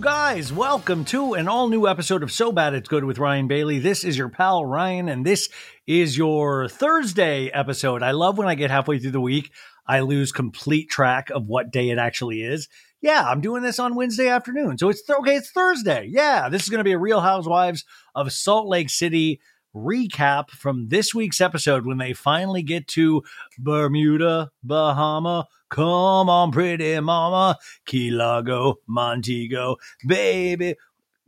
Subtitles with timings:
[0.00, 3.78] Guys, welcome to an all new episode of So Bad It's Good with Ryan Bailey.
[3.78, 5.50] This is your pal Ryan, and this
[5.86, 8.02] is your Thursday episode.
[8.02, 9.50] I love when I get halfway through the week,
[9.86, 12.66] I lose complete track of what day it actually is.
[13.02, 14.78] Yeah, I'm doing this on Wednesday afternoon.
[14.78, 16.06] So it's okay, it's Thursday.
[16.10, 17.84] Yeah, this is going to be a Real Housewives
[18.14, 19.38] of Salt Lake City
[19.76, 23.22] recap from this week's episode when they finally get to
[23.58, 25.46] Bermuda, Bahama.
[25.70, 30.74] Come on, pretty mama, Key Largo, Montego, baby.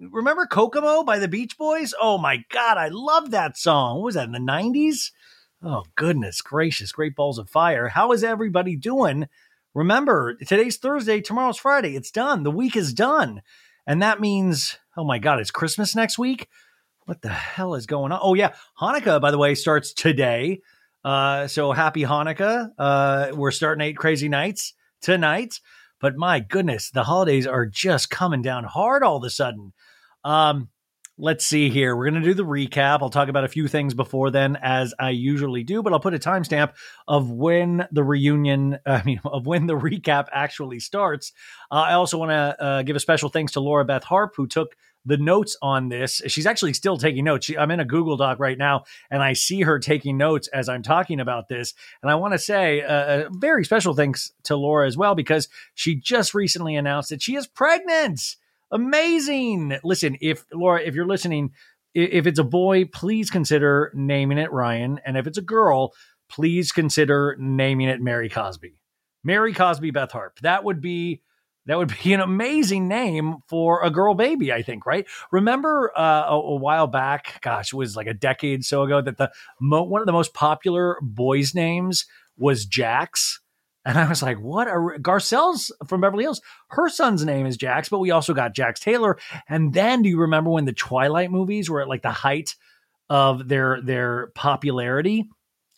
[0.00, 1.94] Remember Kokomo by the Beach Boys?
[2.00, 3.96] Oh my God, I love that song.
[3.96, 5.12] What was that in the 90s?
[5.62, 7.88] Oh, goodness gracious, great balls of fire.
[7.88, 9.28] How is everybody doing?
[9.74, 11.94] Remember, today's Thursday, tomorrow's Friday.
[11.94, 12.42] It's done.
[12.42, 13.42] The week is done.
[13.86, 16.48] And that means, oh my God, it's Christmas next week?
[17.04, 18.18] What the hell is going on?
[18.20, 18.54] Oh, yeah.
[18.80, 20.62] Hanukkah, by the way, starts today.
[21.04, 22.70] Uh, so happy Hanukkah.
[22.78, 25.60] Uh, we're starting eight crazy nights tonight.
[26.00, 29.72] But my goodness, the holidays are just coming down hard all of a sudden.
[30.24, 30.68] Um,
[31.18, 31.96] let's see here.
[31.96, 32.98] We're going to do the recap.
[33.00, 36.14] I'll talk about a few things before then, as I usually do, but I'll put
[36.14, 36.72] a timestamp
[37.06, 41.32] of when the reunion, I mean, of when the recap actually starts.
[41.70, 44.46] Uh, I also want to uh, give a special thanks to Laura Beth Harp, who
[44.46, 44.74] took
[45.04, 46.22] the notes on this.
[46.28, 47.46] She's actually still taking notes.
[47.46, 50.68] She, I'm in a Google Doc right now, and I see her taking notes as
[50.68, 51.74] I'm talking about this.
[52.02, 55.48] And I want to say uh, a very special thanks to Laura as well because
[55.74, 58.36] she just recently announced that she is pregnant.
[58.70, 59.78] Amazing!
[59.84, 61.50] Listen, if Laura, if you're listening,
[61.94, 65.92] if it's a boy, please consider naming it Ryan, and if it's a girl,
[66.30, 68.80] please consider naming it Mary Cosby.
[69.24, 70.38] Mary Cosby Beth Harp.
[70.40, 71.20] That would be
[71.66, 75.06] that would be an amazing name for a girl baby, I think, right?
[75.30, 79.16] Remember uh, a, a, while back, gosh, it was like a decade so ago that
[79.16, 79.30] the
[79.60, 82.06] mo- one of the most popular boys' names
[82.36, 83.40] was Jax.
[83.84, 84.68] And I was like, what?
[84.68, 86.40] Are Garcelle's from Beverly Hills?
[86.68, 89.18] Her son's name is Jax, but we also got Jax Taylor.
[89.48, 92.54] And then do you remember when the Twilight movies were at like the height
[93.10, 95.28] of their their popularity?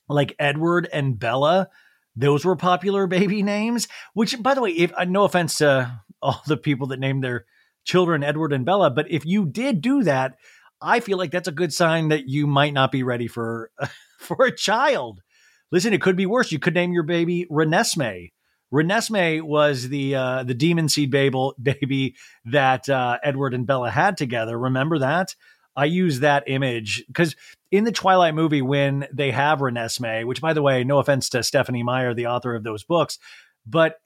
[0.06, 1.70] Like Edward and Bella
[2.16, 3.88] those were popular baby names.
[4.12, 7.46] Which, by the way, if uh, no offense to all the people that named their
[7.84, 10.36] children Edward and Bella, but if you did do that,
[10.80, 13.70] I feel like that's a good sign that you might not be ready for
[14.18, 15.20] for a child.
[15.72, 16.52] Listen, it could be worse.
[16.52, 18.32] You could name your baby Renesmee.
[18.72, 24.16] Renesmee was the uh, the demon seed baby, baby that uh, Edward and Bella had
[24.16, 24.58] together.
[24.58, 25.34] Remember that?
[25.76, 27.34] I use that image because
[27.70, 31.42] in the Twilight movie, when they have Renesmee, which by the way, no offense to
[31.42, 33.18] Stephenie Meyer, the author of those books,
[33.66, 34.00] but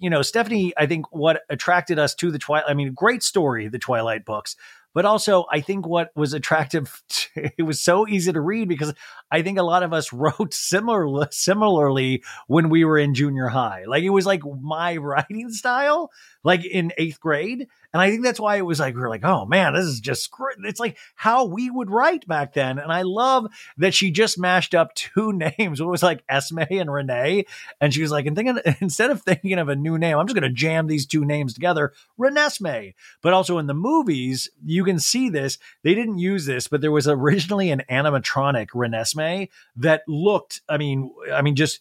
[0.00, 3.68] you know, Stephenie, I think what attracted us to the Twilight, I mean, great story,
[3.68, 4.56] the Twilight books,
[4.92, 8.94] but also I think what was attractive, to, it was so easy to read because
[9.30, 13.84] I think a lot of us wrote similar similarly when we were in junior high.
[13.86, 16.10] Like it was like my writing style,
[16.42, 17.68] like in eighth grade.
[17.94, 20.00] And I think that's why it was like, we are like, oh man, this is
[20.00, 20.28] just.
[20.64, 22.80] It's like how we would write back then.
[22.80, 23.46] And I love
[23.78, 25.80] that she just mashed up two names.
[25.80, 27.46] It was like Esme and Renee.
[27.80, 30.34] And she was like, and thinking, instead of thinking of a new name, I'm just
[30.34, 32.94] going to jam these two names together, Renesmee.
[33.22, 35.58] But also in the movies, you can see this.
[35.84, 41.12] They didn't use this, but there was originally an animatronic Renesmee that looked, I mean,
[41.32, 41.80] I mean, just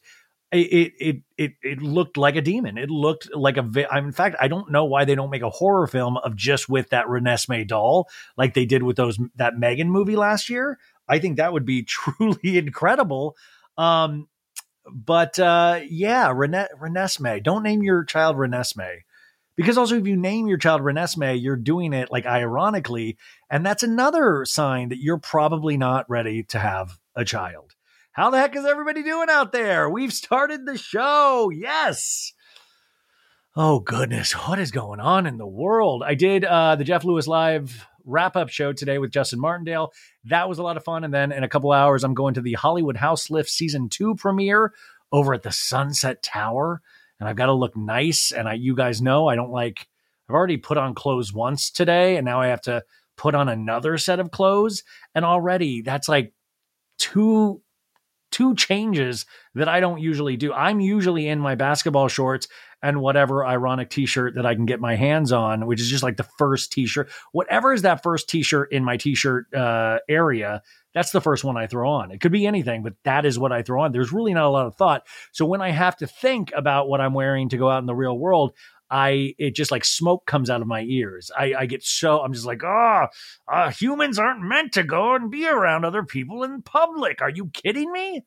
[0.59, 2.77] it it it it looked like a demon.
[2.77, 3.97] It looked like a.
[3.97, 6.89] in fact, I don't know why they don't make a horror film of just with
[6.89, 8.07] that Renesmee doll,
[8.37, 10.79] like they did with those that Megan movie last year.
[11.07, 13.35] I think that would be truly incredible.
[13.77, 14.27] Um,
[14.91, 17.43] but uh, yeah, Rene, Renesmee.
[17.43, 18.99] Don't name your child Renesmee.
[19.55, 23.17] Because also, if you name your child Renesmee, you're doing it like ironically.
[23.51, 27.75] And that's another sign that you're probably not ready to have a child.
[28.13, 29.89] How the heck is everybody doing out there?
[29.89, 31.49] We've started the show.
[31.53, 32.33] Yes.
[33.55, 34.33] Oh, goodness.
[34.33, 36.03] What is going on in the world?
[36.05, 39.91] I did uh, the Jeff Lewis Live wrap up show today with Justin Martindale.
[40.25, 41.03] That was a lot of fun.
[41.03, 44.73] And then in a couple hours, I'm going to the Hollywood Houselift season two premiere
[45.11, 46.81] over at the Sunset Tower
[47.23, 48.31] and I've got to look nice.
[48.33, 49.87] And I, you guys know, I don't like,
[50.27, 52.83] I've already put on clothes once today, and now I have to
[53.15, 54.83] put on another set of clothes.
[55.15, 56.33] And already that's like
[56.97, 57.61] two
[58.33, 59.25] two changes
[59.55, 60.51] that I don't usually do.
[60.51, 62.47] I'm usually in my basketball shorts
[62.81, 66.17] and whatever ironic t-shirt that I can get my hands on, which is just like
[66.17, 67.09] the first t-shirt.
[67.31, 70.63] Whatever is that first t-shirt in my t-shirt uh, area,
[70.93, 72.11] that's the first one I throw on.
[72.11, 73.91] It could be anything, but that is what I throw on.
[73.91, 75.07] There's really not a lot of thought.
[75.31, 77.95] So when I have to think about what I'm wearing to go out in the
[77.95, 78.53] real world,
[78.93, 81.31] I it just like smoke comes out of my ears.
[81.35, 83.07] I, I get so I'm just like, oh,
[83.51, 87.19] uh, humans aren't meant to go and be around other people in public.
[87.19, 88.23] Are you kidding me?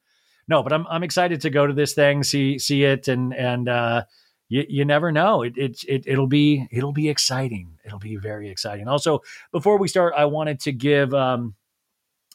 [0.49, 3.69] No, but I'm I'm excited to go to this thing, see see it, and and
[3.69, 4.05] uh,
[4.49, 5.43] you, you never know.
[5.43, 7.79] It, it it it'll be it'll be exciting.
[7.85, 8.89] It'll be very exciting.
[8.89, 9.21] Also,
[9.53, 11.55] before we start, I wanted to give um,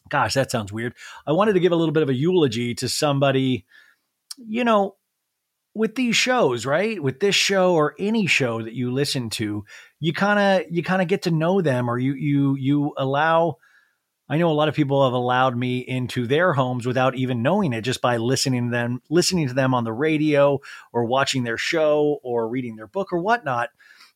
[0.07, 0.94] gosh, that sounds weird.
[1.28, 3.66] I wanted to give a little bit of a eulogy to somebody,
[4.38, 4.95] you know,
[5.73, 7.01] with these shows, right?
[7.01, 9.63] With this show or any show that you listen to,
[10.00, 13.57] you kind of you kind of get to know them or you you you allow
[14.31, 17.73] I know a lot of people have allowed me into their homes without even knowing
[17.73, 20.59] it just by listening to them listening to them on the radio
[20.94, 23.69] or watching their show or reading their book or whatnot.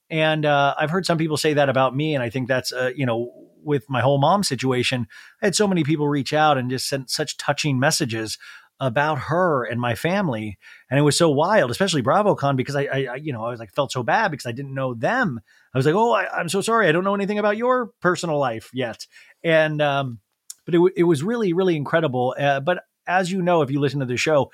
[0.09, 2.91] And uh, I've heard some people say that about me, and I think that's uh,
[2.95, 3.31] you know
[3.63, 5.07] with my whole mom situation,
[5.41, 8.37] I had so many people reach out and just sent such touching messages
[8.79, 10.57] about her and my family,
[10.89, 13.73] and it was so wild, especially BravoCon, because I, I, you know, I was like
[13.73, 15.39] felt so bad because I didn't know them.
[15.73, 18.37] I was like, oh, I, am so sorry, I don't know anything about your personal
[18.37, 19.07] life yet,
[19.43, 20.19] and um,
[20.65, 22.35] but it, it was really, really incredible.
[22.37, 24.51] Uh, but as you know, if you listen to the show,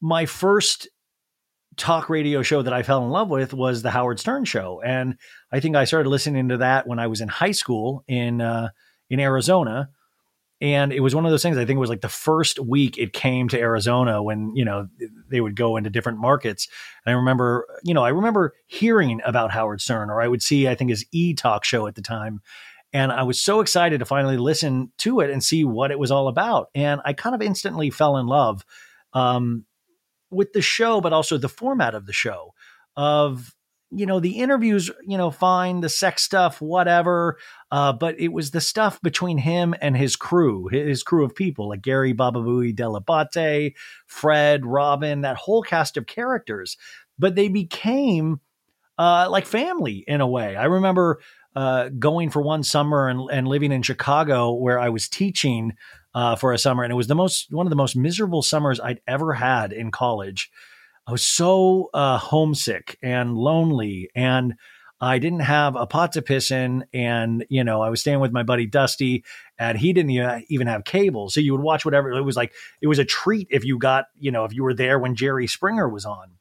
[0.00, 0.88] my first
[1.76, 4.80] talk radio show that I fell in love with was the Howard Stern show.
[4.84, 5.16] And
[5.52, 8.70] I think I started listening to that when I was in high school in uh,
[9.10, 9.90] in Arizona.
[10.60, 11.58] And it was one of those things.
[11.58, 14.88] I think it was like the first week it came to Arizona when you know
[15.28, 16.68] they would go into different markets.
[17.04, 20.66] And I remember, you know, I remember hearing about Howard Stern, or I would see,
[20.66, 22.40] I think, his E Talk show at the time,
[22.92, 26.10] and I was so excited to finally listen to it and see what it was
[26.10, 26.68] all about.
[26.74, 28.64] And I kind of instantly fell in love.
[29.12, 29.64] Um,
[30.30, 32.52] with the show, but also the format of the show
[32.96, 33.54] of
[33.96, 37.38] you know the interviews you know fine the sex stuff whatever
[37.72, 41.68] uh, but it was the stuff between him and his crew his crew of people
[41.70, 43.74] like gary bababooey dell'abate
[44.06, 46.76] fred robin that whole cast of characters
[47.18, 48.40] but they became
[48.98, 51.20] uh, like family in a way i remember
[51.54, 55.72] uh, going for one summer and, and living in chicago where i was teaching
[56.16, 58.80] uh, for a summer, and it was the most one of the most miserable summers
[58.80, 60.50] I'd ever had in college.
[61.06, 64.54] I was so uh, homesick and lonely, and
[65.00, 68.32] I didn't have a pot to piss in, and you know I was staying with
[68.32, 69.24] my buddy Dusty,
[69.58, 72.10] and he didn't even have cable, so you would watch whatever.
[72.10, 74.74] It was like it was a treat if you got you know if you were
[74.74, 76.32] there when Jerry Springer was on.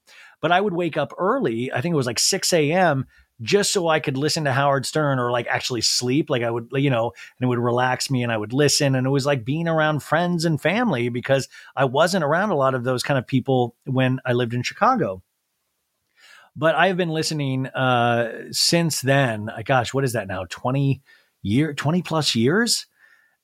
[0.42, 1.72] But I would wake up early.
[1.72, 3.06] I think it was like six a.m
[3.42, 6.30] just so I could listen to Howard Stern or like actually sleep.
[6.30, 8.96] Like I would, you know, and it would relax me and I would listen.
[8.96, 12.76] And it was like being around friends and family because I wasn't around a lot
[12.76, 15.22] of those kind of people when I lived in Chicago.
[16.56, 19.50] But I've been listening uh, since then.
[19.50, 20.46] Uh, gosh, what is that now?
[20.50, 21.02] 20
[21.42, 22.88] year, 20 plus years.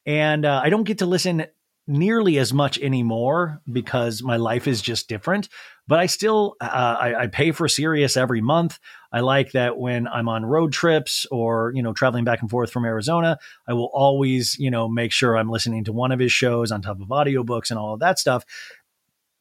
[0.06, 1.46] And uh, I don't get to listen
[1.92, 5.50] nearly as much anymore because my life is just different.
[5.88, 8.80] But I still uh, I, I, pay for Sirius every month.
[9.12, 12.72] I like that when I'm on road trips or you know traveling back and forth
[12.72, 16.32] from Arizona, I will always you know make sure I'm listening to one of his
[16.32, 18.46] shows on top of audiobooks and all of that stuff.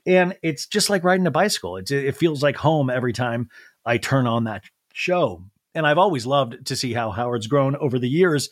[0.07, 1.77] And it's just like riding a bicycle.
[1.77, 3.51] It's, it feels like home every time
[3.85, 5.45] I turn on that show.
[5.75, 8.49] And I've always loved to see how Howard's grown over the years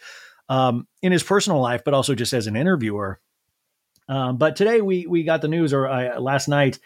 [0.49, 3.19] um, in his personal life, but also just as an interviewer.
[4.09, 6.79] Um, but today we we got the news, or I, last night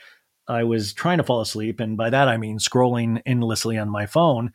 [0.49, 4.07] I was trying to fall asleep, and by that I mean scrolling endlessly on my
[4.07, 4.53] phone.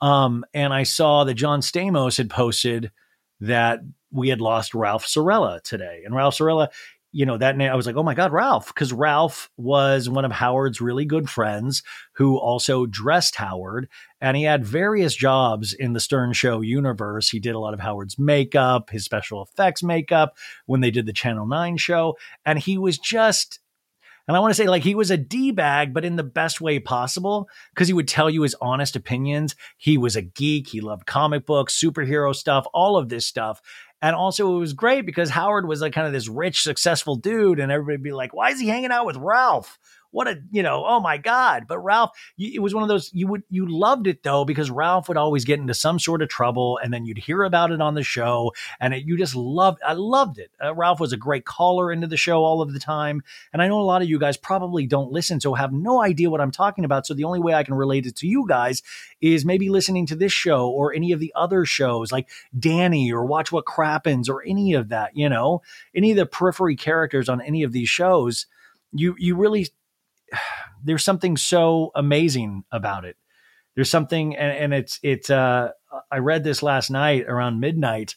[0.00, 2.90] Um, and I saw that John Stamos had posted
[3.40, 3.80] that
[4.10, 6.02] we had lost Ralph Cirella today.
[6.04, 6.68] And Ralph Cirella,
[7.16, 10.26] you know, that name, I was like, oh my God, Ralph, because Ralph was one
[10.26, 11.82] of Howard's really good friends
[12.12, 13.88] who also dressed Howard.
[14.20, 17.30] And he had various jobs in the Stern Show universe.
[17.30, 21.14] He did a lot of Howard's makeup, his special effects makeup when they did the
[21.14, 22.18] Channel 9 show.
[22.44, 23.60] And he was just
[24.28, 26.60] and I want to say, like, he was a D bag, but in the best
[26.60, 29.54] way possible, because he would tell you his honest opinions.
[29.76, 30.66] He was a geek.
[30.66, 33.62] He loved comic books, superhero stuff, all of this stuff.
[34.02, 37.58] And also, it was great because Howard was like kind of this rich, successful dude,
[37.58, 39.78] and everybody be like, "Why is he hanging out with Ralph?"
[40.16, 41.64] What a you know oh my god.
[41.68, 45.08] But ralph it was one of those you would you loved it though because ralph
[45.08, 47.94] would always get into some sort of trouble and then you'd hear about it on
[47.94, 50.50] the show and it, you just loved i loved it.
[50.64, 53.68] Uh, ralph was a great caller into the show all of the time and i
[53.68, 56.50] know a lot of you guys probably don't listen so have no idea what i'm
[56.50, 58.82] talking about so the only way i can relate it to you guys
[59.20, 63.24] is maybe listening to this show or any of the other shows like danny or
[63.24, 65.62] watch what crappens or any of that you know?
[65.94, 68.46] Any of the periphery characters on any of these shows
[68.92, 69.68] you you really
[70.84, 73.16] there's something so amazing about it.
[73.74, 75.30] There's something, and, and it's it's.
[75.30, 75.72] Uh,
[76.10, 78.16] I read this last night around midnight,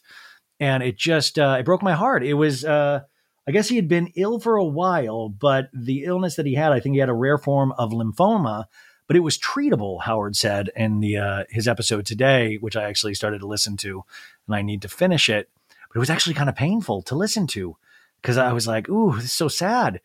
[0.58, 2.24] and it just uh, it broke my heart.
[2.24, 2.64] It was.
[2.64, 3.00] Uh,
[3.48, 6.72] I guess he had been ill for a while, but the illness that he had,
[6.72, 8.66] I think he had a rare form of lymphoma,
[9.06, 10.02] but it was treatable.
[10.02, 14.04] Howard said in the uh, his episode today, which I actually started to listen to,
[14.46, 15.50] and I need to finish it.
[15.68, 17.76] But it was actually kind of painful to listen to
[18.22, 20.00] because I was like, "Ooh, this is so sad."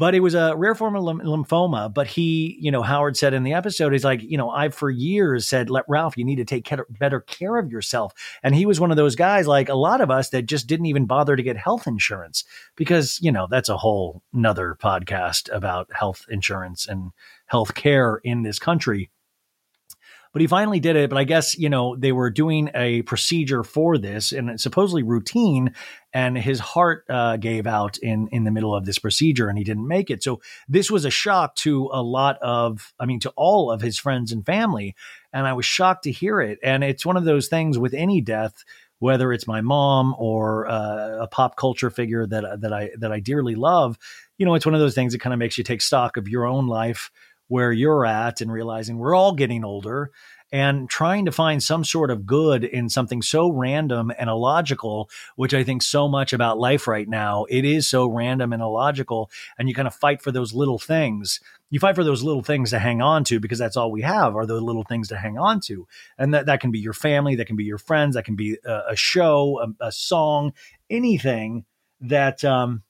[0.00, 1.92] But it was a rare form of lymphoma.
[1.92, 4.88] But he, you know, Howard said in the episode, he's like, you know, I've for
[4.88, 8.14] years said, let Ralph, you need to take better care of yourself.
[8.42, 10.86] And he was one of those guys, like a lot of us, that just didn't
[10.86, 12.44] even bother to get health insurance
[12.76, 17.10] because, you know, that's a whole nother podcast about health insurance and
[17.44, 19.10] health care in this country
[20.32, 21.10] but he finally did it.
[21.10, 25.02] But I guess, you know, they were doing a procedure for this and it's supposedly
[25.02, 25.74] routine.
[26.12, 29.64] And his heart uh, gave out in, in the middle of this procedure and he
[29.64, 30.22] didn't make it.
[30.22, 33.98] So this was a shock to a lot of, I mean, to all of his
[33.98, 34.94] friends and family.
[35.32, 36.58] And I was shocked to hear it.
[36.62, 38.64] And it's one of those things with any death
[39.00, 43.18] whether it's my mom or uh, a pop culture figure that that I that I
[43.18, 43.98] dearly love,
[44.38, 46.28] you know, it's one of those things that kind of makes you take stock of
[46.28, 47.10] your own life
[47.50, 50.12] where you're at and realizing we're all getting older
[50.52, 55.52] and trying to find some sort of good in something so random and illogical, which
[55.52, 57.44] I think so much about life right now.
[57.48, 59.30] It is so random and illogical.
[59.58, 61.40] And you kind of fight for those little things.
[61.70, 64.36] You fight for those little things to hang on to because that's all we have
[64.36, 65.88] are the little things to hang on to.
[66.18, 68.58] And that, that can be your family, that can be your friends, that can be
[68.64, 70.52] a, a show, a, a, song,
[70.88, 71.64] anything
[72.00, 72.84] that, um,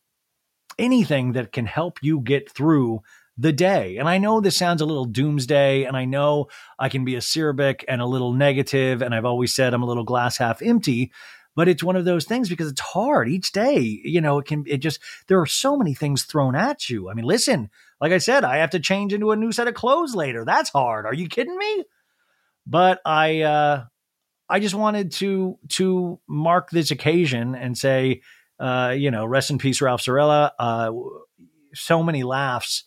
[0.78, 3.02] anything that can help you get through
[3.40, 3.96] the day.
[3.96, 7.84] And I know this sounds a little doomsday, and I know I can be acerbic
[7.88, 11.10] and a little negative, and I've always said I'm a little glass half empty.
[11.56, 13.80] But it's one of those things because it's hard each day.
[13.80, 17.10] You know, it can, it just, there are so many things thrown at you.
[17.10, 17.70] I mean, listen,
[18.00, 20.44] like I said, I have to change into a new set of clothes later.
[20.44, 21.06] That's hard.
[21.06, 21.84] Are you kidding me?
[22.66, 23.84] But I, uh,
[24.48, 28.22] I just wanted to to mark this occasion and say,
[28.58, 30.50] uh, you know, rest in peace, Ralph Cirella.
[30.58, 30.92] Uh,
[31.72, 32.84] so many laughs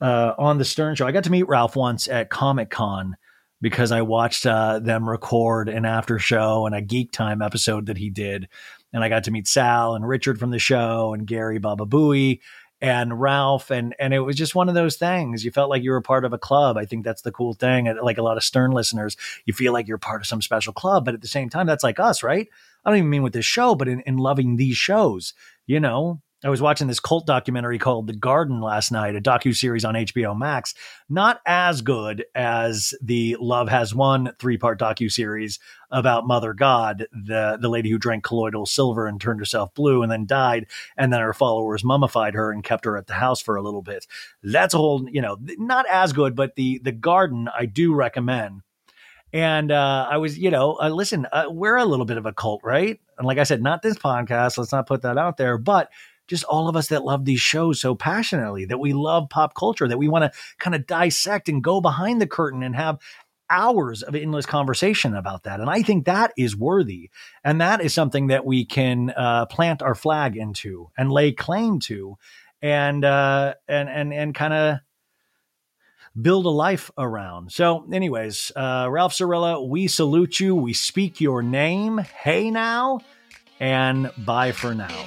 [0.00, 1.06] uh, on the Stern Show.
[1.06, 3.16] I got to meet Ralph once at Comic Con
[3.60, 7.96] because I watched uh, them record an after show and a Geek Time episode that
[7.96, 8.48] he did,
[8.92, 12.40] and I got to meet Sal and Richard from the show and Gary Baba Booey
[12.80, 15.44] and Ralph and and it was just one of those things.
[15.44, 16.76] You felt like you were part of a club.
[16.76, 17.92] I think that's the cool thing.
[18.02, 21.04] Like a lot of Stern listeners, you feel like you're part of some special club,
[21.04, 22.48] but at the same time, that's like us, right?
[22.84, 25.32] I don't even mean with this show, but in, in loving these shows,
[25.66, 29.56] you know, I was watching this cult documentary called The Garden last night, a docu
[29.56, 30.74] series on HBO Max.
[31.08, 35.58] Not as good as the Love Has Won three part docu series
[35.90, 40.12] about Mother God, the the lady who drank colloidal silver and turned herself blue and
[40.12, 43.56] then died, and then her followers mummified her and kept her at the house for
[43.56, 44.06] a little bit.
[44.42, 48.60] That's a whole, you know, not as good, but the the Garden I do recommend.
[49.32, 52.32] And uh, I was, you know, uh, listen, uh, we're a little bit of a
[52.32, 53.00] cult, right?
[53.18, 54.58] And like I said, not this podcast.
[54.58, 55.90] Let's not put that out there, but
[56.26, 59.88] just all of us that love these shows so passionately, that we love pop culture,
[59.88, 62.98] that we want to kind of dissect and go behind the curtain and have
[63.48, 65.60] hours of endless conversation about that.
[65.60, 67.10] And I think that is worthy.
[67.44, 71.80] And that is something that we can uh, plant our flag into and lay claim
[71.80, 72.16] to
[72.60, 74.78] and, uh, and, and, and kind of
[76.20, 77.52] build a life around.
[77.52, 80.54] So, anyways, uh, Ralph Cirella, we salute you.
[80.54, 81.98] We speak your name.
[81.98, 83.00] Hey now,
[83.60, 85.06] and bye for now.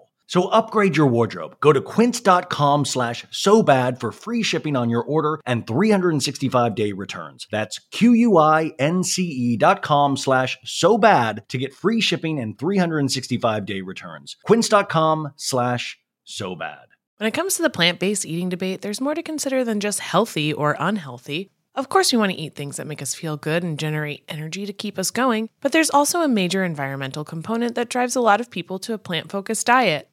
[0.31, 1.57] So upgrade your wardrobe.
[1.59, 6.93] Go to quince.com slash so bad for free shipping on your order and 365 day
[6.93, 7.47] returns.
[7.51, 14.37] That's Q-U-I-N-C-E dot com slash so bad to get free shipping and 365 day returns.
[14.45, 16.85] Quince.com slash so bad.
[17.17, 19.99] When it comes to the plant based eating debate, there's more to consider than just
[19.99, 21.51] healthy or unhealthy.
[21.75, 24.65] Of course, we want to eat things that make us feel good and generate energy
[24.65, 28.39] to keep us going, but there's also a major environmental component that drives a lot
[28.39, 30.10] of people to a plant focused diet.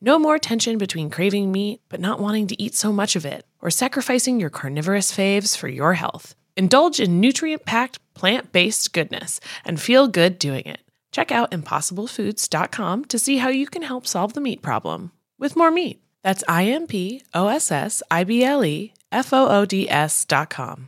[0.00, 3.44] No more tension between craving meat but not wanting to eat so much of it,
[3.60, 6.36] or sacrificing your carnivorous faves for your health.
[6.56, 10.80] Indulge in nutrient packed, plant based goodness and feel good doing it.
[11.10, 15.72] Check out impossiblefoods.com to see how you can help solve the meat problem with more
[15.72, 16.00] meat.
[16.22, 19.90] That's I M P O S S I B L E F O O D
[19.90, 20.86] S.com.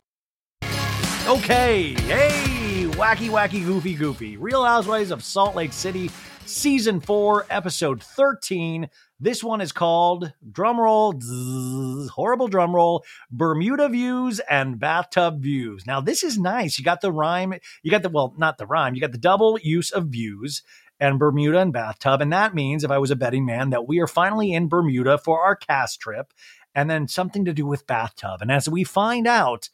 [1.27, 4.37] Okay, hey, wacky, wacky, goofy, goofy.
[4.37, 6.11] Real Housewives of Salt Lake City
[6.51, 8.89] season four, episode 13.
[9.19, 15.87] This one is called, drumroll, horrible drumroll, Bermuda Views and Bathtub Views.
[15.87, 16.79] Now, this is nice.
[16.79, 19.59] You got the rhyme, you got the, well, not the rhyme, you got the double
[19.63, 20.63] use of views
[20.99, 22.21] and Bermuda and bathtub.
[22.21, 25.19] And that means, if I was a betting man, that we are finally in Bermuda
[25.19, 26.33] for our cast trip
[26.75, 28.43] and then something to do with bathtub.
[28.43, 29.69] And as we find out,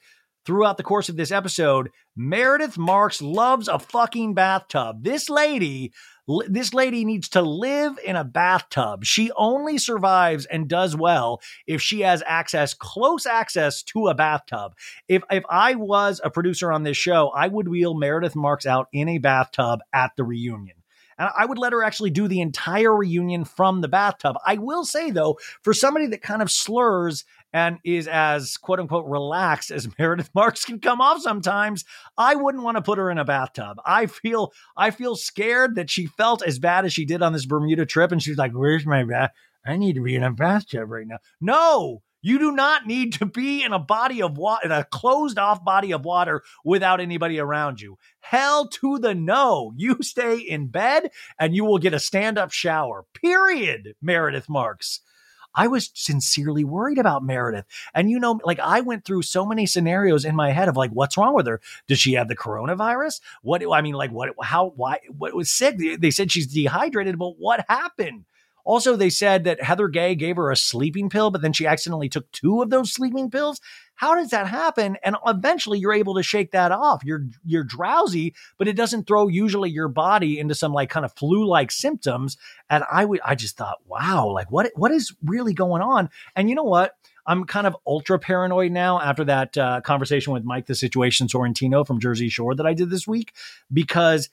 [0.47, 5.03] throughout the course of this episode, Meredith Marks loves a fucking bathtub.
[5.03, 5.93] This lady
[6.49, 9.05] this lady needs to live in a bathtub.
[9.05, 14.75] She only survives and does well if she has access, close access to a bathtub.
[15.09, 18.89] If if I was a producer on this show, I would wheel Meredith Marks out
[18.93, 20.77] in a bathtub at the reunion.
[21.19, 24.37] And I would let her actually do the entire reunion from the bathtub.
[24.45, 29.07] I will say though, for somebody that kind of slurs and is as quote unquote
[29.07, 31.85] relaxed as Meredith Marks can come off sometimes,
[32.17, 33.79] I wouldn't want to put her in a bathtub.
[33.85, 37.47] I feel I feel scared that she felt as bad as she did on this
[37.47, 39.33] Bermuda trip, and she's like, "Where's my bath?
[39.65, 43.27] I need to be in a bathtub right now." No, you do not need to
[43.27, 47.39] be in a body of water, in a closed off body of water without anybody
[47.39, 47.99] around you.
[48.19, 49.73] Hell to the no.
[49.77, 53.05] You stay in bed and you will get a stand up shower.
[53.15, 53.95] Period.
[54.03, 55.03] Meredith Marks.
[55.57, 57.65] I was sincerely worried about Meredith.
[57.95, 60.91] And you know, like I went through so many scenarios in my head of like,
[60.91, 61.61] what's wrong with her?
[61.89, 63.21] Does she have the coronavirus?
[63.43, 65.79] What, I mean, like, what, how, why, what was sick?
[65.99, 68.27] They said she's dehydrated, but what happened?
[68.65, 72.09] Also, they said that Heather Gay gave her a sleeping pill, but then she accidentally
[72.09, 73.61] took two of those sleeping pills.
[73.97, 74.97] How does that happen?
[75.03, 77.03] And eventually you're able to shake that off.
[77.05, 81.13] You're you're drowsy, but it doesn't throw usually your body into some like kind of
[81.15, 82.37] flu-like symptoms.
[82.71, 86.11] And I would I just thought, wow, like what what is really going on?
[86.37, 86.97] And you know what?
[87.27, 91.85] I'm kind of ultra paranoid now after that uh, conversation with Mike the Situation Sorrentino
[91.85, 93.33] from Jersey Shore that I did this week
[93.73, 94.29] because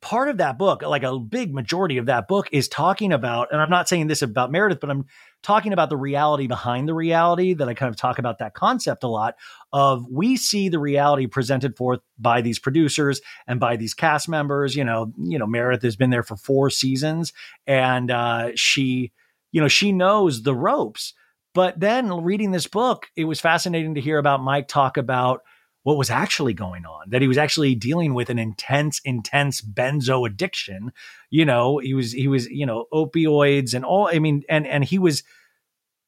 [0.00, 3.60] part of that book, like a big majority of that book, is talking about, and
[3.60, 5.04] I'm not saying this about Meredith, but I'm
[5.42, 9.04] talking about the reality behind the reality that I kind of talk about that concept
[9.04, 9.36] a lot
[9.72, 14.76] of we see the reality presented forth by these producers and by these cast members.
[14.76, 17.32] You know, you know, Meredith has been there for four seasons
[17.66, 19.12] and uh, she,
[19.52, 21.14] you know, she knows the ropes.
[21.52, 25.42] But then reading this book, it was fascinating to hear about Mike talk about
[25.82, 30.26] what was actually going on, that he was actually dealing with an intense, intense benzo
[30.26, 30.92] addiction.
[31.30, 34.84] You know, he was, he was, you know, opioids and all, I mean, and, and
[34.84, 35.22] he was,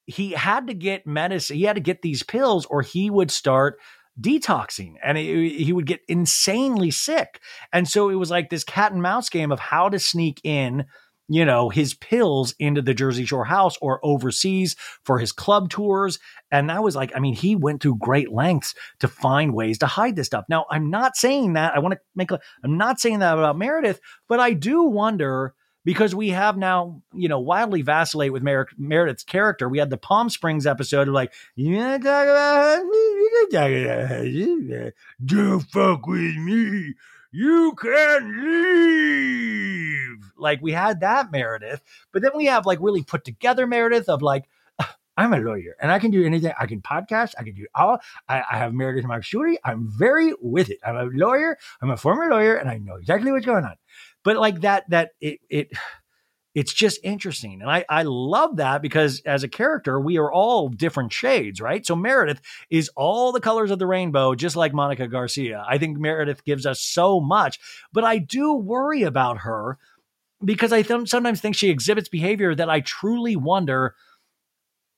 [0.05, 3.79] he had to get medicine, he had to get these pills or he would start
[4.19, 7.39] detoxing and he would get insanely sick.
[7.71, 10.85] And so it was like this cat and mouse game of how to sneak in
[11.29, 16.19] you know, his pills into the Jersey Shore house or overseas for his club tours.
[16.51, 19.87] And that was like, I mean, he went through great lengths to find ways to
[19.87, 20.45] hide this stuff.
[20.49, 21.75] Now, I'm not saying that.
[21.75, 25.53] I want to make, I'm not saying that about Meredith, but I do wonder
[25.85, 29.67] because we have now, you know, wildly vacillate with Mer- Meredith's character.
[29.67, 35.61] We had the Palm Springs episode of like, you talk about, you talk about, don't
[35.61, 36.93] fuck with me
[37.33, 40.31] you can leave.
[40.37, 44.21] Like we had that Meredith, but then we have like really put together Meredith of
[44.21, 44.45] like,
[45.17, 46.53] I'm a lawyer and I can do anything.
[46.59, 47.33] I can podcast.
[47.37, 47.99] I can do all.
[48.29, 49.55] I, I have Meredith Marksuri.
[49.63, 50.77] I'm very with it.
[50.85, 51.57] I'm a lawyer.
[51.81, 53.75] I'm a former lawyer and I know exactly what's going on.
[54.23, 55.71] But like that, that it, it,
[56.55, 57.61] it's just interesting.
[57.61, 61.85] And I, I love that because as a character, we are all different shades, right?
[61.85, 65.65] So Meredith is all the colors of the rainbow, just like Monica Garcia.
[65.67, 67.59] I think Meredith gives us so much,
[67.91, 69.79] but I do worry about her
[70.43, 73.95] because I th- sometimes think she exhibits behavior that I truly wonder.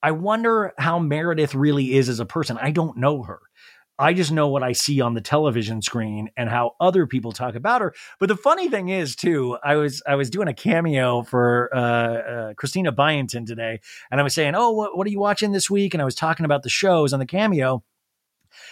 [0.04, 2.58] I wonder how Meredith really is as a person.
[2.62, 3.40] I don't know her.
[3.98, 7.56] I just know what I see on the television screen and how other people talk
[7.56, 7.94] about her.
[8.20, 11.80] But the funny thing is, too, I was I was doing a cameo for uh,
[11.80, 13.80] uh, Christina Byington today,
[14.12, 16.16] and I was saying, "Oh, what, what are you watching this week?" And I was
[16.16, 17.84] talking about the shows on the cameo.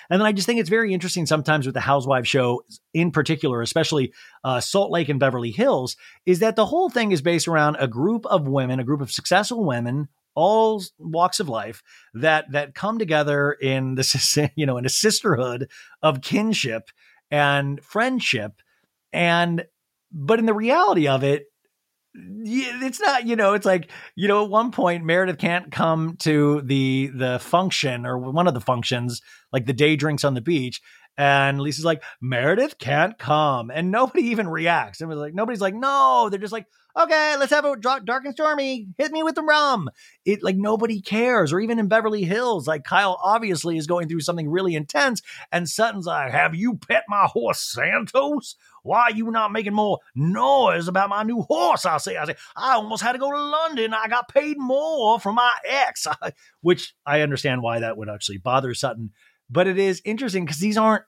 [0.10, 3.62] And then I just think it's very interesting sometimes with the Housewives show in particular,
[3.62, 7.76] especially uh, Salt Lake and Beverly Hills, is that the whole thing is based around
[7.80, 12.76] a group of women, a group of successful women all walks of life that that
[12.76, 15.69] come together in this you know in a sisterhood
[16.02, 16.89] of kinship
[17.32, 18.54] and friendship.
[19.12, 19.65] And
[20.12, 21.46] but in the reality of it
[22.15, 26.62] it's not you know it's like you know at one point meredith can't come to
[26.62, 29.19] the the function or one of the functions
[29.52, 30.80] like the day drinks on the beach
[31.17, 35.76] and lisa's like meredith can't come and nobody even reacts and was like nobody's like
[35.76, 36.65] no they're just like
[36.97, 38.88] okay, let's have a dark and stormy.
[38.97, 39.89] Hit me with the rum.
[40.26, 41.52] It like nobody cares.
[41.52, 45.21] Or even in Beverly Hills, like Kyle obviously is going through something really intense,
[45.52, 48.56] and Sutton's like, "Have you pet my horse Santos?
[48.84, 52.36] Why are you not making more noise about my new horse?" I say, I say,
[52.56, 53.93] I almost had to go to London.
[53.93, 56.08] I got paid more from my ex,
[56.62, 59.12] which I understand why that would actually bother Sutton.
[59.49, 61.03] But it is interesting because these aren't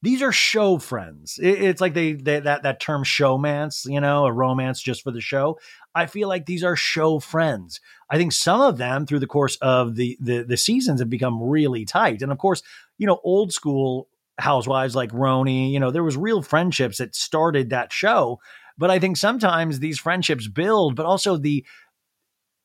[0.00, 1.40] these are show friends.
[1.42, 5.20] it's like they, they that that term showmance, you know, a romance just for the
[5.20, 5.58] show.
[5.94, 7.80] I feel like these are show friends.
[8.08, 11.42] I think some of them through the course of the the, the seasons have become
[11.42, 12.62] really tight, and of course,
[12.96, 17.70] you know, old school housewives like Roni, you know, there was real friendships that started
[17.70, 18.38] that show.
[18.76, 21.66] But I think sometimes these friendships build, but also the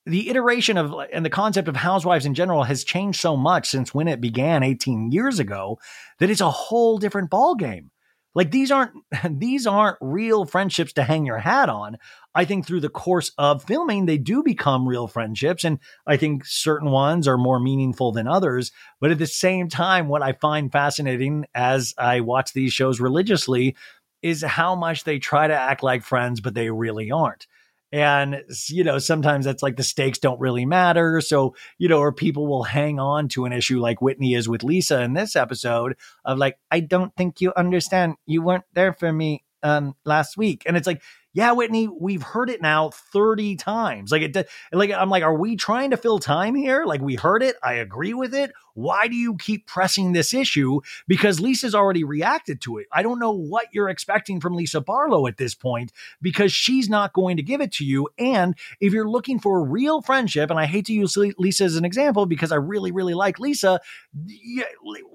[0.06, 3.94] the iteration of and the concept of housewives in general has changed so much since
[3.94, 5.80] when it began 18 years ago
[6.20, 7.92] that it's a whole different ball game.
[8.36, 8.92] Like these aren't
[9.40, 11.98] these aren't real friendships to hang your hat on.
[12.36, 16.46] I think through the course of filming they do become real friendships and I think
[16.46, 20.72] certain ones are more meaningful than others, but at the same time what I find
[20.72, 23.76] fascinating as I watch these shows religiously
[24.22, 27.48] is how much they try to act like friends but they really aren't.
[27.94, 31.22] And, you know, sometimes that's like the stakes don't really matter.
[31.22, 34.64] So, you know, or people will hang on to an issue like Whitney is with
[34.64, 38.16] Lisa in this episode of like, I don't think you understand.
[38.26, 40.64] You weren't there for me um, last week.
[40.66, 41.02] And it's like,
[41.36, 44.12] yeah, Whitney, we've heard it now 30 times.
[44.12, 46.86] Like it like I'm like are we trying to fill time here?
[46.86, 48.52] Like we heard it, I agree with it.
[48.76, 50.82] Why do you keep pressing this issue?
[51.08, 52.86] Because Lisa's already reacted to it.
[52.92, 57.14] I don't know what you're expecting from Lisa Barlow at this point because she's not
[57.14, 60.60] going to give it to you and if you're looking for a real friendship and
[60.60, 63.80] I hate to use Lisa as an example because I really really like Lisa,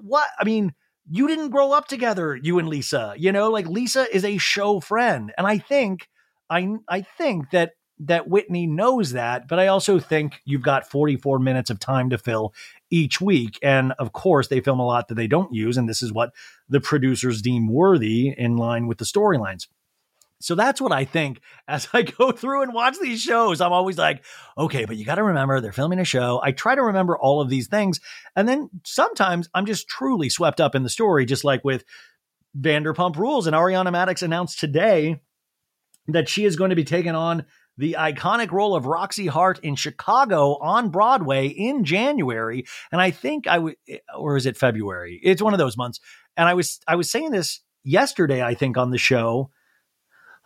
[0.01, 0.75] what I mean
[1.11, 3.15] you didn't grow up together, you and Lisa.
[3.17, 5.33] You know, like Lisa is a show friend.
[5.37, 6.09] And I think
[6.51, 11.41] I I think that that Whitney knows that, but I also think you've got 44
[11.41, 12.55] minutes of time to fill
[12.91, 13.59] each week.
[13.61, 15.77] And of course, they film a lot that they don't use.
[15.77, 16.33] And this is what
[16.69, 19.67] the producers deem worthy in line with the storylines.
[20.41, 23.61] So that's what I think as I go through and watch these shows.
[23.61, 24.25] I'm always like,
[24.57, 26.41] okay, but you got to remember they're filming a show.
[26.43, 28.01] I try to remember all of these things.
[28.37, 31.85] And then sometimes I'm just truly swept up in the story, just like with
[32.59, 33.47] Vanderpump Rules.
[33.47, 35.21] And Ariana Madix announced today
[36.09, 37.45] that she is going to be taking on
[37.77, 42.67] the iconic role of Roxie Hart in Chicago on Broadway in January.
[42.91, 45.21] And I think I would, eh, or is it February?
[45.23, 46.01] It's one of those months.
[46.37, 49.51] And I was, I was saying this yesterday, I think, on the show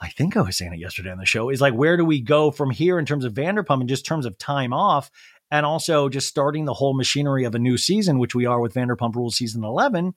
[0.02, 2.20] I think I was saying it yesterday on the show, is like, where do we
[2.20, 5.10] go from here in terms of Vanderpump and just terms of time off?
[5.52, 8.72] and also just starting the whole machinery of a new season, which we are with
[8.72, 10.14] Vanderpump Rules season 11,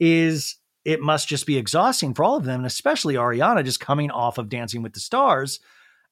[0.00, 4.10] is it must just be exhausting for all of them, and especially Ariana just coming
[4.10, 5.60] off of Dancing with the Stars.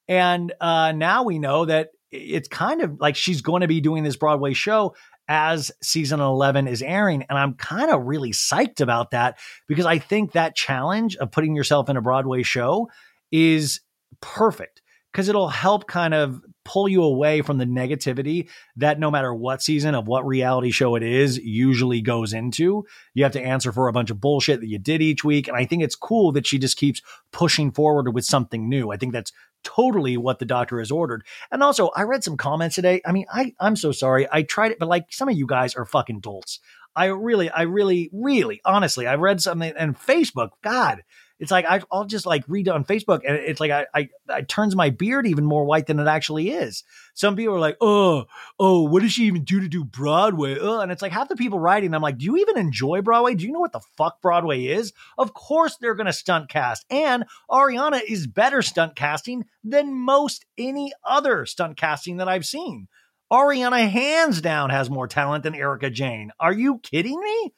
[0.07, 4.05] And uh, now we know that it's kind of like she's going to be doing
[4.05, 4.95] this Broadway show
[5.29, 7.25] as season 11 is airing.
[7.31, 11.57] And I'm kind of really psyched about that because I think that challenge of putting
[11.57, 12.91] yourself in a Broadway show
[13.31, 13.81] is
[14.21, 19.35] perfect because it'll help kind of pull you away from the negativity that no matter
[19.35, 22.85] what season of what reality show it is usually goes into.
[23.15, 25.49] You have to answer for a bunch of bullshit that you did each week.
[25.49, 27.01] And I think it's cool that she just keeps
[27.33, 28.91] pushing forward with something new.
[28.91, 29.33] I think that's
[29.65, 31.25] totally what the doctor has ordered.
[31.51, 33.01] And also, I read some comments today.
[33.07, 34.29] I mean, I, I'm so sorry.
[34.31, 36.61] I tried it, but like some of you guys are fucking dolts.
[36.95, 41.03] I really, I really, really, honestly, I read something and Facebook, God,
[41.39, 44.43] it's like I, will just like read on Facebook, and it's like I, I, I
[44.43, 46.85] turns my beard even more white than it actually is.
[47.15, 48.27] Some people are like, oh,
[48.59, 50.59] oh, what does she even do to do Broadway?
[50.59, 53.35] Oh, and it's like half the people writing, I'm like, do you even enjoy Broadway?
[53.35, 54.93] Do you know what the fuck Broadway is?
[55.17, 60.93] Of course they're gonna stunt cast, and Ariana is better stunt casting than most any
[61.05, 62.89] other stunt casting that I've seen.
[63.31, 66.33] Ariana hands down has more talent than Erika Jayne.
[66.41, 67.53] Are you kidding me?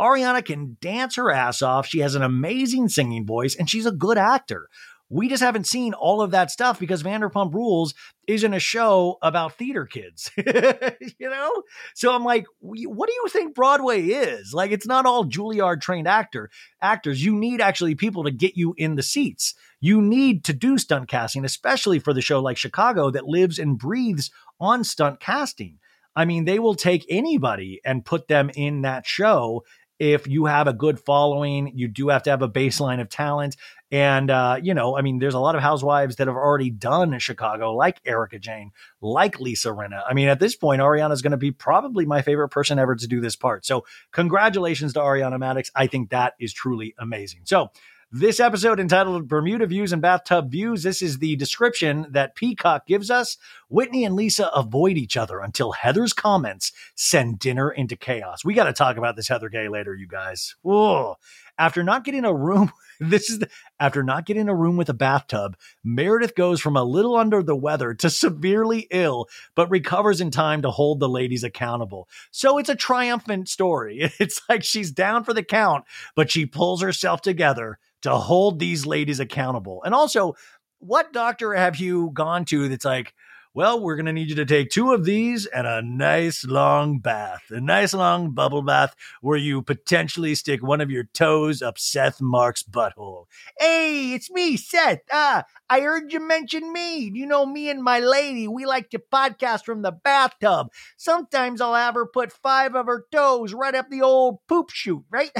[0.00, 1.86] Ariana can dance her ass off.
[1.86, 4.68] She has an amazing singing voice and she's a good actor.
[5.12, 7.94] We just haven't seen all of that stuff because Vanderpump Rules
[8.28, 11.64] isn't a show about theater kids, you know?
[11.94, 14.54] So I'm like, what do you think Broadway is?
[14.54, 16.48] Like, it's not all Juilliard trained actor
[16.80, 17.24] actors.
[17.24, 19.54] You need actually people to get you in the seats.
[19.80, 23.76] You need to do stunt casting, especially for the show like Chicago that lives and
[23.76, 25.80] breathes on stunt casting.
[26.14, 29.64] I mean, they will take anybody and put them in that show
[30.00, 33.56] if you have a good following, you do have to have a baseline of talent.
[33.92, 37.18] And, uh, you know, I mean, there's a lot of housewives that have already done
[37.18, 40.02] Chicago, like Erika Jayne, like Lisa Rinna.
[40.08, 42.96] I mean, at this point, Ariana is going to be probably my favorite person ever
[42.96, 43.66] to do this part.
[43.66, 45.70] So, congratulations to Ariana Madix.
[45.74, 47.42] I think that is truly amazing.
[47.44, 47.70] So,
[48.12, 50.82] this episode entitled Bermuda Views and Bathtub Views.
[50.82, 53.36] This is the description that Peacock gives us.
[53.70, 58.44] Whitney and Lisa avoid each other until Heather's comments send dinner into chaos.
[58.44, 60.56] We got to talk about this Heather Gay later, you guys.
[60.62, 61.16] Whoa.
[61.56, 64.94] After not getting a room, this is the, after not getting a room with a
[64.94, 70.30] bathtub, Meredith goes from a little under the weather to severely ill, but recovers in
[70.32, 72.08] time to hold the ladies accountable.
[72.32, 74.10] So it's a triumphant story.
[74.20, 78.84] It's like she's down for the count, but she pulls herself together to hold these
[78.84, 79.82] ladies accountable.
[79.84, 80.34] And also,
[80.78, 83.14] what doctor have you gone to that's like,
[83.52, 87.00] well, we're going to need you to take two of these and a nice long
[87.00, 91.76] bath, a nice long bubble bath where you potentially stick one of your toes up
[91.76, 93.24] Seth Mark's butthole.
[93.58, 95.00] Hey, it's me, Seth.
[95.12, 97.10] Ah, I heard you mention me.
[97.12, 100.68] You know, me and my lady, we like to podcast from the bathtub.
[100.96, 105.04] Sometimes I'll have her put five of her toes right up the old poop chute,
[105.10, 105.32] right?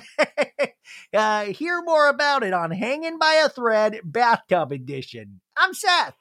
[1.14, 5.40] uh, hear more about it on Hanging by a Thread Bathtub Edition.
[5.56, 6.19] I'm Seth.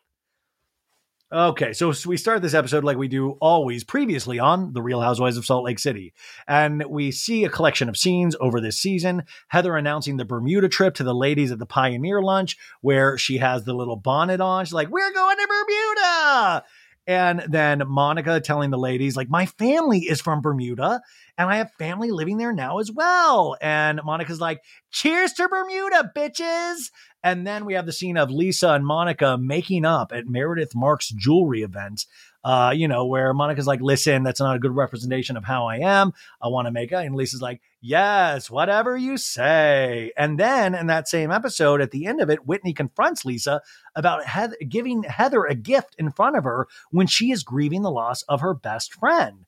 [1.31, 5.37] Okay, so we start this episode like we do always previously on The Real Housewives
[5.37, 6.11] of Salt Lake City.
[6.47, 9.25] And we see a collection of scenes over this season.
[9.49, 13.63] Heather announcing the Bermuda trip to the ladies at the Pioneer Lunch, where she has
[13.63, 14.65] the little bonnet on.
[14.65, 16.63] She's like, We're going to Bermuda.
[17.09, 21.01] And then Monica telling the ladies, like, my family is from Bermuda
[21.39, 23.57] and I have family living there now as well.
[23.59, 26.91] And Monica's like, cheers to Bermuda, bitches.
[27.23, 31.09] And then we have the scene of Lisa and Monica making up at Meredith Marks
[31.09, 32.05] jewelry event.
[32.43, 35.79] Uh, you know, where Monica's like, listen, that's not a good representation of how I
[35.79, 36.13] am.
[36.41, 36.95] I want to make it.
[36.95, 40.13] And Lisa's like, yes, whatever you say.
[40.15, 43.61] And then in that same episode, at the end of it, Whitney confronts Lisa
[43.93, 44.23] about
[44.69, 48.39] giving Heather a gift in front of her when she is grieving the loss of
[48.39, 49.45] her best friend.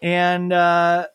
[0.00, 1.08] And, uh,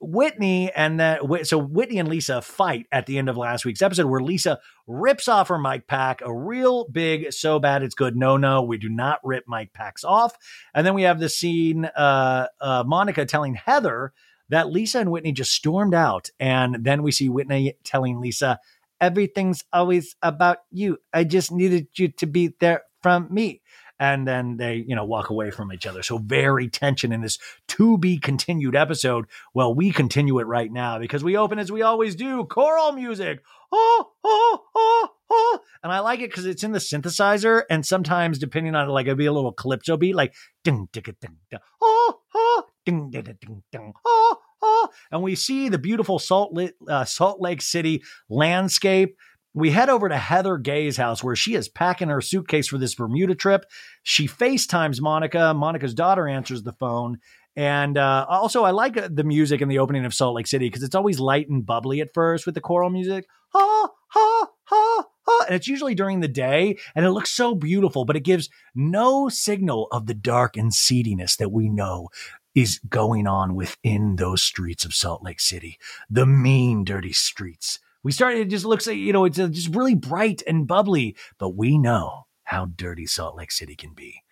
[0.00, 4.06] Whitney and that so Whitney and Lisa fight at the end of last week's episode
[4.06, 8.16] where Lisa rips off her mic pack, a real big so bad it's good.
[8.16, 10.36] No, no, we do not rip mic packs off.
[10.74, 14.12] And then we have the scene uh, uh, Monica telling Heather
[14.48, 18.60] that Lisa and Whitney just stormed out, and then we see Whitney telling Lisa,
[19.00, 20.98] "Everything's always about you.
[21.12, 23.62] I just needed you to be there from me."
[23.98, 26.02] And then they, you know, walk away from each other.
[26.02, 29.26] So very tension in this to be continued episode.
[29.54, 33.42] Well, we continue it right now because we open as we always do, choral music.
[33.72, 35.58] Oh, oh, oh, oh.
[35.82, 39.06] And I like it because it's in the synthesizer, and sometimes depending on it, like
[39.06, 43.24] it'd be a little calypso beat, like ding ding ding ding, oh, oh, ding ding
[43.24, 44.88] ding ding, oh, oh.
[45.10, 49.16] And we see the beautiful Salt, uh, Salt Lake City landscape
[49.56, 52.94] we head over to Heather Gay's house where she is packing her suitcase for this
[52.94, 53.64] Bermuda trip.
[54.02, 55.54] She FaceTimes Monica.
[55.54, 57.20] Monica's daughter answers the phone.
[57.56, 60.66] And uh, also, I like uh, the music in the opening of Salt Lake City
[60.66, 63.24] because it's always light and bubbly at first with the choral music.
[63.54, 65.44] Ha, ha, ha, ha.
[65.46, 69.30] And it's usually during the day and it looks so beautiful, but it gives no
[69.30, 72.10] signal of the dark and seediness that we know
[72.54, 75.78] is going on within those streets of Salt Lake City.
[76.10, 79.96] The mean, dirty streets we started, it just looks like, you know, it's just really
[79.96, 84.22] bright and bubbly, but we know how dirty Salt Lake City can be.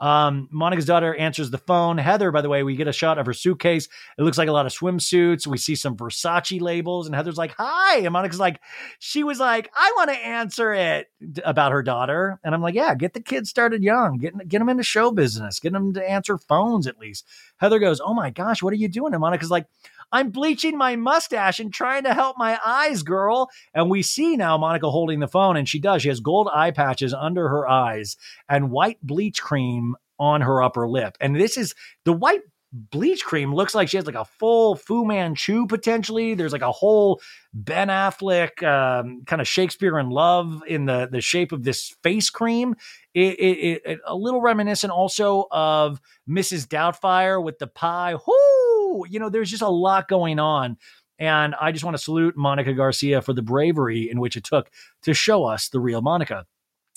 [0.00, 1.96] Um, Monica's daughter answers the phone.
[1.96, 3.86] Heather, by the way, we get a shot of her suitcase.
[4.18, 5.46] It looks like a lot of swimsuits.
[5.46, 7.98] We see some Versace labels, and Heather's like, Hi.
[7.98, 8.60] And Monica's like,
[8.98, 11.08] She was like, I want to answer it
[11.44, 12.40] about her daughter.
[12.42, 14.18] And I'm like, Yeah, get the kids started young.
[14.18, 15.60] Get, get them into show business.
[15.60, 17.26] Get them to answer phones at least.
[17.58, 19.14] Heather goes, Oh my gosh, what are you doing?
[19.14, 19.66] And Monica's like,
[20.12, 23.50] I'm bleaching my mustache and trying to help my eyes, girl.
[23.74, 26.02] And we see now Monica holding the phone, and she does.
[26.02, 28.16] She has gold eye patches under her eyes
[28.48, 31.16] and white bleach cream on her upper lip.
[31.20, 32.42] And this is the white
[32.72, 36.34] bleach cream looks like she has like a full Fu Manchu potentially.
[36.34, 37.20] There's like a whole
[37.52, 42.30] Ben Affleck um, kind of Shakespeare in Love in the the shape of this face
[42.30, 42.76] cream.
[43.12, 46.68] It, it, it, a little reminiscent also of Mrs.
[46.68, 48.14] Doubtfire with the pie.
[48.14, 48.69] Whoo!
[49.08, 50.76] You know, there's just a lot going on.
[51.18, 54.70] And I just want to salute Monica Garcia for the bravery in which it took
[55.02, 56.46] to show us the real Monica.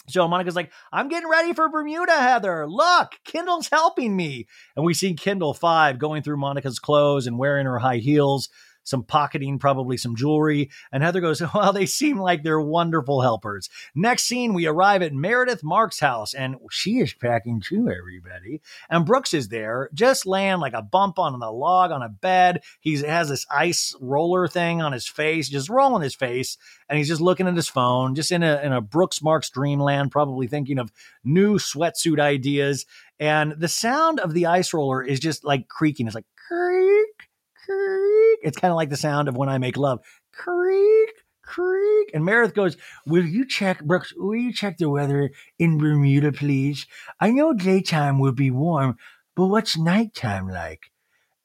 [0.08, 2.68] So Monica's like, I'm getting ready for Bermuda, Heather.
[2.68, 4.48] Look, Kendall's helping me.
[4.76, 8.50] And we see Kendall 5 going through Monica's clothes and wearing her high heels
[8.84, 10.70] some pocketing, probably some jewelry.
[10.92, 13.70] And Heather goes, Well, they seem like they're wonderful helpers.
[13.96, 18.62] Next scene, we arrive at Meredith Marks' house, and she is packing too, everybody.
[18.90, 22.62] And Brooks is there, just laying like a bump on the log on a bed.
[22.80, 26.58] He has this ice roller thing on his face, just rolling his face,
[26.90, 30.12] and he's just looking at his phone, just in a, in a Brooks Marks dreamland,
[30.12, 30.92] probably thinking of
[31.24, 32.86] new sweatsuit ideas.
[33.20, 36.08] And the sound of the ice roller is just like creaking.
[36.08, 37.30] It's like creak,
[37.66, 38.40] creak.
[38.44, 40.00] It's kind of like the sound of when I make love.
[40.32, 41.10] Creak,
[41.42, 42.12] creak.
[42.14, 46.86] And Meredith goes, Will you check, Brooks, will you check the weather in Bermuda, please?
[47.20, 48.98] I know daytime will be warm,
[49.36, 50.92] but what's nighttime like?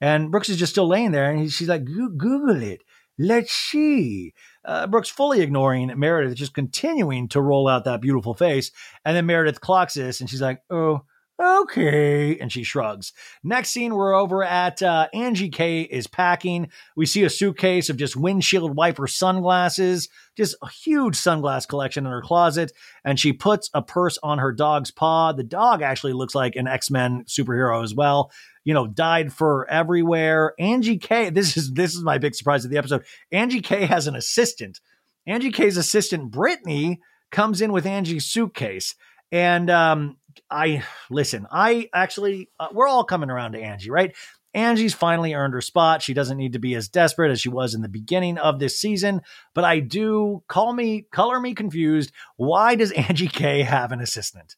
[0.00, 2.82] And Brooks is just still laying there, and she's like, Google it.
[3.18, 4.32] Let's see.
[4.64, 8.70] Uh, Brooks fully ignoring Meredith, just continuing to roll out that beautiful face.
[9.04, 11.02] And then Meredith clocks this, and she's like, Oh,
[11.40, 12.38] okay.
[12.38, 13.12] And she shrugs.
[13.42, 16.68] Next scene, we're over at uh, Angie K is packing.
[16.96, 22.12] We see a suitcase of just windshield wiper sunglasses, just a huge sunglass collection in
[22.12, 22.72] her closet.
[23.04, 25.32] And she puts a purse on her dog's paw.
[25.32, 28.30] The dog actually looks like an X Men superhero as well.
[28.64, 30.52] You know, died for everywhere.
[30.58, 33.04] Angie K, this is this is my big surprise of the episode.
[33.32, 34.80] Angie K has an assistant.
[35.26, 38.94] Angie K's assistant, Brittany, comes in with Angie's suitcase.
[39.30, 40.16] And um,
[40.50, 44.14] I listen, I actually, uh, we're all coming around to Angie, right?
[44.54, 46.02] Angie's finally earned her spot.
[46.02, 48.78] She doesn't need to be as desperate as she was in the beginning of this
[48.80, 49.20] season,
[49.54, 52.12] but I do call me, color me confused.
[52.36, 54.56] Why does Angie K have an assistant?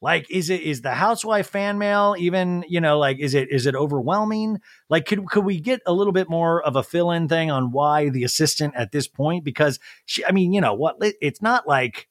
[0.00, 3.66] Like, is it is the housewife fan mail even, you know, like is it is
[3.66, 4.60] it overwhelming?
[4.88, 8.08] Like, could could we get a little bit more of a fill-in thing on why
[8.08, 9.44] the assistant at this point?
[9.44, 12.07] Because she, I mean, you know what, it's not like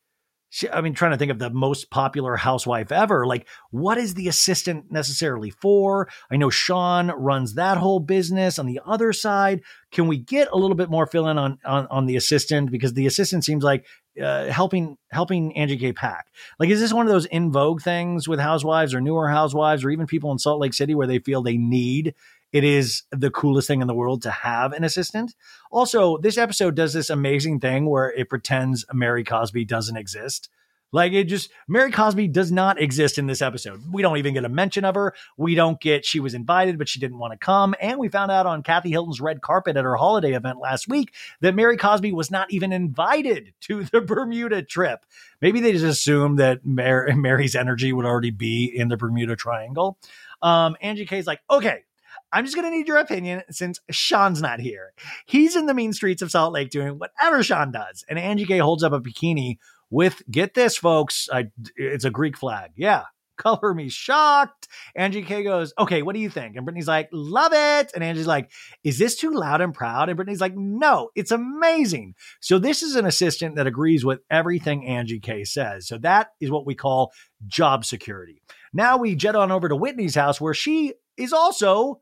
[0.50, 3.26] she, I mean, trying to think of the most popular housewife ever.
[3.26, 6.08] Like, what is the assistant necessarily for?
[6.32, 8.58] I know Sean runs that whole business.
[8.58, 11.88] On the other side, can we get a little bit more fill in on, on,
[11.88, 12.72] on the assistant?
[12.72, 13.86] Because the assistant seems like
[14.22, 15.94] uh, helping helping Angie K.
[15.94, 16.28] Pack.
[16.60, 19.90] Like, is this one of those in vogue things with housewives or newer housewives or
[19.90, 22.16] even people in Salt Lake City where they feel they need
[22.52, 25.36] it is the coolest thing in the world to have an assistant.
[25.72, 30.50] Also, this episode does this amazing thing where it pretends Mary Cosby doesn't exist.
[30.94, 33.82] Like it just Mary Cosby does not exist in this episode.
[33.92, 35.14] We don't even get a mention of her.
[35.36, 37.76] We don't get she was invited, but she didn't want to come.
[37.82, 41.14] And we found out on Kathy Hilton's red carpet at her holiday event last week
[41.42, 45.06] that Mary Cosby was not even invited to the Bermuda trip.
[45.42, 49.98] Maybe they just assumed that Mary's energy would already be in the Bermuda Triangle.
[50.42, 51.84] Um, Angie K's like, okay,
[52.32, 54.94] I'm just going to need your opinion since Sean's not here.
[55.26, 58.04] He's in the mean streets of Salt Lake doing whatever Sean does.
[58.10, 59.58] And Angie K holds up a bikini
[59.90, 62.72] with, get this, folks, I, it's a Greek flag.
[62.76, 63.04] Yeah.
[63.38, 64.68] Color me shocked.
[64.96, 66.56] Angie K goes, okay, what do you think?
[66.56, 67.92] And Brittany's like, love it.
[67.94, 68.52] And Angie's like,
[68.84, 70.10] is this too loud and proud?
[70.10, 72.16] And Brittany's like, no, it's amazing.
[72.42, 75.88] So this is an assistant that agrees with everything Angie K says.
[75.88, 77.14] So that is what we call
[77.46, 78.42] job security.
[78.74, 82.02] Now we jet on over to Whitney's house where she is also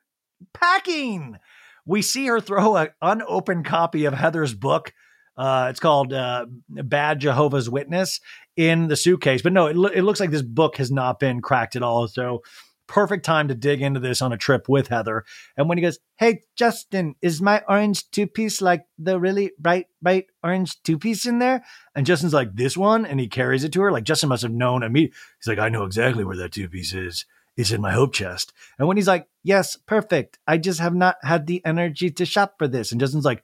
[0.53, 1.37] packing.
[1.85, 4.93] We see her throw an unopened copy of Heather's book
[5.37, 8.21] Uh, it's called uh, Bad Jehovah's Witness
[8.55, 9.41] in the suitcase.
[9.41, 12.07] But no, it, lo- it looks like this book has not been cracked at all.
[12.07, 12.41] So
[12.87, 15.25] perfect time to dig into this on a trip with Heather.
[15.57, 20.27] And Whitney goes, Hey, Justin, is my orange two piece like the really bright, bright
[20.41, 21.65] orange two piece in there?
[21.93, 23.05] And Justin's like, This one?
[23.05, 23.91] And he carries it to her.
[23.91, 25.17] Like, Justin must have known immediately.
[25.41, 27.25] He's like, I know exactly where that two piece is.
[27.57, 28.53] It's in my hope chest.
[28.77, 30.39] And Whitney's like, Yes, perfect.
[30.47, 32.91] I just have not had the energy to shop for this.
[32.91, 33.43] And Justin's like,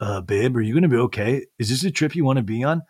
[0.00, 1.46] Uh, babe, are you going to be okay?
[1.58, 2.82] Is this a trip you want to be on?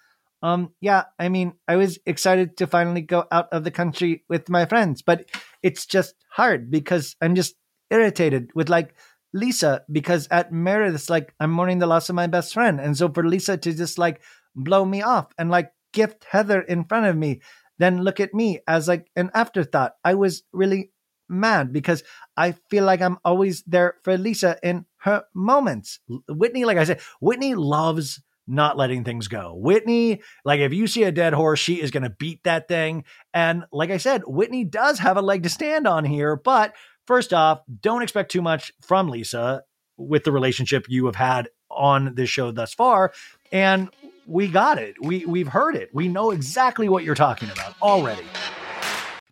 [0.42, 4.48] Um, yeah, I mean, I was excited to finally go out of the country with
[4.48, 5.28] my friends, but
[5.62, 7.56] it's just hard because I'm just
[7.90, 8.94] irritated with like
[9.32, 12.80] Lisa because at Meredith, it's like I'm mourning the loss of my best friend.
[12.80, 14.20] And so for Lisa to just like
[14.54, 17.40] blow me off and like gift Heather in front of me,
[17.78, 19.94] then look at me as like an afterthought.
[20.04, 20.90] I was really
[21.28, 22.02] mad because
[22.36, 26.00] I feel like I'm always there for Lisa in her moments.
[26.28, 29.54] Whitney, like I said, Whitney loves not letting things go.
[29.54, 33.04] Whitney, like if you see a dead horse, she is going to beat that thing.
[33.34, 36.34] And like I said, Whitney does have a leg to stand on here.
[36.34, 36.74] But
[37.06, 39.62] first off, don't expect too much from Lisa
[39.98, 43.12] with the relationship you have had on this show thus far.
[43.52, 43.90] And
[44.28, 44.94] we got it.
[45.00, 45.88] We we've heard it.
[45.94, 48.26] We know exactly what you're talking about already.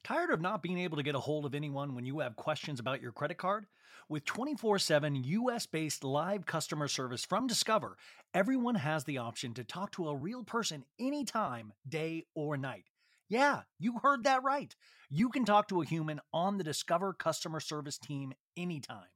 [0.03, 2.80] Tired of not being able to get a hold of anyone when you have questions
[2.80, 3.66] about your credit card?
[4.09, 7.99] With 24 7 US based live customer service from Discover,
[8.32, 12.84] everyone has the option to talk to a real person anytime, day or night.
[13.28, 14.74] Yeah, you heard that right.
[15.11, 19.16] You can talk to a human on the Discover customer service team anytime.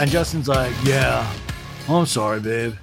[0.00, 1.32] And Justin's like, yeah,
[1.88, 2.74] I'm sorry, babe.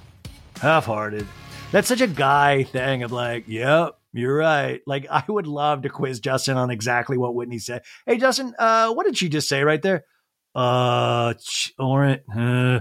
[0.56, 1.26] Half hearted.
[1.70, 4.80] That's such a guy thing of like, yep, you're right.
[4.86, 7.82] Like, I would love to quiz Justin on exactly what Whitney said.
[8.06, 10.06] Hey, Justin, uh, what did she just say right there?
[10.54, 11.34] Uh,
[11.78, 12.80] orange, uh,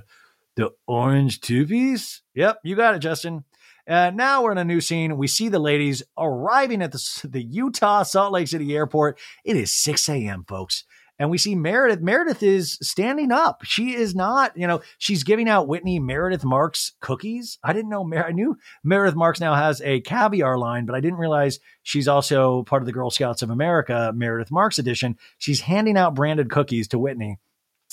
[0.56, 2.22] the orange two piece?
[2.34, 3.44] Yep, you got it, Justin.
[3.86, 5.18] And now we're in a new scene.
[5.18, 9.20] We see the ladies arriving at the, the Utah Salt Lake City airport.
[9.44, 10.86] It is 6 a.m., folks
[11.22, 12.02] and we see Meredith.
[12.02, 13.62] Meredith is standing up.
[13.64, 17.60] She is not, you know, she's giving out Whitney Meredith Marks cookies.
[17.64, 18.04] I didn't know.
[18.04, 22.08] Mer- I knew Meredith Marks now has a caviar line, but I didn't realize she's
[22.08, 25.16] also part of the Girl Scouts of America Meredith Marks edition.
[25.38, 27.38] She's handing out branded cookies to Whitney.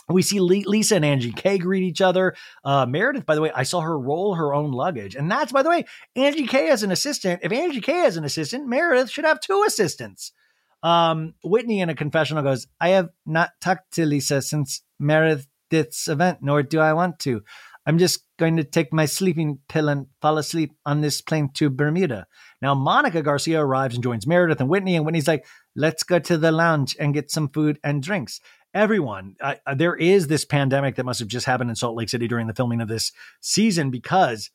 [0.08, 2.34] We see Lisa and Angie K greet each other.
[2.64, 5.14] Uh, Meredith, by the way, I saw her roll her own luggage.
[5.14, 5.84] And that's, by the way,
[6.16, 7.40] Angie K as an assistant.
[7.42, 10.32] If Angie K as an assistant, Meredith should have two assistants.
[10.82, 16.38] Um, Whitney in a confessional goes, I have not talked to Lisa since Meredith's event,
[16.40, 17.42] nor do I want to.
[17.86, 21.70] I'm just going to take my sleeping pill and fall asleep on this plane to
[21.70, 22.26] Bermuda.
[22.60, 26.36] Now, Monica Garcia arrives and joins Meredith and Whitney, and Whitney's like, let's go to
[26.36, 28.40] the lounge and get some food and drinks.
[28.74, 32.28] Everyone, uh, there is this pandemic that must have just happened in Salt Lake City
[32.28, 33.10] during the filming of this
[33.40, 34.50] season because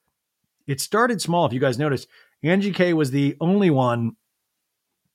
[0.68, 1.48] it started small.
[1.48, 2.08] If you guys noticed,
[2.44, 4.12] Angie K was the only one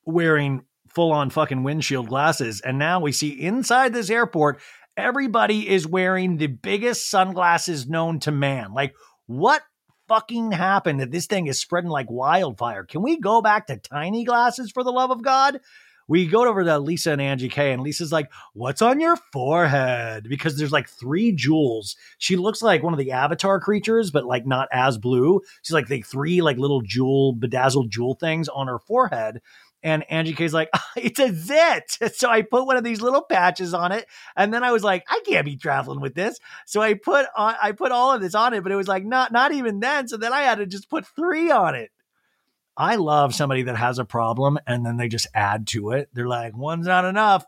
[0.04, 0.64] wearing
[0.98, 2.60] full on fucking windshield glasses.
[2.60, 4.60] And now we see inside this airport,
[4.96, 8.72] everybody is wearing the biggest sunglasses known to man.
[8.72, 8.96] Like,
[9.26, 9.62] what
[10.08, 12.82] fucking happened that this thing is spreading like wildfire?
[12.82, 15.60] Can we go back to tiny glasses for the love of God?
[16.08, 20.26] We go over to Lisa and Angie K, and Lisa's like, What's on your forehead?
[20.28, 21.96] Because there's like three jewels.
[22.16, 25.42] She looks like one of the avatar creatures, but like not as blue.
[25.62, 29.42] She's like the three like little jewel, bedazzled jewel things on her forehead.
[29.82, 31.98] And Angie K's like, it's a zit.
[32.18, 34.06] So I put one of these little patches on it.
[34.36, 36.38] And then I was like, I can't be traveling with this.
[36.66, 39.04] So I put on, I put all of this on it, but it was like,
[39.04, 40.08] not, not even then.
[40.08, 41.90] So then I had to just put three on it.
[42.76, 46.08] I love somebody that has a problem and then they just add to it.
[46.12, 47.44] They're like, one's not enough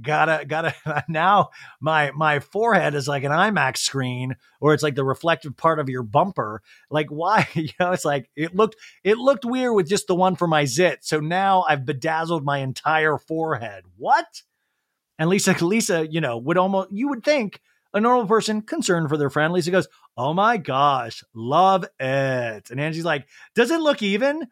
[0.00, 0.74] gotta gotta
[1.08, 5.78] now my my forehead is like an imax screen or it's like the reflective part
[5.78, 9.88] of your bumper like why you know it's like it looked it looked weird with
[9.88, 14.42] just the one for my zit so now i've bedazzled my entire forehead what
[15.18, 17.60] and lisa lisa you know would almost you would think
[17.94, 19.52] A normal person concerned for their friend.
[19.52, 22.70] Lisa goes, Oh my gosh, love it.
[22.70, 24.46] And Angie's like, Does it look even?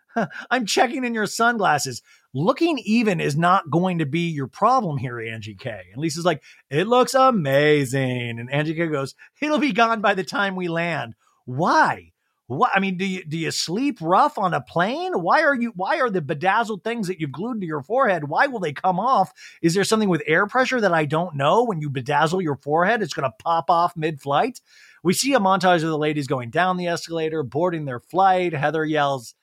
[0.50, 2.02] I'm checking in your sunglasses.
[2.32, 5.86] Looking even is not going to be your problem here, Angie K.
[5.92, 8.38] And Lisa's like, It looks amazing.
[8.38, 11.14] And Angie K goes, It'll be gone by the time we land.
[11.44, 12.12] Why?
[12.46, 15.12] What I mean, do you do you sleep rough on a plane?
[15.12, 18.28] Why are you why are the bedazzled things that you've glued to your forehead?
[18.28, 19.32] Why will they come off?
[19.62, 21.62] Is there something with air pressure that I don't know?
[21.62, 24.60] When you bedazzle your forehead, it's gonna pop off mid-flight.
[25.04, 28.52] We see a montage of the ladies going down the escalator, boarding their flight.
[28.52, 29.36] Heather yells,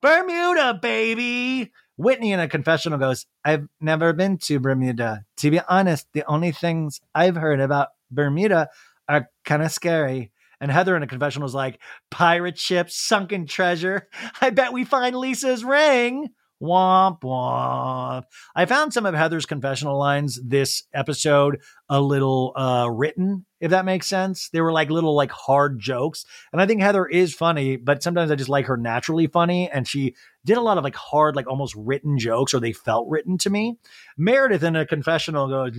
[0.00, 1.70] Bermuda, baby.
[1.96, 5.24] Whitney in a confessional goes, I've never been to Bermuda.
[5.38, 8.68] To be honest, the only things I've heard about Bermuda
[9.08, 10.32] are kind of scary.
[10.60, 11.80] And Heather in a confessional is like,
[12.10, 14.08] pirate ship, sunken treasure.
[14.40, 16.30] I bet we find Lisa's ring.
[16.62, 18.24] Womp womp.
[18.54, 23.84] I found some of Heather's confessional lines this episode a little uh, written, if that
[23.84, 24.48] makes sense.
[24.50, 26.24] They were like little like hard jokes.
[26.52, 29.70] And I think Heather is funny, but sometimes I just like her naturally funny.
[29.70, 33.08] And she did a lot of like hard, like almost written jokes, or they felt
[33.08, 33.78] written to me.
[34.16, 35.74] Meredith in a confessional goes,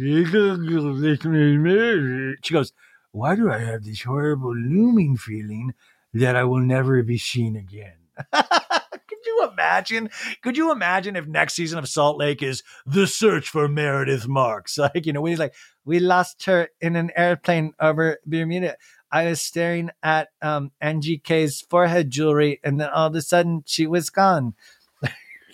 [2.44, 2.74] she goes,
[3.12, 5.74] why do I have this horrible looming feeling
[6.14, 7.94] that I will never be seen again?
[9.26, 10.10] Could you imagine?
[10.44, 14.78] Could you imagine if next season of Salt Lake is the search for Meredith Marks?
[14.86, 18.76] Like, you know, he's like, we lost her in an airplane over Bermuda.
[19.12, 23.64] I was staring at um, Angie K's forehead jewelry, and then all of a sudden
[23.66, 24.54] she was gone.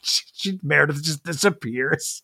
[0.03, 2.24] she, she, Meredith just disappears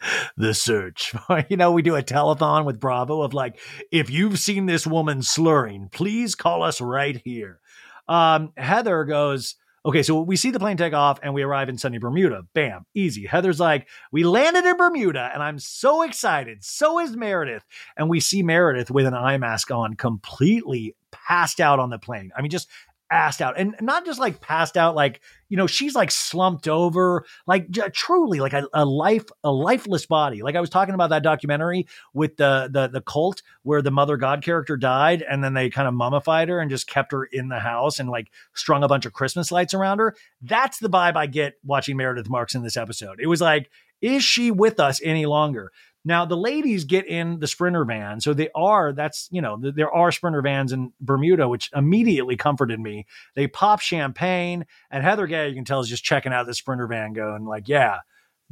[0.36, 1.14] the search.
[1.48, 3.58] you know, we do a telethon with Bravo of like,
[3.90, 7.60] if you've seen this woman slurring, please call us right here.
[8.08, 11.78] Um, Heather goes, okay, so we see the plane take off and we arrive in
[11.78, 12.42] sunny Bermuda.
[12.54, 13.26] Bam, easy.
[13.26, 16.62] Heather's like, we landed in Bermuda and I'm so excited.
[16.62, 17.64] So is Meredith.
[17.96, 22.30] And we see Meredith with an eye mask on, completely passed out on the plane.
[22.36, 22.68] I mean, just
[23.12, 23.58] assed out.
[23.58, 27.88] And not just like passed out like you know she's like slumped over like j-
[27.92, 30.42] truly like a, a, life a lifeless body.
[30.42, 34.16] Like i was talking about that documentary with the the the cult where the mother
[34.16, 37.48] god character died and then they kind of mummified her and just kept her in
[37.48, 40.14] the house and like strung a bunch of christmas lights around her.
[40.42, 43.18] That's the vibe i get watching meredith marks in this episode.
[43.20, 45.72] It was like is she with us any longer
[46.04, 49.92] now the ladies get in the sprinter van, so they are that's you know there
[49.92, 53.06] are sprinter vans in Bermuda, which immediately comforted me.
[53.34, 56.86] They pop champagne, and Heather Gay, you can tell, is just checking out the sprinter
[56.86, 57.98] van, going like, yeah.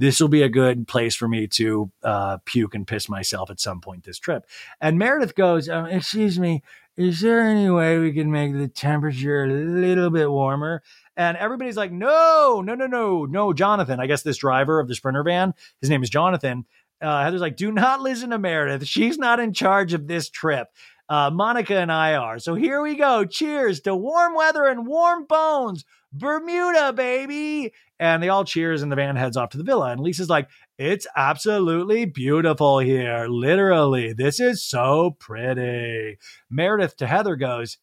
[0.00, 3.58] This will be a good place for me to uh, puke and piss myself at
[3.58, 4.46] some point this trip.
[4.80, 6.62] And Meredith goes, um, "Excuse me,
[6.96, 10.84] is there any way we can make the temperature a little bit warmer?"
[11.18, 13.98] And everybody's like, no, no, no, no, no, Jonathan.
[13.98, 16.64] I guess this driver of the Sprinter van, his name is Jonathan.
[17.00, 18.86] Uh, Heather's like, do not listen to Meredith.
[18.86, 20.68] She's not in charge of this trip.
[21.08, 22.38] Uh, Monica and I are.
[22.38, 23.24] So here we go.
[23.24, 25.84] Cheers to warm weather and warm bones.
[26.12, 27.72] Bermuda, baby.
[27.98, 29.90] And they all cheers, and the van heads off to the villa.
[29.90, 33.26] And Lisa's like, it's absolutely beautiful here.
[33.28, 36.18] Literally, this is so pretty.
[36.50, 37.78] Meredith to Heather goes,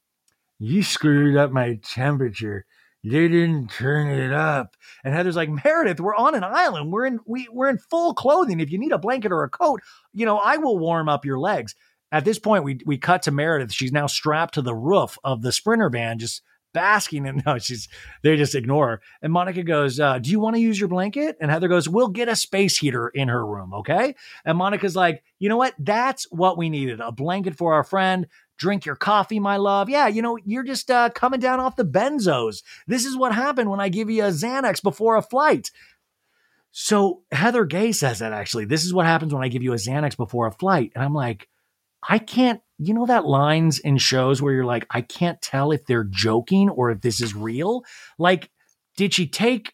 [0.60, 2.66] You screwed up my temperature
[3.06, 4.76] they didn't turn it up.
[5.04, 6.92] And Heather's like, Meredith, we're on an island.
[6.92, 8.60] We're in we we're in full clothing.
[8.60, 9.82] If you need a blanket or a coat,
[10.14, 11.76] you know, I will warm up your legs.
[12.12, 13.72] At this point, we we cut to Meredith.
[13.72, 16.42] She's now strapped to the roof of the sprinter van, just
[16.74, 17.88] basking in no, she's
[18.24, 19.02] they just ignore her.
[19.22, 21.38] And Monica goes, uh, Do you want to use your blanket?
[21.40, 24.16] And Heather goes, We'll get a space heater in her room, okay?
[24.44, 25.74] And Monica's like, you know what?
[25.80, 27.00] That's what we needed.
[27.02, 28.28] A blanket for our friend
[28.58, 29.90] drink your coffee, my love.
[29.90, 32.64] Yeah, you know, you're just uh, coming down off the benzos.
[32.88, 35.72] This is what happened when I give you a Xanax before a flight.
[36.72, 38.66] So Heather Gay says that actually.
[38.66, 40.92] This is what happens when I give you a Xanax before a flight.
[40.94, 41.48] And I'm like,
[42.08, 45.86] I can't, you know, that lines in shows where you're like, I can't tell if
[45.86, 47.84] they're joking or if this is real.
[48.20, 48.50] Like,
[48.98, 49.74] did she take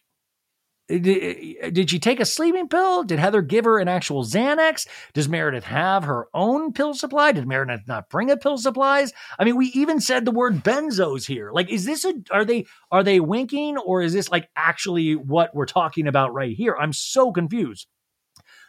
[0.98, 3.04] did she take a sleeping pill?
[3.04, 4.86] Did Heather give her an actual Xanax?
[5.14, 7.32] Does Meredith have her own pill supply?
[7.32, 9.12] Did Meredith not bring a pill supplies?
[9.38, 11.50] I mean, we even said the word benzos here.
[11.52, 15.54] Like, is this a are they are they winking or is this like actually what
[15.54, 16.76] we're talking about right here?
[16.78, 17.86] I'm so confused.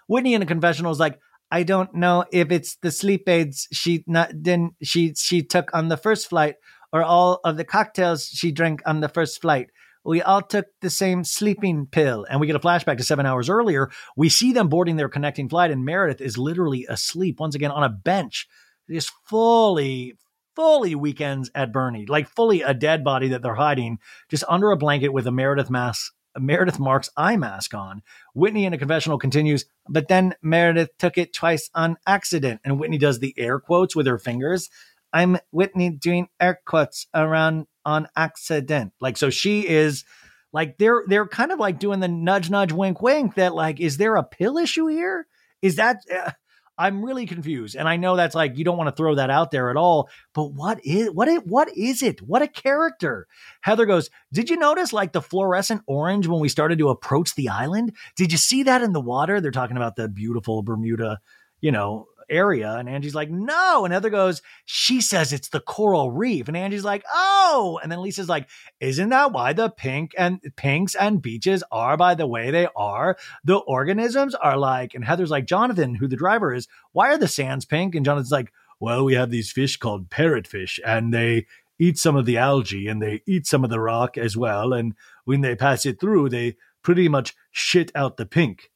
[0.07, 1.19] Whitney in the confessional is like,
[1.51, 5.87] I don't know if it's the sleep aids she not didn't she she took on
[5.89, 6.55] the first flight
[6.91, 9.69] or all of the cocktails she drank on the first flight
[10.05, 12.25] we all took the same sleeping pill.
[12.29, 13.89] And we get a flashback to seven hours earlier.
[14.15, 17.83] We see them boarding their connecting flight, and Meredith is literally asleep once again on
[17.83, 18.47] a bench,
[18.89, 20.13] just fully,
[20.55, 23.99] fully weekends at Bernie, like fully a dead body that they're hiding
[24.29, 28.01] just under a blanket with a Meredith mask Meredith Marks' eye mask on.
[28.33, 32.61] Whitney in a confessional continues, but then Meredith took it twice on accident.
[32.63, 34.69] And Whitney does the air quotes with her fingers.
[35.11, 38.93] I'm Whitney doing air quotes around on accident.
[38.99, 40.05] Like, so she is
[40.51, 43.97] like, they're, they're kind of like doing the nudge, nudge, wink, wink that like, is
[43.97, 45.27] there a pill issue here?
[45.61, 46.31] Is that, uh,
[46.77, 47.75] I'm really confused.
[47.75, 50.09] And I know that's like you don't want to throw that out there at all,
[50.33, 52.21] but what is what it what is it?
[52.21, 53.27] What a character.
[53.61, 57.49] Heather goes, "Did you notice like the fluorescent orange when we started to approach the
[57.49, 57.95] island?
[58.15, 59.39] Did you see that in the water?
[59.39, 61.19] They're talking about the beautiful Bermuda,
[61.61, 62.73] you know, area.
[62.73, 63.85] And Angie's like, no.
[63.85, 66.47] And Heather goes, she says it's the coral reef.
[66.47, 67.79] And Angie's like, oh.
[67.81, 72.15] And then Lisa's like, isn't that why the pink and pinks and beaches are by
[72.15, 73.17] the way they are?
[73.43, 77.27] The organisms are like, and Heather's like, Jonathan, who the driver is, why are the
[77.27, 77.95] sands pink?
[77.95, 81.45] And Jonathan's like, well, we have these fish called parrotfish and they
[81.79, 84.73] eat some of the algae and they eat some of the rock as well.
[84.73, 84.93] And
[85.25, 88.71] when they pass it through, they pretty much shit out the pink.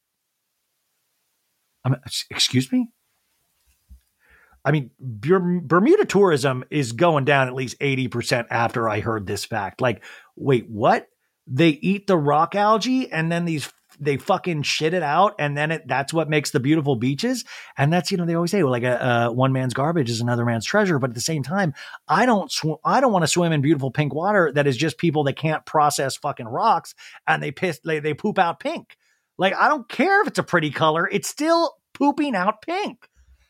[1.84, 1.96] I'm,
[2.30, 2.88] excuse me?
[4.68, 9.80] I mean, Bermuda tourism is going down at least 80% after I heard this fact.
[9.80, 10.04] Like,
[10.36, 11.08] wait, what?
[11.46, 15.70] They eat the rock algae and then these they fucking shit it out and then
[15.70, 17.46] it that's what makes the beautiful beaches?
[17.78, 20.20] And that's you know they always say well, like a, uh, one man's garbage is
[20.20, 20.98] another man's treasure.
[20.98, 21.72] But at the same time
[22.06, 24.98] i don't swim i don't want to swim in beautiful pink water that is just
[24.98, 26.94] people that can't process fucking rocks
[27.26, 28.98] and they piss they, they poop out pink.
[29.38, 31.08] Like i don't care if it's a pretty color.
[31.10, 33.08] It's still pooping out pink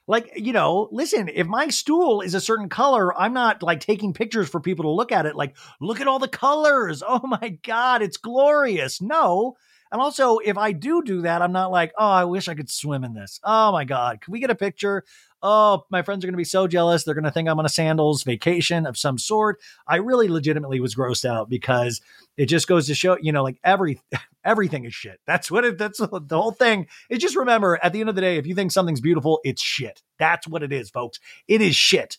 [0.08, 4.14] like, you know, listen, if my stool is a certain color, I'm not like taking
[4.14, 7.02] pictures for people to look at it like, look at all the colors.
[7.06, 9.00] Oh my God, it's glorious.
[9.00, 9.56] No.
[9.90, 12.70] And also, if I do do that, I'm not like, oh, I wish I could
[12.70, 13.40] swim in this.
[13.42, 15.04] Oh my God, can we get a picture?
[15.42, 17.04] oh, my friends are going to be so jealous.
[17.04, 19.60] They're going to think I'm on a sandals vacation of some sort.
[19.86, 22.00] I really legitimately was grossed out because
[22.36, 24.00] it just goes to show, you know, like every
[24.44, 25.20] everything is shit.
[25.26, 25.78] That's what it.
[25.78, 26.86] That's the whole thing.
[27.10, 29.62] Is just remember at the end of the day, if you think something's beautiful, it's
[29.62, 30.02] shit.
[30.18, 31.20] That's what it is, folks.
[31.46, 32.18] It is shit.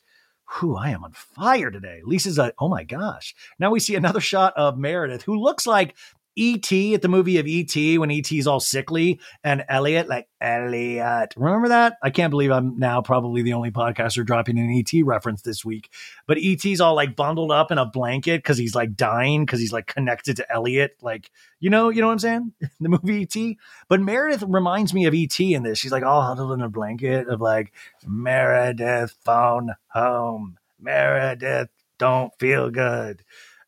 [0.57, 2.01] Whew, I am on fire today.
[2.03, 3.35] Lisa's like, oh my gosh.
[3.59, 5.95] Now we see another shot of Meredith, who looks like
[6.35, 6.93] E.T.
[6.93, 7.97] at the movie of E.T.
[7.97, 11.33] when E.T.'s all sickly and Elliott, like Elliott.
[11.35, 11.97] Remember that?
[12.01, 15.03] I can't believe I'm now probably the only podcaster dropping an E.T.
[15.03, 15.91] reference this week.
[16.27, 19.73] But E.T.'s all like bundled up in a blanket because he's like dying because he's
[19.73, 20.97] like connected to Elliott.
[21.01, 22.53] Like, you know, you know what I'm saying?
[22.79, 23.57] the movie E.T.
[23.87, 25.53] But Meredith reminds me of E.T.
[25.53, 25.77] in this.
[25.77, 27.73] She's like all huddled in a blanket of like,
[28.07, 30.57] Meredith phone home.
[30.79, 33.23] Meredith don't feel good.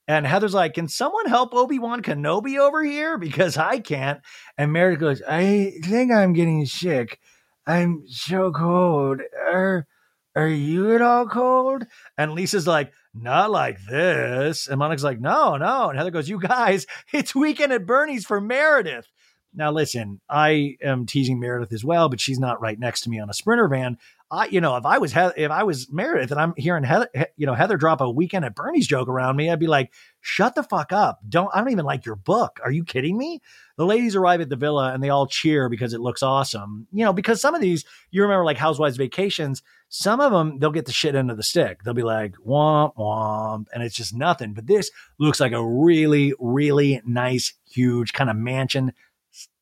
[0.08, 3.18] And Heather's like, Can someone help Obi Wan Kenobi over here?
[3.18, 4.20] Because I can't.
[4.58, 7.20] And Meredith goes, I think I'm getting sick.
[7.68, 9.22] I'm so cold.
[9.40, 9.88] Are,
[10.36, 11.86] are you at all cold?
[12.18, 14.68] And Lisa's like, Not like this.
[14.68, 15.90] And Monica's like, No, no.
[15.90, 19.08] And Heather goes, You guys, it's weekend at Bernie's for Meredith.
[19.54, 23.20] Now, listen, I am teasing Meredith as well, but she's not right next to me
[23.20, 23.98] on a sprinter van.
[24.32, 27.46] I, you know, if I was if I was Meredith and I'm hearing Heather, you
[27.46, 29.92] know, Heather drop a weekend at Bernie's joke around me, I'd be like,
[30.22, 31.20] "Shut the fuck up!
[31.28, 32.62] Don't I don't even like your book.
[32.64, 33.42] Are you kidding me?"
[33.76, 36.88] The ladies arrive at the villa and they all cheer because it looks awesome.
[36.94, 39.64] You know, because some of these you remember like Housewives vacations.
[39.90, 41.84] Some of them they'll get the shit into the stick.
[41.84, 44.54] They'll be like womp womp, and it's just nothing.
[44.54, 48.94] But this looks like a really really nice, huge kind of mansion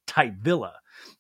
[0.10, 0.74] type villa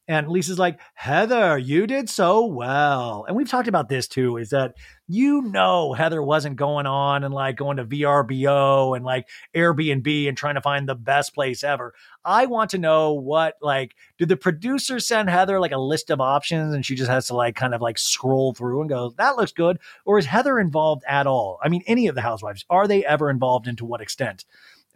[0.10, 3.26] and Lisa's like, Heather, you did so well.
[3.28, 4.74] And we've talked about this too, is that
[5.08, 10.36] you know Heather wasn't going on and like going to VRBO and like Airbnb and
[10.36, 11.94] trying to find the best place ever.
[12.26, 16.20] I want to know what like did the producer send Heather like a list of
[16.20, 19.38] options and she just has to like kind of like scroll through and go, that
[19.38, 19.78] looks good?
[20.06, 21.60] Or is Heather involved at all?
[21.64, 24.44] I mean, any of the housewives, are they ever involved and to what extent?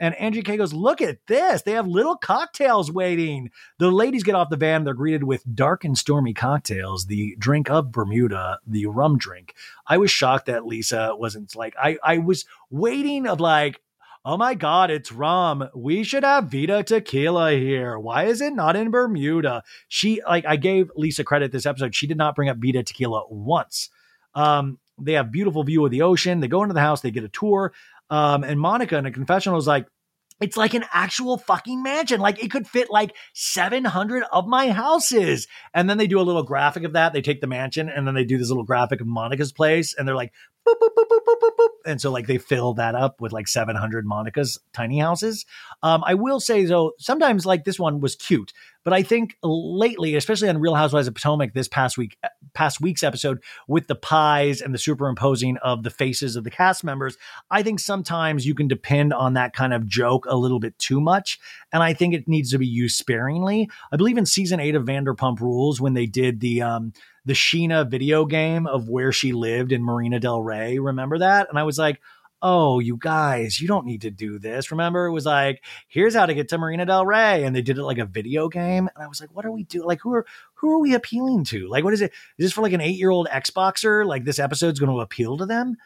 [0.04, 1.62] And Angie K goes, Look at this.
[1.62, 3.52] They have little cocktails waiting.
[3.80, 4.84] The ladies get off the van.
[4.84, 9.56] They're greeted with dark and stormy cocktails, the drink of Bermuda, the rum drink.
[9.88, 13.80] I was shocked that Lisa wasn't like, I, I was waiting of like,
[14.26, 15.70] Oh my God, it's rum.
[15.74, 17.98] We should have Vida tequila here.
[17.98, 19.64] Why is it not in Bermuda?
[19.88, 21.96] She, like, I gave Lisa credit this episode.
[21.96, 23.90] She did not bring up Vida tequila once.
[24.36, 26.42] Um, they have beautiful view of the ocean.
[26.42, 27.72] They go into the house, they get a tour.
[28.10, 29.88] Um, and Monica in a confessional is like,
[30.44, 32.20] it's like an actual fucking mansion.
[32.20, 35.48] Like it could fit like 700 of my houses.
[35.74, 37.14] And then they do a little graphic of that.
[37.14, 39.96] They take the mansion and then they do this little graphic of Monica's place.
[39.98, 40.34] And they're like
[40.68, 41.70] boop, boop, boop, boop, boop, boop, boop.
[41.86, 45.46] And so like they fill that up with like 700 Monica's tiny houses.
[45.82, 48.54] Um, I will say though, sometimes like this one was cute,
[48.84, 52.18] but I think lately, especially on Real Housewives of Potomac this past week,
[52.54, 56.84] past week's episode with the pies and the superimposing of the faces of the cast
[56.84, 57.18] members,
[57.50, 61.00] I think sometimes you can depend on that kind of joke a little bit too
[61.00, 61.40] much.
[61.72, 63.70] And I think it needs to be used sparingly.
[63.92, 66.94] I believe in season eight of Vanderpump Rules, when they did the, um,
[67.26, 70.80] the Scheana video game of where she lived in Marina Del Rey.
[70.80, 71.48] Remember that?
[71.50, 72.02] And I was like,
[72.42, 74.70] oh, you guys, you don't need to do this.
[74.70, 77.46] Remember, it was like, here's how to get to Marina Del Rey.
[77.46, 78.90] And they did it like a video game.
[78.94, 79.88] And I was like, what are we doing?
[79.88, 81.68] Like, who are who are we appealing to?
[81.70, 82.12] Like, what is it?
[82.38, 84.06] Is this for like an eight-year-old Xboxer?
[84.06, 85.78] Like this episode's gonna appeal to them?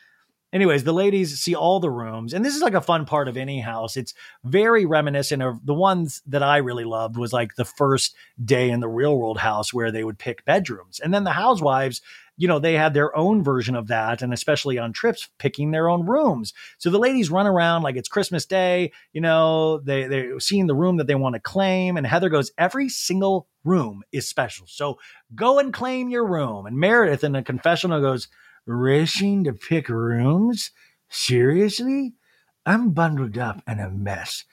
[0.57, 3.37] Anyways, the ladies see all the rooms, and this is like a fun part of
[3.37, 3.95] any house.
[3.95, 8.71] It's very reminiscent of the ones that I really loved was like the first day
[8.71, 10.99] in the real world house where they would pick bedrooms.
[10.99, 12.01] And then the housewives,
[12.37, 15.89] you know, they had their own version of that, and especially on trips, picking their
[15.89, 16.53] own rooms.
[16.79, 20.75] So the ladies run around like it's Christmas Day, you know, they, they're seeing the
[20.75, 21.97] room that they want to claim.
[21.97, 24.65] And Heather goes, every single room is special.
[24.67, 24.97] So
[25.35, 26.65] go and claim your room.
[26.65, 28.27] And Meredith in the confessional goes,
[28.67, 30.71] racing to pick rooms?
[31.09, 32.13] Seriously?
[32.65, 34.43] I'm bundled up and a mess.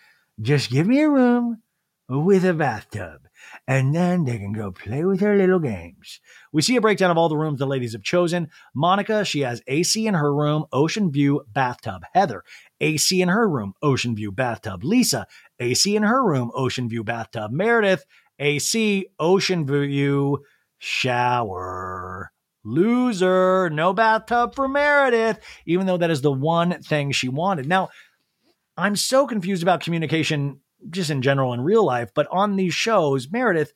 [0.41, 1.63] Just give me a room
[2.09, 3.23] with a bathtub,
[3.67, 6.21] and then they can go play with their little games.
[6.53, 8.51] We see a breakdown of all the rooms the ladies have chosen.
[8.75, 12.03] Monica, she has AC in her room, ocean view, bathtub.
[12.13, 12.45] Heather,
[12.81, 14.85] AC in her room, ocean view, bathtub.
[14.85, 15.27] Lisa,
[15.59, 17.51] AC in her room, ocean view, bathtub.
[17.53, 18.05] Meredith,
[18.39, 20.45] AC, ocean view,
[20.79, 22.34] shower.
[22.65, 27.67] Loser, no bathtub for Meredith, even though that is the one thing she wanted.
[27.67, 27.91] Now,
[28.77, 30.61] I'm so confused about communication
[30.91, 33.73] just in general in real life, but on these shows, Meredith,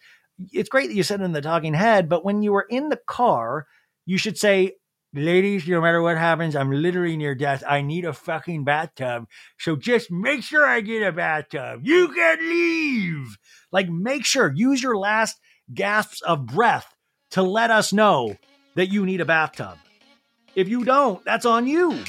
[0.53, 3.01] it's great that you said in the talking head, but when you were in the
[3.07, 3.66] car,
[4.07, 4.74] you should say,
[5.14, 7.64] Ladies, no matter what happens, I'm literally near death.
[7.66, 9.26] I need a fucking bathtub.
[9.59, 11.80] So just make sure I get a bathtub.
[11.82, 13.39] You can leave.
[13.72, 15.41] Like, make sure, use your last
[15.72, 16.95] gasps of breath
[17.30, 18.36] to let us know
[18.74, 19.78] that you need a bathtub.
[20.54, 22.04] If you don't, that's on you.